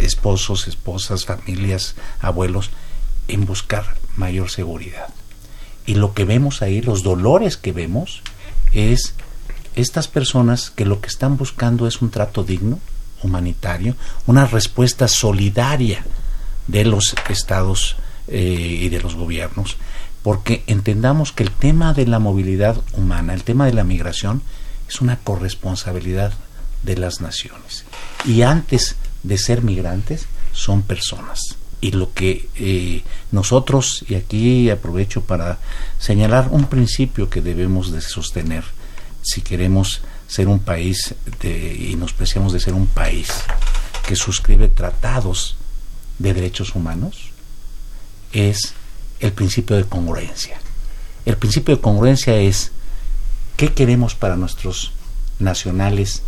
esposos, 0.00 0.68
esposas, 0.68 1.24
familias, 1.24 1.94
abuelos, 2.20 2.70
en 3.28 3.46
buscar 3.46 3.96
mayor 4.16 4.50
seguridad. 4.50 5.08
Y 5.86 5.94
lo 5.94 6.14
que 6.14 6.24
vemos 6.24 6.62
ahí, 6.62 6.80
los 6.80 7.02
dolores 7.02 7.56
que 7.56 7.72
vemos, 7.72 8.22
es 8.72 9.14
estas 9.74 10.08
personas 10.08 10.70
que 10.70 10.84
lo 10.84 11.00
que 11.00 11.08
están 11.08 11.36
buscando 11.36 11.86
es 11.86 12.02
un 12.02 12.10
trato 12.10 12.44
digno, 12.44 12.78
humanitario, 13.22 13.96
una 14.26 14.46
respuesta 14.46 15.08
solidaria 15.08 16.04
de 16.66 16.84
los 16.84 17.14
estados 17.28 17.96
eh, 18.28 18.78
y 18.82 18.88
de 18.88 19.00
los 19.00 19.14
gobiernos, 19.14 19.76
porque 20.22 20.62
entendamos 20.66 21.32
que 21.32 21.42
el 21.42 21.50
tema 21.50 21.94
de 21.94 22.06
la 22.06 22.18
movilidad 22.18 22.76
humana, 22.94 23.34
el 23.34 23.44
tema 23.44 23.66
de 23.66 23.72
la 23.72 23.84
migración, 23.84 24.42
es 24.92 25.00
una 25.00 25.16
corresponsabilidad 25.16 26.34
de 26.82 26.98
las 26.98 27.22
naciones. 27.22 27.84
Y 28.26 28.42
antes 28.42 28.96
de 29.22 29.38
ser 29.38 29.62
migrantes, 29.62 30.26
son 30.52 30.82
personas. 30.82 31.56
Y 31.80 31.92
lo 31.92 32.12
que 32.12 32.50
eh, 32.56 33.02
nosotros, 33.30 34.04
y 34.06 34.16
aquí 34.16 34.68
aprovecho 34.68 35.22
para 35.22 35.58
señalar 35.98 36.48
un 36.50 36.66
principio 36.66 37.30
que 37.30 37.40
debemos 37.40 37.90
de 37.90 38.02
sostener 38.02 38.64
si 39.22 39.40
queremos 39.40 40.02
ser 40.26 40.48
un 40.48 40.58
país 40.58 41.14
y 41.42 41.94
nos 41.96 42.12
preciamos 42.12 42.52
de 42.52 42.60
ser 42.60 42.74
un 42.74 42.86
país 42.86 43.28
que 44.06 44.16
suscribe 44.16 44.68
tratados 44.68 45.56
de 46.18 46.34
derechos 46.34 46.74
humanos, 46.74 47.30
es 48.32 48.74
el 49.20 49.32
principio 49.32 49.76
de 49.76 49.84
congruencia. 49.84 50.60
El 51.24 51.36
principio 51.36 51.76
de 51.76 51.80
congruencia 51.80 52.36
es 52.36 52.72
qué 53.62 53.72
queremos 53.72 54.16
para 54.16 54.34
nuestros 54.34 54.90
nacionales 55.38 56.22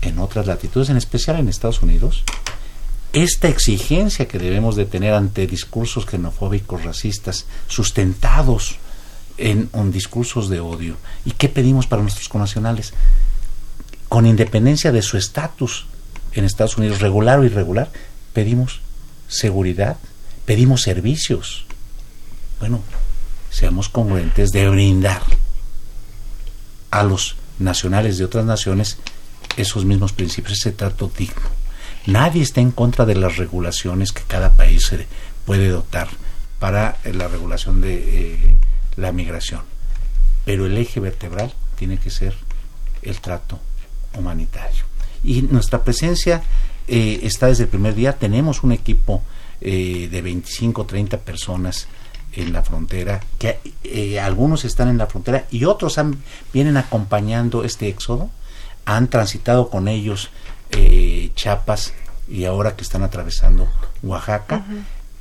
en 0.00 0.18
otras 0.18 0.46
latitudes, 0.46 0.88
en 0.88 0.96
especial 0.96 1.38
en 1.38 1.50
Estados 1.50 1.82
Unidos, 1.82 2.24
esta 3.12 3.48
exigencia 3.48 4.26
que 4.26 4.38
debemos 4.38 4.74
de 4.74 4.86
tener 4.86 5.12
ante 5.12 5.46
discursos 5.46 6.06
xenofóbicos, 6.06 6.84
racistas, 6.84 7.44
sustentados 7.66 8.78
en, 9.36 9.68
discursos 9.92 10.48
de 10.48 10.60
odio. 10.60 10.96
¿Y 11.26 11.32
qué 11.32 11.50
pedimos 11.50 11.86
para 11.86 12.00
nuestros 12.00 12.30
connacionales? 12.30 12.94
Con 14.08 14.24
independencia 14.24 14.90
de 14.90 15.02
su 15.02 15.18
estatus 15.18 15.84
en 16.32 16.46
Estados 16.46 16.78
Unidos, 16.78 17.02
regular 17.02 17.38
o 17.38 17.44
irregular, 17.44 17.90
pedimos 18.32 18.80
seguridad, 19.28 19.98
pedimos 20.46 20.80
servicios. 20.84 21.66
Bueno, 22.60 22.80
seamos 23.50 23.90
congruentes 23.90 24.52
de 24.52 24.70
brindar 24.70 25.20
a 26.90 27.02
los 27.02 27.36
nacionales 27.58 28.18
de 28.18 28.24
otras 28.24 28.44
naciones 28.44 28.98
esos 29.56 29.84
mismos 29.84 30.12
principios, 30.12 30.58
ese 30.58 30.72
trato 30.72 31.10
digno. 31.16 31.58
Nadie 32.06 32.42
está 32.42 32.60
en 32.60 32.70
contra 32.70 33.04
de 33.04 33.14
las 33.14 33.36
regulaciones 33.36 34.12
que 34.12 34.22
cada 34.22 34.52
país 34.52 34.90
puede 35.44 35.68
dotar 35.68 36.08
para 36.58 36.96
eh, 37.04 37.12
la 37.12 37.28
regulación 37.28 37.80
de 37.80 37.94
eh, 37.96 38.56
la 38.96 39.12
migración. 39.12 39.62
Pero 40.44 40.66
el 40.66 40.76
eje 40.78 41.00
vertebral 41.00 41.52
tiene 41.76 41.98
que 41.98 42.10
ser 42.10 42.34
el 43.02 43.20
trato 43.20 43.60
humanitario. 44.14 44.84
Y 45.22 45.42
nuestra 45.42 45.84
presencia 45.84 46.42
eh, 46.86 47.20
está 47.22 47.48
desde 47.48 47.64
el 47.64 47.68
primer 47.68 47.94
día. 47.94 48.14
Tenemos 48.14 48.62
un 48.62 48.72
equipo 48.72 49.22
de 49.60 50.20
25, 50.22 50.86
30 50.86 51.18
personas 51.18 51.88
en 52.42 52.52
la 52.52 52.62
frontera, 52.62 53.20
que 53.38 54.20
algunos 54.20 54.64
están 54.64 54.88
en 54.88 54.98
la 54.98 55.06
frontera 55.06 55.46
y 55.50 55.64
otros 55.64 55.98
han, 55.98 56.22
vienen 56.52 56.76
acompañando 56.76 57.64
este 57.64 57.88
éxodo 57.88 58.30
han 58.88 59.08
transitado 59.08 59.68
con 59.68 59.86
ellos 59.86 60.30
eh, 60.70 61.30
Chiapas 61.34 61.92
y 62.26 62.46
ahora 62.46 62.74
que 62.74 62.82
están 62.82 63.02
atravesando 63.02 63.68
Oaxaca 64.02 64.64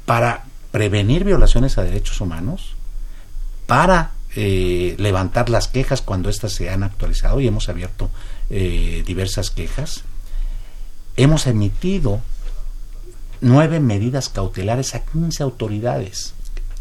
para 0.05 0.45
prevenir 0.71 1.25
violaciones 1.25 1.77
a 1.77 1.83
derechos 1.83 2.21
humanos, 2.21 2.75
para 3.65 4.11
eh, 4.37 4.95
levantar 4.99 5.49
las 5.49 5.67
quejas 5.67 6.01
cuando 6.01 6.29
éstas 6.29 6.53
se 6.53 6.69
han 6.69 6.83
actualizado 6.83 7.41
y 7.41 7.47
hemos 7.47 7.67
abierto 7.67 8.09
eh, 8.49 9.03
diversas 9.05 9.51
quejas. 9.51 10.03
Hemos 11.17 11.45
emitido 11.45 12.21
nueve 13.41 13.81
medidas 13.81 14.29
cautelares 14.29 14.95
a 14.95 15.03
15 15.03 15.43
autoridades 15.43 16.33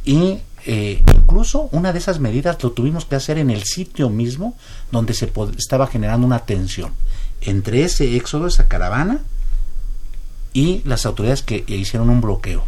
y 0.06 0.38
eh, 0.64 1.02
incluso 1.14 1.68
una 1.72 1.92
de 1.92 1.98
esas 1.98 2.20
medidas 2.20 2.62
lo 2.62 2.72
tuvimos 2.72 3.04
que 3.04 3.16
hacer 3.16 3.36
en 3.36 3.50
el 3.50 3.64
sitio 3.64 4.08
mismo 4.08 4.56
donde 4.90 5.12
se 5.12 5.30
estaba 5.58 5.88
generando 5.88 6.26
una 6.26 6.46
tensión 6.46 6.92
entre 7.42 7.84
ese 7.84 8.16
éxodo, 8.16 8.46
esa 8.46 8.66
caravana, 8.66 9.20
y 10.52 10.80
las 10.84 11.04
autoridades 11.04 11.42
que 11.42 11.64
hicieron 11.66 12.08
un 12.08 12.22
bloqueo. 12.22 12.64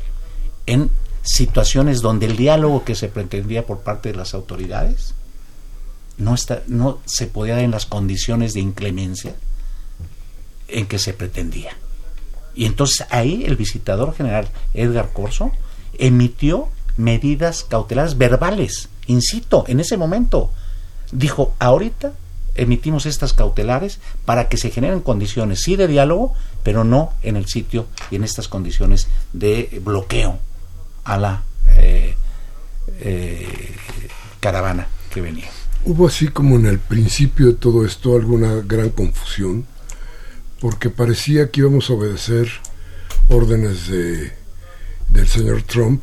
En 0.66 0.90
situaciones 1.22 2.02
donde 2.02 2.26
el 2.26 2.36
diálogo 2.36 2.84
que 2.84 2.94
se 2.94 3.08
pretendía 3.08 3.64
por 3.64 3.80
parte 3.80 4.10
de 4.10 4.18
las 4.18 4.34
autoridades 4.34 5.14
no, 6.18 6.34
está, 6.34 6.62
no 6.66 6.98
se 7.06 7.26
podía 7.26 7.54
dar 7.54 7.64
en 7.64 7.70
las 7.70 7.86
condiciones 7.86 8.52
de 8.52 8.60
inclemencia 8.60 9.36
en 10.68 10.86
que 10.86 10.98
se 10.98 11.14
pretendía. 11.14 11.76
Y 12.54 12.66
entonces 12.66 13.06
ahí 13.10 13.44
el 13.46 13.56
visitador 13.56 14.14
general 14.14 14.48
Edgar 14.74 15.12
Corso 15.12 15.52
emitió 15.96 16.68
medidas 16.98 17.64
cautelares 17.64 18.18
verbales, 18.18 18.90
incito, 19.06 19.64
en 19.68 19.80
ese 19.80 19.96
momento. 19.96 20.50
Dijo, 21.10 21.54
ahorita 21.58 22.12
emitimos 22.54 23.06
estas 23.06 23.32
cautelares 23.32 24.00
para 24.24 24.48
que 24.48 24.58
se 24.58 24.70
generen 24.70 25.00
condiciones, 25.00 25.62
sí, 25.62 25.76
de 25.76 25.86
diálogo, 25.86 26.34
pero 26.62 26.84
no 26.84 27.12
en 27.22 27.36
el 27.36 27.46
sitio 27.46 27.86
y 28.10 28.16
en 28.16 28.24
estas 28.24 28.48
condiciones 28.48 29.08
de 29.32 29.80
bloqueo 29.82 30.38
a 31.04 31.16
la 31.16 31.42
eh, 31.76 32.14
eh, 33.00 33.76
caravana 34.40 34.88
que 35.10 35.22
venía. 35.22 35.48
Hubo 35.84 36.08
así 36.08 36.28
como 36.28 36.56
en 36.56 36.66
el 36.66 36.80
principio 36.80 37.46
de 37.46 37.54
todo 37.54 37.86
esto 37.86 38.16
alguna 38.16 38.56
gran 38.56 38.90
confusión, 38.90 39.64
porque 40.60 40.90
parecía 40.90 41.50
que 41.50 41.60
íbamos 41.60 41.88
a 41.88 41.94
obedecer 41.94 42.50
órdenes 43.28 43.86
de, 43.86 44.32
del 45.08 45.28
señor 45.28 45.62
Trump, 45.62 46.02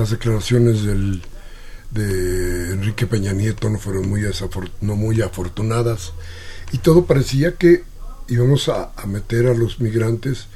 las 0.00 0.10
declaraciones 0.10 0.82
del, 0.82 1.20
de 1.90 2.72
Enrique 2.72 3.06
Peña 3.06 3.34
Nieto 3.34 3.68
no 3.68 3.78
fueron 3.78 4.08
muy, 4.08 4.22
no 4.80 4.96
muy 4.96 5.20
afortunadas 5.20 6.14
y 6.72 6.78
todo 6.78 7.04
parecía 7.04 7.56
que 7.56 7.84
íbamos 8.26 8.70
a, 8.70 8.92
meter 9.06 9.46
a 9.46 9.52
los 9.52 9.78
migrantes 9.78 10.46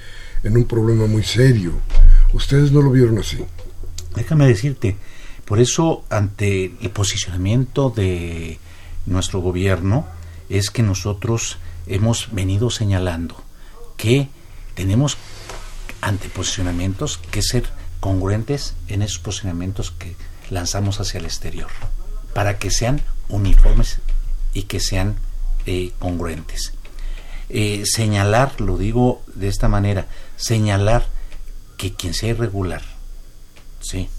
en 0.44 0.56
un 0.56 0.64
problema 0.64 1.06
muy 1.06 1.22
serio. 1.24 1.72
Ustedes 2.32 2.72
no 2.72 2.80
lo 2.80 2.90
vieron 2.90 3.18
así. 3.18 3.44
Déjame 4.16 4.46
decirte, 4.46 4.96
por 5.44 5.60
eso 5.60 6.04
ante 6.08 6.72
el 6.80 6.90
posicionamiento 6.90 7.90
de 7.90 8.58
nuestro 9.04 9.40
gobierno 9.40 10.06
es 10.48 10.70
que 10.70 10.82
nosotros 10.82 11.58
hemos 11.86 12.32
venido 12.32 12.70
señalando 12.70 13.36
que 13.98 14.28
tenemos 14.74 15.18
ante 16.00 16.30
posicionamientos 16.30 17.18
que 17.30 17.42
ser 17.42 17.83
congruentes 18.04 18.74
en 18.88 19.00
esos 19.00 19.18
posicionamientos 19.18 19.90
que 19.90 20.14
lanzamos 20.50 21.00
hacia 21.00 21.20
el 21.20 21.24
exterior, 21.24 21.70
para 22.34 22.58
que 22.58 22.70
sean 22.70 23.00
uniformes 23.30 24.00
y 24.52 24.64
que 24.64 24.78
sean 24.78 25.16
eh, 25.64 25.90
congruentes. 25.98 26.74
Eh, 27.48 27.84
señalar, 27.86 28.60
lo 28.60 28.76
digo 28.76 29.22
de 29.34 29.48
esta 29.48 29.68
manera, 29.68 30.06
señalar 30.36 31.06
que 31.78 31.94
quien 31.94 32.12
sea 32.12 32.28
irregular, 32.28 32.82
¿sí? 33.80 34.10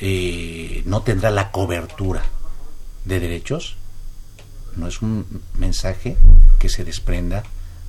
Eh, 0.00 0.82
no 0.86 1.02
tendrá 1.02 1.30
la 1.30 1.50
cobertura 1.50 2.22
de 3.04 3.20
derechos, 3.20 3.76
no 4.74 4.88
es 4.88 5.02
un 5.02 5.42
mensaje 5.58 6.16
que 6.58 6.70
se 6.70 6.82
desprenda 6.82 7.42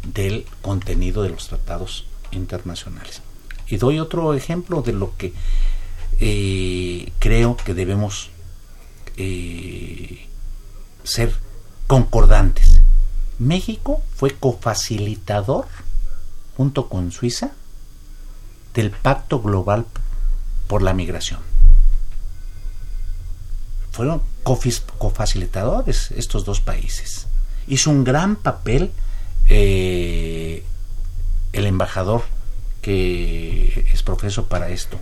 del 0.04 0.48
contenido 0.62 1.24
de 1.24 1.30
los 1.30 1.48
tratados 1.48 2.08
internacionales. 2.32 3.22
Y 3.68 3.78
doy 3.78 4.00
otro 4.00 4.34
ejemplo 4.34 4.82
de 4.82 4.94
lo 4.94 5.16
que 5.18 5.34
eh, 6.20 7.12
creo 7.20 7.58
que 7.58 7.74
debemos 7.74 8.30
eh, 9.18 10.28
ser 11.04 11.34
concordantes. 11.88 12.80
México 13.40 14.02
fue 14.16 14.32
cofacilitador 14.32 15.66
junto 16.56 16.88
con 16.88 17.12
Suiza 17.12 17.52
del 18.74 18.92
Pacto 18.92 19.42
Global 19.42 19.86
por 20.68 20.82
la 20.82 20.94
Migración. 20.94 21.40
Fueron 23.92 24.22
cofacilitadores 24.44 26.12
estos 26.12 26.44
dos 26.46 26.60
países. 26.60 27.28
Hizo 27.68 27.90
un 27.90 28.04
gran 28.04 28.36
papel 28.36 28.92
eh, 29.48 30.64
el 31.54 31.66
embajador 31.66 32.24
que 32.86 33.88
es 33.92 34.04
profesor 34.04 34.46
para 34.46 34.70
esto, 34.70 35.00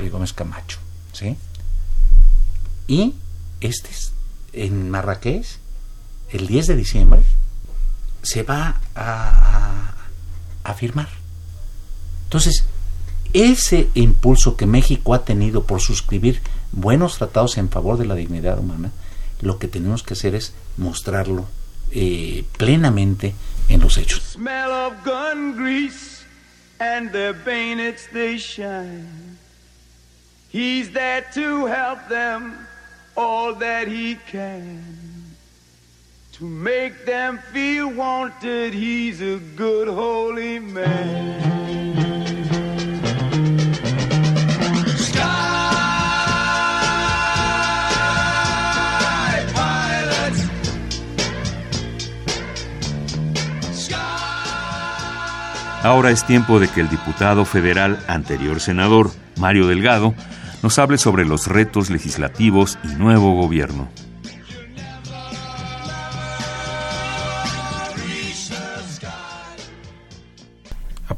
el 0.00 0.10
Gómez 0.10 0.32
Camacho. 0.32 0.78
¿sí? 1.12 1.36
Y 2.88 3.14
este 3.60 3.90
en 4.52 4.90
Marrakech, 4.90 5.46
el 6.30 6.48
10 6.48 6.66
de 6.66 6.74
diciembre, 6.74 7.20
se 8.24 8.42
va 8.42 8.80
a, 8.96 9.94
a 10.64 10.74
firmar. 10.74 11.08
Entonces, 12.24 12.64
ese 13.32 13.88
impulso 13.94 14.56
que 14.56 14.66
México 14.66 15.14
ha 15.14 15.24
tenido 15.24 15.62
por 15.62 15.80
suscribir 15.80 16.42
buenos 16.72 17.18
tratados 17.18 17.56
en 17.56 17.68
favor 17.68 17.98
de 17.98 18.06
la 18.06 18.16
dignidad 18.16 18.58
humana, 18.58 18.90
lo 19.42 19.60
que 19.60 19.68
tenemos 19.68 20.02
que 20.02 20.14
hacer 20.14 20.34
es 20.34 20.54
mostrarlo 20.76 21.46
eh, 21.92 22.44
plenamente 22.56 23.32
en 23.68 23.80
los 23.80 23.96
hechos. 23.96 24.36
And 26.82 27.12
their 27.12 27.32
bayonets 27.32 28.08
they 28.08 28.36
shine. 28.36 29.38
He's 30.48 30.90
there 30.90 31.24
to 31.34 31.66
help 31.66 32.08
them 32.08 32.66
all 33.16 33.54
that 33.54 33.86
he 33.86 34.16
can. 34.16 34.84
To 36.32 36.44
make 36.44 37.06
them 37.06 37.38
feel 37.52 37.88
wanted, 37.88 38.74
he's 38.74 39.20
a 39.22 39.38
good 39.54 39.86
holy 39.86 40.58
man. 40.58 42.01
Ahora 55.82 56.10
es 56.10 56.24
tiempo 56.24 56.60
de 56.60 56.68
que 56.68 56.80
el 56.80 56.88
diputado 56.88 57.44
federal, 57.44 57.98
anterior 58.06 58.60
senador, 58.60 59.10
Mario 59.36 59.66
Delgado, 59.66 60.14
nos 60.62 60.78
hable 60.78 60.96
sobre 60.96 61.24
los 61.24 61.48
retos 61.48 61.90
legislativos 61.90 62.78
y 62.84 62.94
nuevo 62.94 63.34
gobierno. 63.34 63.88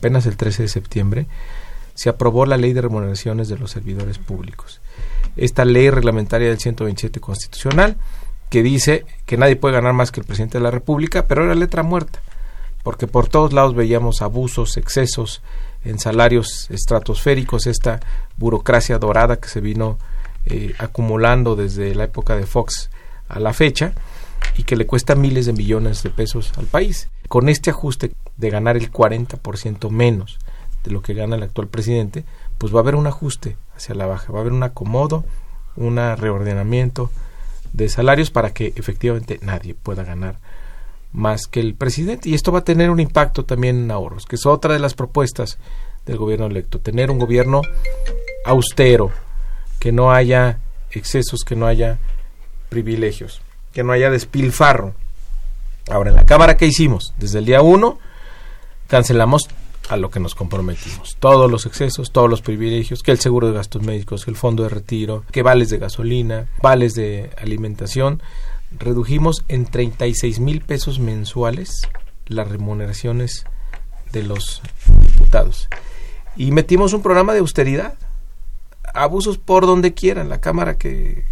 apenas 0.04 0.26
el 0.26 0.36
13 0.36 0.64
de 0.64 0.68
septiembre, 0.68 1.26
se 1.94 2.10
aprobó 2.10 2.44
la 2.44 2.58
Ley 2.58 2.74
de 2.74 2.82
Remuneraciones 2.82 3.48
de 3.48 3.56
los 3.56 3.70
Servidores 3.70 4.18
Públicos. 4.18 4.82
Esta 5.34 5.64
ley 5.64 5.88
reglamentaria 5.88 6.48
del 6.48 6.58
127 6.58 7.20
constitucional 7.20 7.96
que 8.50 8.62
dice 8.62 9.06
que 9.24 9.38
nadie 9.38 9.56
puede 9.56 9.76
ganar 9.76 9.94
más 9.94 10.12
que 10.12 10.20
el 10.20 10.26
presidente 10.26 10.58
de 10.58 10.64
la 10.64 10.70
República, 10.70 11.26
pero 11.26 11.44
era 11.44 11.54
letra 11.54 11.82
muerta, 11.82 12.20
porque 12.84 13.08
por 13.08 13.28
todos 13.28 13.52
lados 13.52 13.74
veíamos 13.74 14.22
abusos, 14.22 14.76
excesos 14.76 15.42
en 15.84 15.98
salarios 15.98 16.70
estratosféricos, 16.70 17.66
esta 17.66 17.98
burocracia 18.36 18.98
dorada 18.98 19.40
que 19.40 19.48
se 19.48 19.60
vino 19.60 19.98
eh, 20.46 20.74
acumulando 20.78 21.56
desde 21.56 21.94
la 21.94 22.04
época 22.04 22.36
de 22.36 22.46
Fox 22.46 22.90
a 23.28 23.40
la 23.40 23.54
fecha 23.54 23.94
y 24.56 24.64
que 24.64 24.76
le 24.76 24.86
cuesta 24.86 25.14
miles 25.14 25.46
de 25.46 25.54
millones 25.54 26.02
de 26.02 26.10
pesos 26.10 26.52
al 26.58 26.66
país. 26.66 27.08
Con 27.28 27.48
este 27.48 27.70
ajuste 27.70 28.12
de 28.36 28.50
ganar 28.50 28.76
el 28.76 28.92
40% 28.92 29.90
menos 29.90 30.38
de 30.84 30.90
lo 30.90 31.00
que 31.00 31.14
gana 31.14 31.36
el 31.36 31.42
actual 31.42 31.68
presidente, 31.68 32.24
pues 32.58 32.72
va 32.74 32.80
a 32.80 32.82
haber 32.82 32.96
un 32.96 33.06
ajuste 33.06 33.56
hacia 33.74 33.94
la 33.94 34.06
baja, 34.06 34.30
va 34.30 34.38
a 34.38 34.40
haber 34.42 34.52
un 34.52 34.62
acomodo, 34.62 35.24
un 35.76 35.96
reordenamiento 35.96 37.10
de 37.72 37.88
salarios 37.88 38.30
para 38.30 38.52
que 38.52 38.74
efectivamente 38.76 39.40
nadie 39.42 39.74
pueda 39.74 40.04
ganar 40.04 40.36
más 41.14 41.46
que 41.46 41.60
el 41.60 41.74
presidente. 41.74 42.28
Y 42.28 42.34
esto 42.34 42.52
va 42.52 42.58
a 42.58 42.64
tener 42.64 42.90
un 42.90 43.00
impacto 43.00 43.44
también 43.44 43.84
en 43.84 43.90
ahorros, 43.90 44.26
que 44.26 44.36
es 44.36 44.44
otra 44.44 44.74
de 44.74 44.80
las 44.80 44.92
propuestas 44.92 45.58
del 46.04 46.18
gobierno 46.18 46.46
electo, 46.46 46.80
tener 46.80 47.10
un 47.10 47.18
gobierno 47.18 47.62
austero, 48.44 49.10
que 49.78 49.92
no 49.92 50.12
haya 50.12 50.58
excesos, 50.90 51.44
que 51.44 51.56
no 51.56 51.66
haya 51.66 51.98
privilegios, 52.68 53.40
que 53.72 53.82
no 53.82 53.92
haya 53.92 54.10
despilfarro. 54.10 54.94
Ahora, 55.90 56.10
en 56.10 56.16
la 56.16 56.26
Cámara, 56.26 56.56
¿qué 56.56 56.66
hicimos? 56.66 57.14
Desde 57.18 57.38
el 57.38 57.44
día 57.44 57.62
uno, 57.62 57.98
cancelamos 58.88 59.48
a 59.88 59.96
lo 59.96 60.10
que 60.10 60.20
nos 60.20 60.34
comprometimos. 60.34 61.16
Todos 61.20 61.50
los 61.50 61.66
excesos, 61.66 62.10
todos 62.10 62.28
los 62.28 62.42
privilegios, 62.42 63.02
que 63.02 63.12
el 63.12 63.20
seguro 63.20 63.48
de 63.48 63.54
gastos 63.54 63.82
médicos, 63.82 64.24
que 64.24 64.30
el 64.30 64.36
fondo 64.36 64.62
de 64.62 64.70
retiro, 64.70 65.24
que 65.30 65.42
vales 65.42 65.68
de 65.68 65.78
gasolina, 65.78 66.48
vales 66.62 66.94
de 66.94 67.30
alimentación. 67.36 68.22
Redujimos 68.78 69.44
en 69.48 69.66
36 69.66 70.40
mil 70.40 70.60
pesos 70.60 70.98
mensuales 70.98 71.88
las 72.26 72.48
remuneraciones 72.48 73.44
de 74.12 74.22
los 74.22 74.62
diputados. 75.06 75.68
Y 76.36 76.50
metimos 76.50 76.92
un 76.92 77.02
programa 77.02 77.32
de 77.32 77.40
austeridad. 77.40 77.94
Abusos 78.94 79.38
por 79.38 79.66
donde 79.66 79.94
quiera. 79.94 80.22
En 80.22 80.28
la 80.28 80.40
Cámara 80.40 80.76
que, 80.76 81.24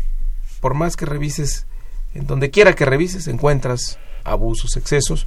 por 0.60 0.74
más 0.74 0.96
que 0.96 1.06
revises, 1.06 1.66
en 2.14 2.26
donde 2.26 2.50
quiera 2.50 2.74
que 2.74 2.84
revises, 2.84 3.26
encuentras 3.28 3.98
abusos, 4.24 4.76
excesos. 4.76 5.26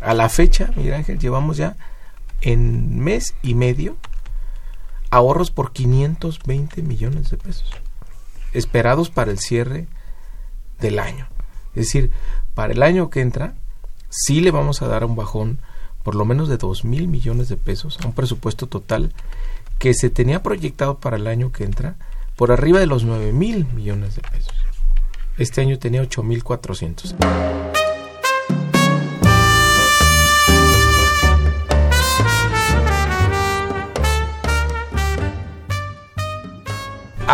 A 0.00 0.14
la 0.14 0.28
fecha, 0.28 0.70
Miguel 0.76 0.94
Ángel, 0.94 1.18
llevamos 1.18 1.56
ya 1.56 1.76
en 2.40 2.98
mes 2.98 3.34
y 3.42 3.54
medio 3.54 3.96
ahorros 5.10 5.50
por 5.50 5.72
520 5.72 6.82
millones 6.82 7.30
de 7.30 7.36
pesos 7.36 7.70
esperados 8.52 9.10
para 9.10 9.30
el 9.30 9.38
cierre 9.38 9.86
del 10.80 10.98
año. 10.98 11.28
Es 11.74 11.86
decir, 11.86 12.10
para 12.54 12.72
el 12.72 12.82
año 12.82 13.10
que 13.10 13.20
entra, 13.20 13.54
sí 14.08 14.40
le 14.40 14.50
vamos 14.50 14.82
a 14.82 14.88
dar 14.88 15.04
un 15.04 15.16
bajón 15.16 15.58
por 16.02 16.14
lo 16.14 16.24
menos 16.24 16.48
de 16.48 16.56
2 16.56 16.84
mil 16.84 17.08
millones 17.08 17.48
de 17.48 17.56
pesos 17.56 17.98
a 18.02 18.06
un 18.06 18.12
presupuesto 18.12 18.66
total 18.66 19.12
que 19.78 19.94
se 19.94 20.10
tenía 20.10 20.42
proyectado 20.42 20.98
para 20.98 21.16
el 21.16 21.26
año 21.26 21.52
que 21.52 21.64
entra 21.64 21.96
por 22.36 22.52
arriba 22.52 22.80
de 22.80 22.86
los 22.86 23.04
9 23.04 23.32
mil 23.32 23.66
millones 23.66 24.16
de 24.16 24.22
pesos. 24.22 24.54
Este 25.38 25.60
año 25.60 25.78
tenía 25.78 26.02
8 26.02 26.22
mil 26.22 26.44
400. 26.44 27.14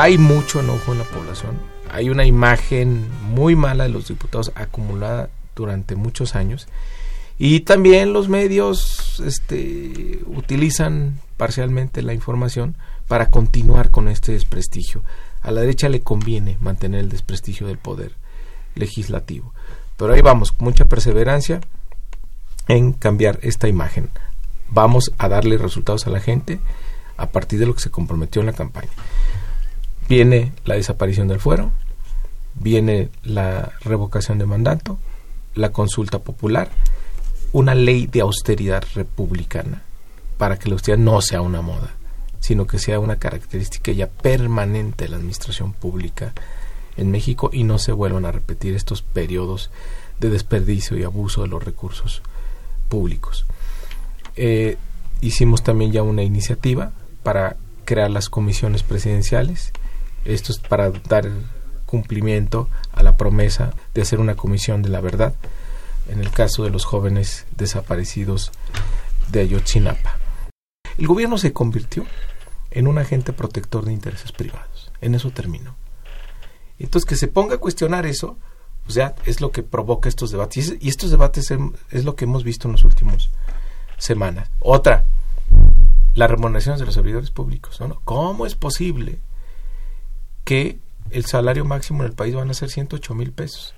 hay 0.00 0.16
mucho 0.16 0.60
enojo 0.60 0.92
en 0.92 0.98
la 0.98 1.04
población. 1.04 1.58
Hay 1.90 2.10
una 2.10 2.24
imagen 2.24 3.08
muy 3.22 3.56
mala 3.56 3.84
de 3.84 3.90
los 3.90 4.08
diputados 4.08 4.52
acumulada 4.54 5.30
durante 5.54 5.96
muchos 5.96 6.34
años. 6.34 6.68
Y 7.38 7.60
también 7.60 8.12
los 8.12 8.28
medios 8.28 9.22
este, 9.24 10.20
utilizan 10.26 11.20
parcialmente 11.36 12.02
la 12.02 12.14
información 12.14 12.74
para 13.06 13.30
continuar 13.30 13.90
con 13.90 14.08
este 14.08 14.32
desprestigio. 14.32 15.02
A 15.40 15.50
la 15.50 15.60
derecha 15.60 15.88
le 15.88 16.00
conviene 16.00 16.56
mantener 16.60 17.00
el 17.00 17.08
desprestigio 17.08 17.66
del 17.66 17.78
poder 17.78 18.12
legislativo. 18.74 19.52
Pero 19.96 20.12
ahí 20.12 20.20
vamos, 20.20 20.52
con 20.52 20.64
mucha 20.66 20.86
perseverancia 20.86 21.60
en 22.66 22.92
cambiar 22.92 23.38
esta 23.42 23.68
imagen. 23.68 24.10
Vamos 24.68 25.12
a 25.18 25.28
darle 25.28 25.58
resultados 25.58 26.06
a 26.06 26.10
la 26.10 26.20
gente 26.20 26.60
a 27.16 27.30
partir 27.30 27.58
de 27.58 27.66
lo 27.66 27.74
que 27.74 27.80
se 27.80 27.90
comprometió 27.90 28.40
en 28.40 28.46
la 28.46 28.52
campaña 28.52 28.90
viene 30.08 30.52
la 30.64 30.74
desaparición 30.74 31.28
del 31.28 31.40
fuero, 31.40 31.70
viene 32.54 33.10
la 33.22 33.72
revocación 33.80 34.38
de 34.38 34.46
mandato, 34.46 34.98
la 35.54 35.70
consulta 35.70 36.18
popular, 36.18 36.70
una 37.52 37.74
ley 37.74 38.06
de 38.06 38.20
austeridad 38.20 38.84
republicana 38.94 39.82
para 40.38 40.58
que 40.58 40.68
la 40.68 40.74
austeridad 40.74 41.02
no 41.02 41.20
sea 41.20 41.40
una 41.40 41.62
moda, 41.62 41.94
sino 42.40 42.66
que 42.66 42.78
sea 42.78 43.00
una 43.00 43.16
característica 43.16 43.92
ya 43.92 44.06
permanente 44.06 45.04
de 45.04 45.10
la 45.10 45.16
administración 45.16 45.72
pública 45.72 46.32
en 46.96 47.10
México 47.10 47.50
y 47.52 47.64
no 47.64 47.78
se 47.78 47.92
vuelvan 47.92 48.24
a 48.24 48.32
repetir 48.32 48.74
estos 48.74 49.02
periodos 49.02 49.70
de 50.20 50.30
desperdicio 50.30 50.96
y 50.96 51.04
abuso 51.04 51.42
de 51.42 51.48
los 51.48 51.62
recursos 51.62 52.22
públicos. 52.88 53.46
Eh, 54.36 54.76
hicimos 55.20 55.62
también 55.62 55.92
ya 55.92 56.02
una 56.02 56.22
iniciativa 56.22 56.92
para 57.22 57.56
crear 57.84 58.10
las 58.10 58.28
comisiones 58.28 58.82
presidenciales 58.82 59.72
esto 60.34 60.52
es 60.52 60.58
para 60.58 60.90
dar 60.90 61.30
cumplimiento 61.86 62.68
a 62.92 63.02
la 63.02 63.16
promesa 63.16 63.74
de 63.94 64.02
hacer 64.02 64.20
una 64.20 64.36
comisión 64.36 64.82
de 64.82 64.90
la 64.90 65.00
verdad 65.00 65.34
en 66.08 66.20
el 66.20 66.30
caso 66.30 66.64
de 66.64 66.70
los 66.70 66.84
jóvenes 66.84 67.46
desaparecidos 67.56 68.52
de 69.30 69.40
Ayotzinapa. 69.40 70.18
El 70.98 71.06
gobierno 71.06 71.38
se 71.38 71.52
convirtió 71.52 72.04
en 72.70 72.88
un 72.88 72.98
agente 72.98 73.32
protector 73.32 73.84
de 73.84 73.92
intereses 73.92 74.32
privados. 74.32 74.90
En 75.00 75.14
eso 75.14 75.30
terminó. 75.30 75.74
Entonces, 76.78 77.08
que 77.08 77.16
se 77.16 77.28
ponga 77.28 77.56
a 77.56 77.58
cuestionar 77.58 78.06
eso, 78.06 78.36
pues 78.84 78.94
ya 78.94 79.14
es 79.24 79.40
lo 79.40 79.50
que 79.50 79.62
provoca 79.62 80.08
estos 80.08 80.30
debates. 80.30 80.74
Y 80.80 80.88
estos 80.88 81.10
debates 81.10 81.52
es 81.90 82.04
lo 82.04 82.16
que 82.16 82.24
hemos 82.24 82.44
visto 82.44 82.68
en 82.68 82.72
las 82.72 82.84
últimas 82.84 83.30
semanas. 83.96 84.50
Otra, 84.60 85.04
las 86.14 86.30
remuneraciones 86.30 86.80
de 86.80 86.86
los 86.86 86.94
servidores 86.94 87.30
públicos. 87.30 87.80
¿no? 87.80 88.00
¿Cómo 88.04 88.46
es 88.46 88.54
posible 88.54 89.20
que 90.48 90.78
el 91.10 91.26
salario 91.26 91.66
máximo 91.66 92.02
en 92.02 92.08
el 92.08 92.14
país 92.14 92.34
van 92.34 92.48
a 92.48 92.54
ser 92.54 92.70
108 92.70 93.14
mil 93.14 93.32
pesos? 93.32 93.74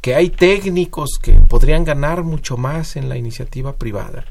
Que 0.00 0.14
hay 0.14 0.30
técnicos 0.30 1.18
que 1.20 1.32
podrían 1.32 1.82
ganar 1.82 2.22
mucho 2.22 2.56
más 2.56 2.94
en 2.94 3.08
la 3.08 3.16
iniciativa 3.16 3.72
privada. 3.74 4.24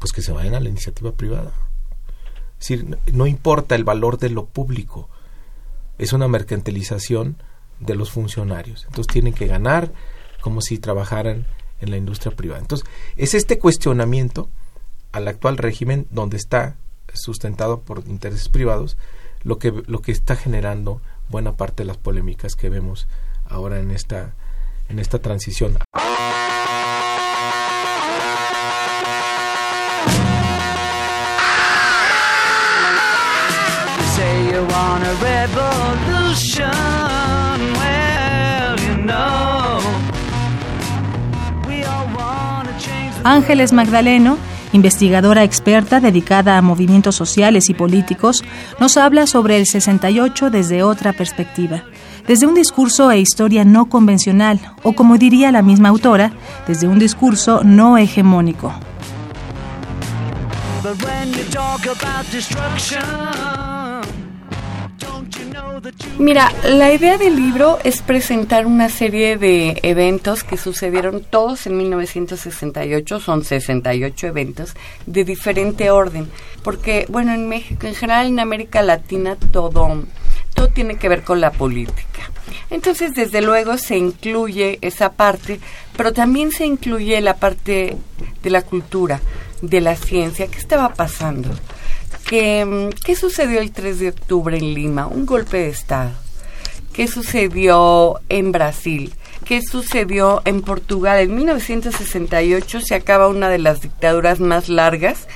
Pues 0.00 0.10
que 0.10 0.22
se 0.22 0.32
vayan 0.32 0.56
a 0.56 0.60
la 0.60 0.68
iniciativa 0.68 1.12
privada. 1.12 1.52
Es 2.58 2.68
decir, 2.68 2.98
no 3.12 3.28
importa 3.28 3.76
el 3.76 3.84
valor 3.84 4.18
de 4.18 4.30
lo 4.30 4.46
público, 4.46 5.08
es 5.96 6.12
una 6.12 6.26
mercantilización 6.26 7.36
de 7.78 7.94
los 7.94 8.10
funcionarios. 8.10 8.84
Entonces 8.86 9.12
tienen 9.12 9.32
que 9.32 9.46
ganar 9.46 9.92
como 10.40 10.60
si 10.60 10.78
trabajaran 10.78 11.46
en 11.80 11.90
la 11.92 11.98
industria 11.98 12.34
privada. 12.34 12.60
Entonces, 12.60 12.88
es 13.14 13.34
este 13.34 13.60
cuestionamiento 13.60 14.48
al 15.12 15.28
actual 15.28 15.56
régimen 15.56 16.08
donde 16.10 16.36
está 16.36 16.74
sustentado 17.14 17.82
por 17.82 18.02
intereses 18.08 18.48
privados 18.48 18.96
lo 19.46 19.60
que 19.60 19.72
lo 19.86 20.02
que 20.02 20.10
está 20.10 20.34
generando 20.34 21.00
buena 21.28 21.52
parte 21.52 21.84
de 21.84 21.86
las 21.86 21.96
polémicas 21.96 22.56
que 22.56 22.68
vemos 22.68 23.06
ahora 23.48 23.78
en 23.78 23.92
esta 23.92 24.32
en 24.88 24.98
esta 24.98 25.20
transición. 25.20 25.78
Ángeles 43.22 43.72
Magdaleno, 43.72 44.38
investigadora 44.76 45.42
experta 45.42 45.98
dedicada 45.98 46.56
a 46.56 46.62
movimientos 46.62 47.16
sociales 47.16 47.68
y 47.68 47.74
políticos, 47.74 48.44
nos 48.78 48.96
habla 48.96 49.26
sobre 49.26 49.58
el 49.58 49.66
68 49.66 50.50
desde 50.50 50.84
otra 50.84 51.12
perspectiva, 51.12 51.82
desde 52.28 52.46
un 52.46 52.54
discurso 52.54 53.10
e 53.10 53.18
historia 53.18 53.64
no 53.64 53.86
convencional, 53.86 54.60
o 54.84 54.92
como 54.92 55.18
diría 55.18 55.50
la 55.50 55.62
misma 55.62 55.88
autora, 55.88 56.32
desde 56.68 56.86
un 56.86 57.00
discurso 57.00 57.62
no 57.64 57.98
hegemónico. 57.98 58.72
Mira, 66.18 66.52
la 66.64 66.92
idea 66.92 67.18
del 67.18 67.36
libro 67.36 67.78
es 67.84 68.00
presentar 68.00 68.66
una 68.66 68.88
serie 68.88 69.36
de 69.36 69.78
eventos 69.82 70.42
que 70.44 70.56
sucedieron 70.56 71.22
todos 71.22 71.66
en 71.66 71.76
1968, 71.76 73.20
son 73.20 73.44
68 73.44 74.26
eventos 74.26 74.74
de 75.06 75.24
diferente 75.24 75.90
orden, 75.90 76.30
porque 76.62 77.06
bueno, 77.08 77.34
en 77.34 77.48
México, 77.48 77.86
en 77.86 77.94
general 77.94 78.28
en 78.28 78.40
América 78.40 78.82
Latina 78.82 79.36
todo 79.36 80.04
todo 80.54 80.68
tiene 80.68 80.96
que 80.96 81.08
ver 81.08 81.22
con 81.22 81.40
la 81.40 81.50
política. 81.50 82.30
Entonces, 82.70 83.14
desde 83.14 83.42
luego 83.42 83.76
se 83.76 83.98
incluye 83.98 84.78
esa 84.80 85.12
parte, 85.12 85.60
pero 85.96 86.12
también 86.12 86.50
se 86.50 86.64
incluye 86.64 87.20
la 87.20 87.36
parte 87.36 87.96
de 88.42 88.50
la 88.50 88.62
cultura, 88.62 89.20
de 89.60 89.80
la 89.80 89.94
ciencia, 89.96 90.46
¿qué 90.46 90.58
estaba 90.58 90.94
pasando? 90.94 91.50
¿Qué, 92.26 92.90
¿Qué 93.04 93.14
sucedió 93.14 93.60
el 93.60 93.70
3 93.70 94.00
de 94.00 94.08
octubre 94.08 94.58
en 94.58 94.74
Lima? 94.74 95.06
Un 95.06 95.26
golpe 95.26 95.58
de 95.58 95.68
Estado. 95.68 96.10
¿Qué 96.92 97.06
sucedió 97.06 98.18
en 98.28 98.50
Brasil? 98.50 99.14
¿Qué 99.44 99.62
sucedió 99.62 100.42
en 100.44 100.62
Portugal? 100.62 101.20
En 101.20 101.36
1968 101.36 102.80
se 102.80 102.96
acaba 102.96 103.28
una 103.28 103.48
de 103.48 103.58
las 103.58 103.80
dictaduras 103.80 104.40
más 104.40 104.68
largas 104.68 105.28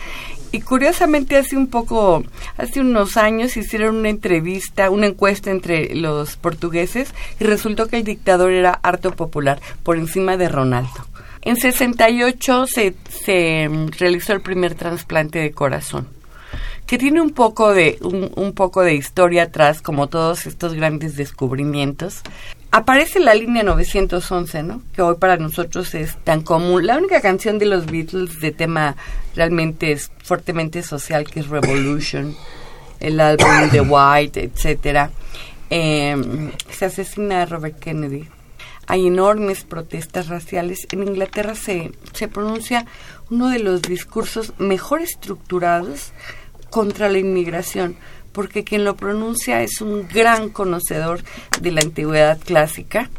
y 0.50 0.62
curiosamente 0.62 1.36
hace 1.36 1.56
un 1.56 1.68
poco, 1.68 2.24
hace 2.56 2.80
unos 2.80 3.16
años 3.16 3.56
hicieron 3.56 3.94
una 3.94 4.08
entrevista, 4.08 4.90
una 4.90 5.06
encuesta 5.06 5.52
entre 5.52 5.94
los 5.94 6.36
portugueses 6.38 7.14
y 7.38 7.44
resultó 7.44 7.86
que 7.86 7.98
el 7.98 8.04
dictador 8.04 8.50
era 8.50 8.80
harto 8.82 9.12
popular, 9.12 9.60
por 9.84 9.96
encima 9.96 10.36
de 10.36 10.48
Ronaldo. 10.48 11.06
En 11.42 11.56
68 11.56 12.66
se, 12.66 12.94
se 13.24 13.70
realizó 13.96 14.32
el 14.32 14.40
primer 14.40 14.74
trasplante 14.74 15.38
de 15.38 15.52
corazón 15.52 16.19
que 16.90 16.98
tiene 16.98 17.20
un 17.20 17.30
poco 17.30 17.72
de 17.72 17.98
un, 18.00 18.52
poco 18.52 18.82
de 18.82 18.94
historia 18.94 19.44
atrás, 19.44 19.80
como 19.80 20.08
todos 20.08 20.44
estos 20.46 20.74
grandes 20.74 21.14
descubrimientos. 21.14 22.22
Aparece 22.72 23.20
la 23.20 23.32
línea 23.32 23.62
911, 23.62 24.64
¿no? 24.64 24.82
Que 24.92 25.00
hoy 25.00 25.14
para 25.14 25.36
nosotros 25.36 25.94
es 25.94 26.16
tan 26.24 26.42
común. 26.42 26.84
La 26.84 26.98
única 26.98 27.20
canción 27.20 27.60
de 27.60 27.66
los 27.66 27.86
Beatles 27.86 28.40
de 28.40 28.50
tema 28.50 28.96
realmente 29.36 29.92
es 29.92 30.10
fuertemente 30.24 30.82
social, 30.82 31.30
que 31.30 31.38
es 31.38 31.46
Revolution, 31.46 32.34
el 32.98 33.20
álbum 33.20 33.70
The 33.70 33.80
White, 33.88 34.42
etcétera. 34.42 35.12
Em, 35.70 36.50
se 36.70 36.86
asesina 36.86 37.42
a 37.42 37.46
Robert 37.46 37.78
Kennedy. 37.78 38.28
Hay 38.88 39.06
enormes 39.06 39.62
protestas 39.62 40.26
raciales. 40.26 40.88
En 40.90 41.06
Inglaterra 41.06 41.54
se, 41.54 41.92
se 42.14 42.26
pronuncia 42.26 42.84
uno 43.30 43.48
de 43.48 43.60
los 43.60 43.80
discursos 43.80 44.54
mejor 44.58 45.02
estructurados 45.02 46.12
contra 46.70 47.08
la 47.08 47.18
inmigración, 47.18 47.96
porque 48.32 48.64
quien 48.64 48.84
lo 48.84 48.96
pronuncia 48.96 49.62
es 49.62 49.80
un 49.80 50.08
gran 50.08 50.50
conocedor 50.50 51.22
de 51.60 51.72
la 51.72 51.80
antigüedad 51.80 52.38
clásica 52.38 53.10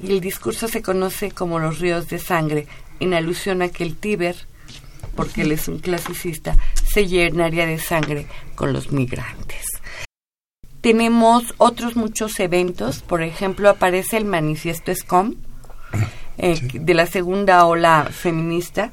y 0.00 0.12
el 0.12 0.20
discurso 0.20 0.68
se 0.68 0.82
conoce 0.82 1.30
como 1.30 1.58
los 1.58 1.78
ríos 1.80 2.08
de 2.08 2.18
sangre, 2.18 2.66
en 3.00 3.14
alusión 3.14 3.62
a 3.62 3.68
que 3.68 3.84
el 3.84 3.96
Tíber, 3.96 4.36
porque 5.16 5.42
él 5.42 5.52
es 5.52 5.68
un 5.68 5.78
clasicista, 5.78 6.56
se 6.84 7.06
llenaría 7.06 7.66
de 7.66 7.78
sangre 7.78 8.26
con 8.54 8.72
los 8.72 8.92
migrantes. 8.92 9.66
Tenemos 10.80 11.54
otros 11.56 11.96
muchos 11.96 12.38
eventos, 12.40 13.00
por 13.00 13.22
ejemplo, 13.22 13.70
aparece 13.70 14.16
el 14.18 14.26
manifiesto 14.26 14.94
SCOM, 14.94 15.36
eh, 16.36 16.58
de 16.72 16.94
la 16.94 17.06
segunda 17.06 17.64
ola 17.64 18.08
feminista, 18.10 18.90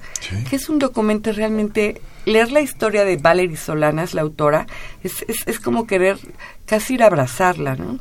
que 0.50 0.56
es 0.56 0.70
un 0.70 0.80
documento 0.80 1.32
realmente 1.32 2.02
leer 2.26 2.52
la 2.52 2.62
historia 2.62 3.04
de 3.04 3.18
Valerie 3.18 3.58
Solanas, 3.58 4.14
la 4.14 4.22
autora, 4.22 4.68
es, 5.04 5.26
es, 5.28 5.60
como 5.60 5.88
querer 5.88 6.18
casi 6.66 6.96
ir 6.96 7.04
a 7.04 7.08
abrazarla, 7.08 7.76
¿no? 7.76 8.00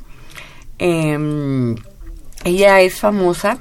Em, 0.79 1.75
ella 2.45 2.81
es 2.81 3.01
famosa 3.01 3.59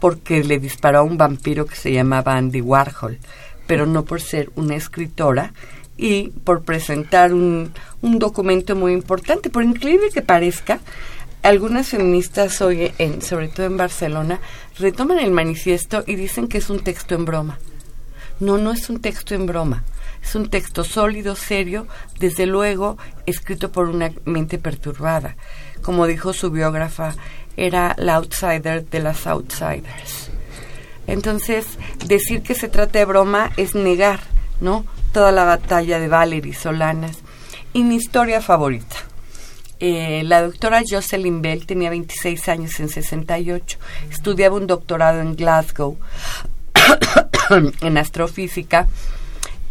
porque 0.00 0.42
le 0.44 0.58
disparó 0.58 0.98
a 0.98 1.02
un 1.02 1.16
vampiro 1.16 1.66
que 1.66 1.76
se 1.76 1.92
llamaba 1.92 2.36
Andy 2.36 2.60
Warhol, 2.60 3.18
pero 3.66 3.86
no 3.86 4.04
por 4.04 4.20
ser 4.20 4.50
una 4.56 4.74
escritora 4.74 5.52
y 5.96 6.28
por 6.44 6.62
presentar 6.62 7.32
un, 7.32 7.72
un 8.02 8.18
documento 8.18 8.76
muy 8.76 8.92
importante. 8.92 9.48
Por 9.50 9.62
increíble 9.62 10.10
que 10.12 10.22
parezca, 10.22 10.80
algunas 11.44 11.88
feministas 11.88 12.62
hoy, 12.62 12.90
en, 12.98 13.20
sobre 13.20 13.48
todo 13.48 13.66
en 13.66 13.76
Barcelona, 13.76 14.40
retoman 14.78 15.18
el 15.18 15.30
manifiesto 15.30 16.02
y 16.06 16.16
dicen 16.16 16.48
que 16.48 16.58
es 16.58 16.70
un 16.70 16.80
texto 16.80 17.14
en 17.14 17.26
broma. 17.26 17.58
No, 18.40 18.56
no 18.56 18.72
es 18.72 18.88
un 18.88 19.00
texto 19.00 19.34
en 19.34 19.46
broma. 19.46 19.84
Es 20.22 20.34
un 20.34 20.48
texto 20.48 20.84
sólido, 20.84 21.36
serio, 21.36 21.86
desde 22.18 22.46
luego 22.46 22.96
escrito 23.26 23.70
por 23.70 23.90
una 23.90 24.10
mente 24.24 24.58
perturbada. 24.58 25.36
Como 25.82 26.06
dijo 26.06 26.32
su 26.32 26.50
biógrafa, 26.50 27.14
era 27.58 27.94
la 27.98 28.14
outsider 28.14 28.88
de 28.88 29.00
las 29.00 29.26
outsiders. 29.26 30.30
Entonces, 31.06 31.66
decir 32.06 32.42
que 32.42 32.54
se 32.54 32.68
trata 32.68 32.98
de 32.98 33.04
broma 33.04 33.50
es 33.58 33.74
negar, 33.74 34.20
¿no? 34.62 34.86
Toda 35.12 35.30
la 35.30 35.44
batalla 35.44 36.00
de 36.00 36.08
Valerie 36.08 36.54
Solanas. 36.54 37.18
Y 37.74 37.84
mi 37.84 37.96
historia 37.96 38.40
favorita. 38.40 38.96
Eh, 39.80 40.22
la 40.24 40.42
doctora 40.42 40.82
Jocelyn 40.88 41.42
Bell 41.42 41.66
tenía 41.66 41.90
26 41.90 42.48
años 42.48 42.78
en 42.80 42.88
68. 42.88 43.78
Estudiaba 44.10 44.56
un 44.56 44.66
doctorado 44.66 45.20
en 45.20 45.36
Glasgow 45.36 45.98
en 47.80 47.98
astrofísica 47.98 48.86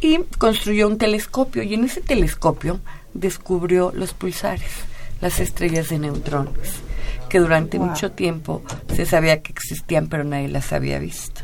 y 0.02 0.20
construyó 0.38 0.88
un 0.88 0.98
telescopio 0.98 1.64
y 1.64 1.74
en 1.76 1.86
ese 1.86 2.02
telescopio 2.02 2.82
descubrió 3.14 3.92
los 3.96 4.14
pulsares, 4.14 4.72
las 5.22 5.40
estrellas 5.40 5.90
de 5.90 6.00
neutrones, 6.00 6.82
que 7.30 7.40
durante 7.40 7.80
mucho 7.80 8.12
tiempo 8.12 8.62
se 8.94 9.06
sabía 9.06 9.42
que 9.42 9.54
existían 9.54 10.08
pero 10.08 10.24
nadie 10.26 10.50
las 10.50 10.74
había 10.74 11.00
visto. 11.00 11.43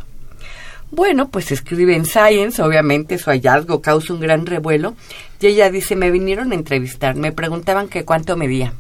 Bueno, 0.92 1.30
pues 1.30 1.52
escribe 1.52 1.96
en 1.96 2.06
Science, 2.06 2.62
obviamente 2.62 3.20
su 3.20 3.30
hallazgo 3.30 3.82
causa 3.82 4.14
un 4.14 4.20
gran 4.20 4.46
revuelo 4.46 4.96
y 5.40 5.48
ella 5.48 5.70
dice, 5.70 5.96
me 5.96 6.10
vinieron 6.10 6.52
a 6.52 6.56
entrevistar, 6.56 7.16
me 7.16 7.32
preguntaban 7.32 7.88
que 7.88 8.06
cuánto 8.06 8.36
medía 8.36 8.74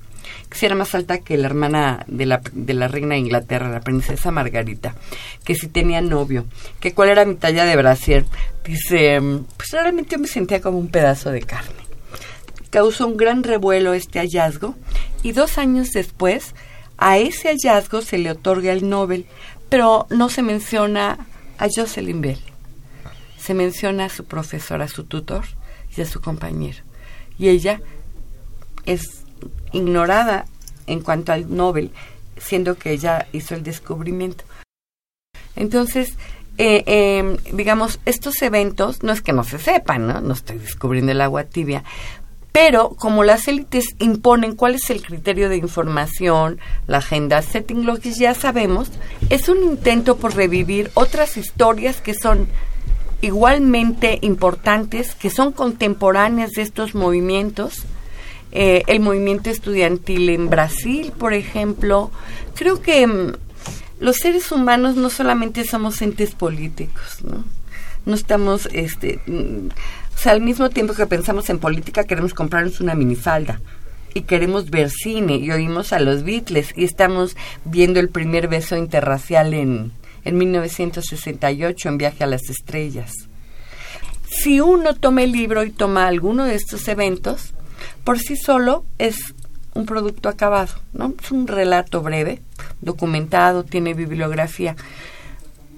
que 0.50 0.58
si 0.58 0.66
era 0.66 0.76
más 0.76 0.96
alta 0.96 1.20
que 1.20 1.38
la 1.38 1.46
hermana 1.46 2.04
de 2.08 2.26
la, 2.26 2.42
de 2.52 2.74
la 2.74 2.88
reina 2.88 3.14
de 3.14 3.22
Inglaterra, 3.22 3.70
la 3.70 3.82
princesa 3.82 4.32
Margarita, 4.32 4.96
que 5.44 5.56
si 5.56 5.68
tenía 5.68 6.02
novio, 6.02 6.46
que 6.80 6.94
cuál 6.94 7.10
era 7.10 7.26
mi 7.26 7.36
talla 7.36 7.66
de 7.66 7.76
brasier. 7.76 8.26
Dice, 8.64 9.20
pues 9.56 9.70
realmente 9.72 10.16
yo 10.16 10.20
me 10.20 10.28
sentía 10.28 10.62
como 10.62 10.80
un 10.80 10.90
pedazo 10.90 11.32
de 11.32 11.42
carne. 11.42 11.70
Causó 12.72 13.08
un 13.08 13.18
gran 13.18 13.44
revuelo 13.44 13.94
este 13.94 14.20
hallazgo 14.20 14.76
y 15.22 15.32
dos 15.32 15.58
años 15.58 15.92
después 15.92 16.56
a 16.98 17.18
ese 17.18 17.50
hallazgo 17.50 18.02
se 18.02 18.18
le 18.18 18.32
otorga 18.32 18.72
el 18.72 18.90
Nobel, 18.90 19.26
pero 19.70 20.08
no 20.10 20.30
se 20.30 20.42
menciona 20.42 21.28
a 21.60 21.68
Jocelyn 21.74 22.22
Bell. 22.22 22.40
se 23.38 23.54
menciona 23.54 24.06
a 24.06 24.10
su 24.10 24.26
profesor, 24.26 24.82
a 24.82 24.88
su 24.88 25.06
tutor 25.06 25.46
y 25.96 26.02
a 26.02 26.06
su 26.06 26.22
compañero. 26.22 26.84
Y 27.38 27.50
ella 27.50 27.82
es 28.86 29.24
ignorada 29.72 30.46
en 30.88 31.00
cuanto 31.00 31.32
al 31.32 31.56
Nobel, 31.56 31.92
siendo 32.38 32.78
que 32.78 32.92
ella 32.92 33.28
hizo 33.32 33.56
el 33.56 33.64
descubrimiento. 33.64 34.44
Entonces, 35.56 36.16
eh, 36.58 36.84
em, 36.86 37.38
digamos, 37.56 38.00
estos 38.06 38.42
eventos, 38.42 39.04
no 39.04 39.14
es 39.14 39.22
que 39.22 39.32
no 39.32 39.46
se 39.46 39.60
sepan, 39.60 40.08
¿no? 40.08 40.20
No 40.20 40.34
estoy 40.34 40.58
descubriendo 40.58 41.14
el 41.14 41.22
agua 41.22 41.46
tibia, 41.46 41.84
pero 42.52 42.90
como 42.90 43.24
las 43.24 43.48
élites 43.48 43.96
imponen 44.00 44.56
cuál 44.56 44.76
es 44.76 44.90
el 44.90 45.02
criterio 45.02 45.50
de 45.50 45.58
información, 45.58 46.60
la 46.88 46.98
agenda 46.98 47.42
setting, 47.42 47.86
lo 47.86 47.98
que 48.00 48.12
ya 48.12 48.34
sabemos, 48.34 48.90
es 49.30 49.50
un 49.50 49.64
intento 49.64 50.18
por 50.18 50.36
revivir 50.36 50.92
otras 50.96 51.38
historias 51.38 52.02
que 52.02 52.14
son 52.14 52.48
igualmente 53.22 54.20
importantes, 54.22 55.14
que 55.16 55.30
son 55.30 55.52
contemporáneas 55.52 56.52
de 56.52 56.64
estos 56.64 56.96
movimientos. 56.96 57.86
Eh, 58.52 58.84
el 58.88 59.00
movimiento 59.00 59.52
estudiantil 59.52 60.30
en 60.30 60.50
Brasil, 60.50 61.14
por 61.18 61.34
ejemplo. 61.34 62.10
Creo 62.56 62.82
que 62.82 63.06
mm, 63.06 63.34
los 64.00 64.18
seres 64.18 64.52
humanos 64.52 64.96
no 64.96 65.10
solamente 65.10 65.66
somos 65.66 66.02
entes 66.02 66.34
políticos, 66.34 67.20
¿no? 67.24 67.44
No 68.06 68.16
estamos, 68.16 68.68
este, 68.72 69.20
mm, 69.28 69.68
o 70.20 70.22
sea, 70.22 70.34
al 70.34 70.42
mismo 70.42 70.70
tiempo 70.70 70.94
que 70.94 71.06
pensamos 71.08 71.50
en 71.50 71.60
política 71.60 72.04
queremos 72.04 72.34
comprarnos 72.34 72.82
una 72.82 72.94
minifalda 72.94 73.62
y 74.14 74.24
queremos 74.24 74.70
ver 74.70 74.90
cine 74.90 75.38
y 75.38 75.50
oímos 75.50 75.94
a 75.94 76.00
los 76.02 76.24
Beatles 76.24 76.74
y 76.76 76.84
estamos 76.84 77.38
viendo 77.64 78.02
el 78.02 78.10
primer 78.10 78.50
beso 78.50 78.76
interracial 78.76 79.54
en, 79.54 79.94
en 80.26 80.38
1968 80.38 81.88
en 81.88 81.98
Viaje 81.98 82.26
a 82.26 82.28
las 82.28 82.50
Estrellas. 82.50 83.14
Si 84.30 84.60
uno 84.60 84.94
toma 84.94 85.24
el 85.24 85.32
libro 85.32 85.64
y 85.64 85.72
toma 85.72 86.06
alguno 86.06 86.44
de 86.44 86.56
estos 86.56 86.90
eventos, 86.90 87.54
por 88.04 88.20
sí 88.20 88.36
solo 88.36 88.84
es 88.98 89.34
un 89.74 89.86
producto 89.86 90.28
acabado, 90.28 90.74
¿no? 90.92 91.14
Es 91.24 91.32
un 91.32 91.48
relato 91.48 92.02
breve, 92.02 92.42
documentado, 92.82 93.64
tiene 93.64 93.94
bibliografía. 93.94 94.76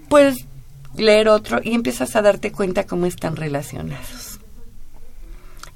Puedes 0.10 0.48
leer 0.96 1.30
otro 1.30 1.60
y 1.64 1.76
empiezas 1.76 2.16
a 2.16 2.24
darte 2.24 2.52
cuenta 2.52 2.88
cómo 2.88 3.06
están 3.06 3.36
relacionados. 3.36 4.31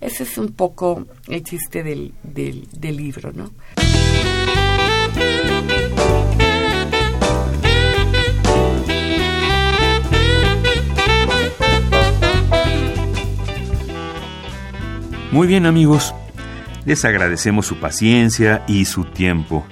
Ese 0.05 0.21
es 0.21 0.37
un 0.37 0.49
poco 0.49 1.07
el 1.27 1.41
chiste 1.41 1.81
del, 1.81 2.13
del, 2.21 2.67
del 2.71 2.95
libro, 2.95 3.31
¿no? 3.33 3.49
Muy 15.31 15.47
bien 15.47 15.65
amigos, 15.65 16.13
les 16.85 17.03
agradecemos 17.03 17.65
su 17.65 17.77
paciencia 17.79 18.63
y 18.67 18.85
su 18.85 19.05
tiempo. 19.05 19.65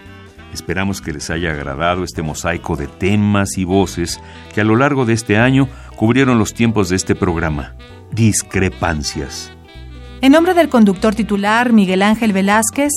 Esperamos 0.52 1.00
que 1.00 1.14
les 1.14 1.30
haya 1.30 1.52
agradado 1.52 2.04
este 2.04 2.24
mosaico 2.24 2.76
de 2.76 2.88
temas 2.88 3.60
y 3.60 3.66
voces 3.66 4.20
que 4.52 4.62
a 4.62 4.64
lo 4.64 4.76
largo 4.78 5.06
de 5.06 5.14
este 5.14 5.38
año 5.38 5.70
cubrieron 5.96 6.40
los 6.40 6.56
tiempos 6.56 6.90
de 6.90 6.96
este 6.96 7.14
programa. 7.14 7.76
Discrepancias. 8.12 9.52
En 10.24 10.32
nombre 10.32 10.54
del 10.54 10.70
conductor 10.70 11.14
titular 11.14 11.74
Miguel 11.74 12.02
Ángel 12.02 12.32
Velázquez, 12.32 12.94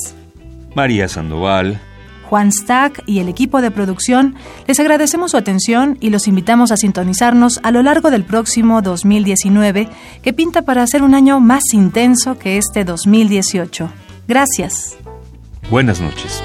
María 0.75 1.09
Sandoval, 1.09 1.77
Juan 2.23 2.53
Stack 2.53 3.03
y 3.05 3.19
el 3.19 3.27
equipo 3.27 3.59
de 3.59 3.69
producción, 3.69 4.35
les 4.65 4.79
agradecemos 4.79 5.31
su 5.31 5.37
atención 5.37 5.97
y 5.99 6.09
los 6.09 6.29
invitamos 6.29 6.71
a 6.71 6.77
sintonizarnos 6.77 7.59
a 7.63 7.71
lo 7.71 7.83
largo 7.83 8.11
del 8.11 8.23
próximo 8.23 8.81
2019, 8.81 9.89
que 10.21 10.31
pinta 10.31 10.61
para 10.61 10.87
ser 10.87 11.03
un 11.03 11.13
año 11.13 11.41
más 11.41 11.73
intenso 11.73 12.39
que 12.39 12.57
este 12.57 12.85
2018. 12.85 13.91
Gracias. 14.25 14.95
Buenas 15.69 15.99
noches. 15.99 16.41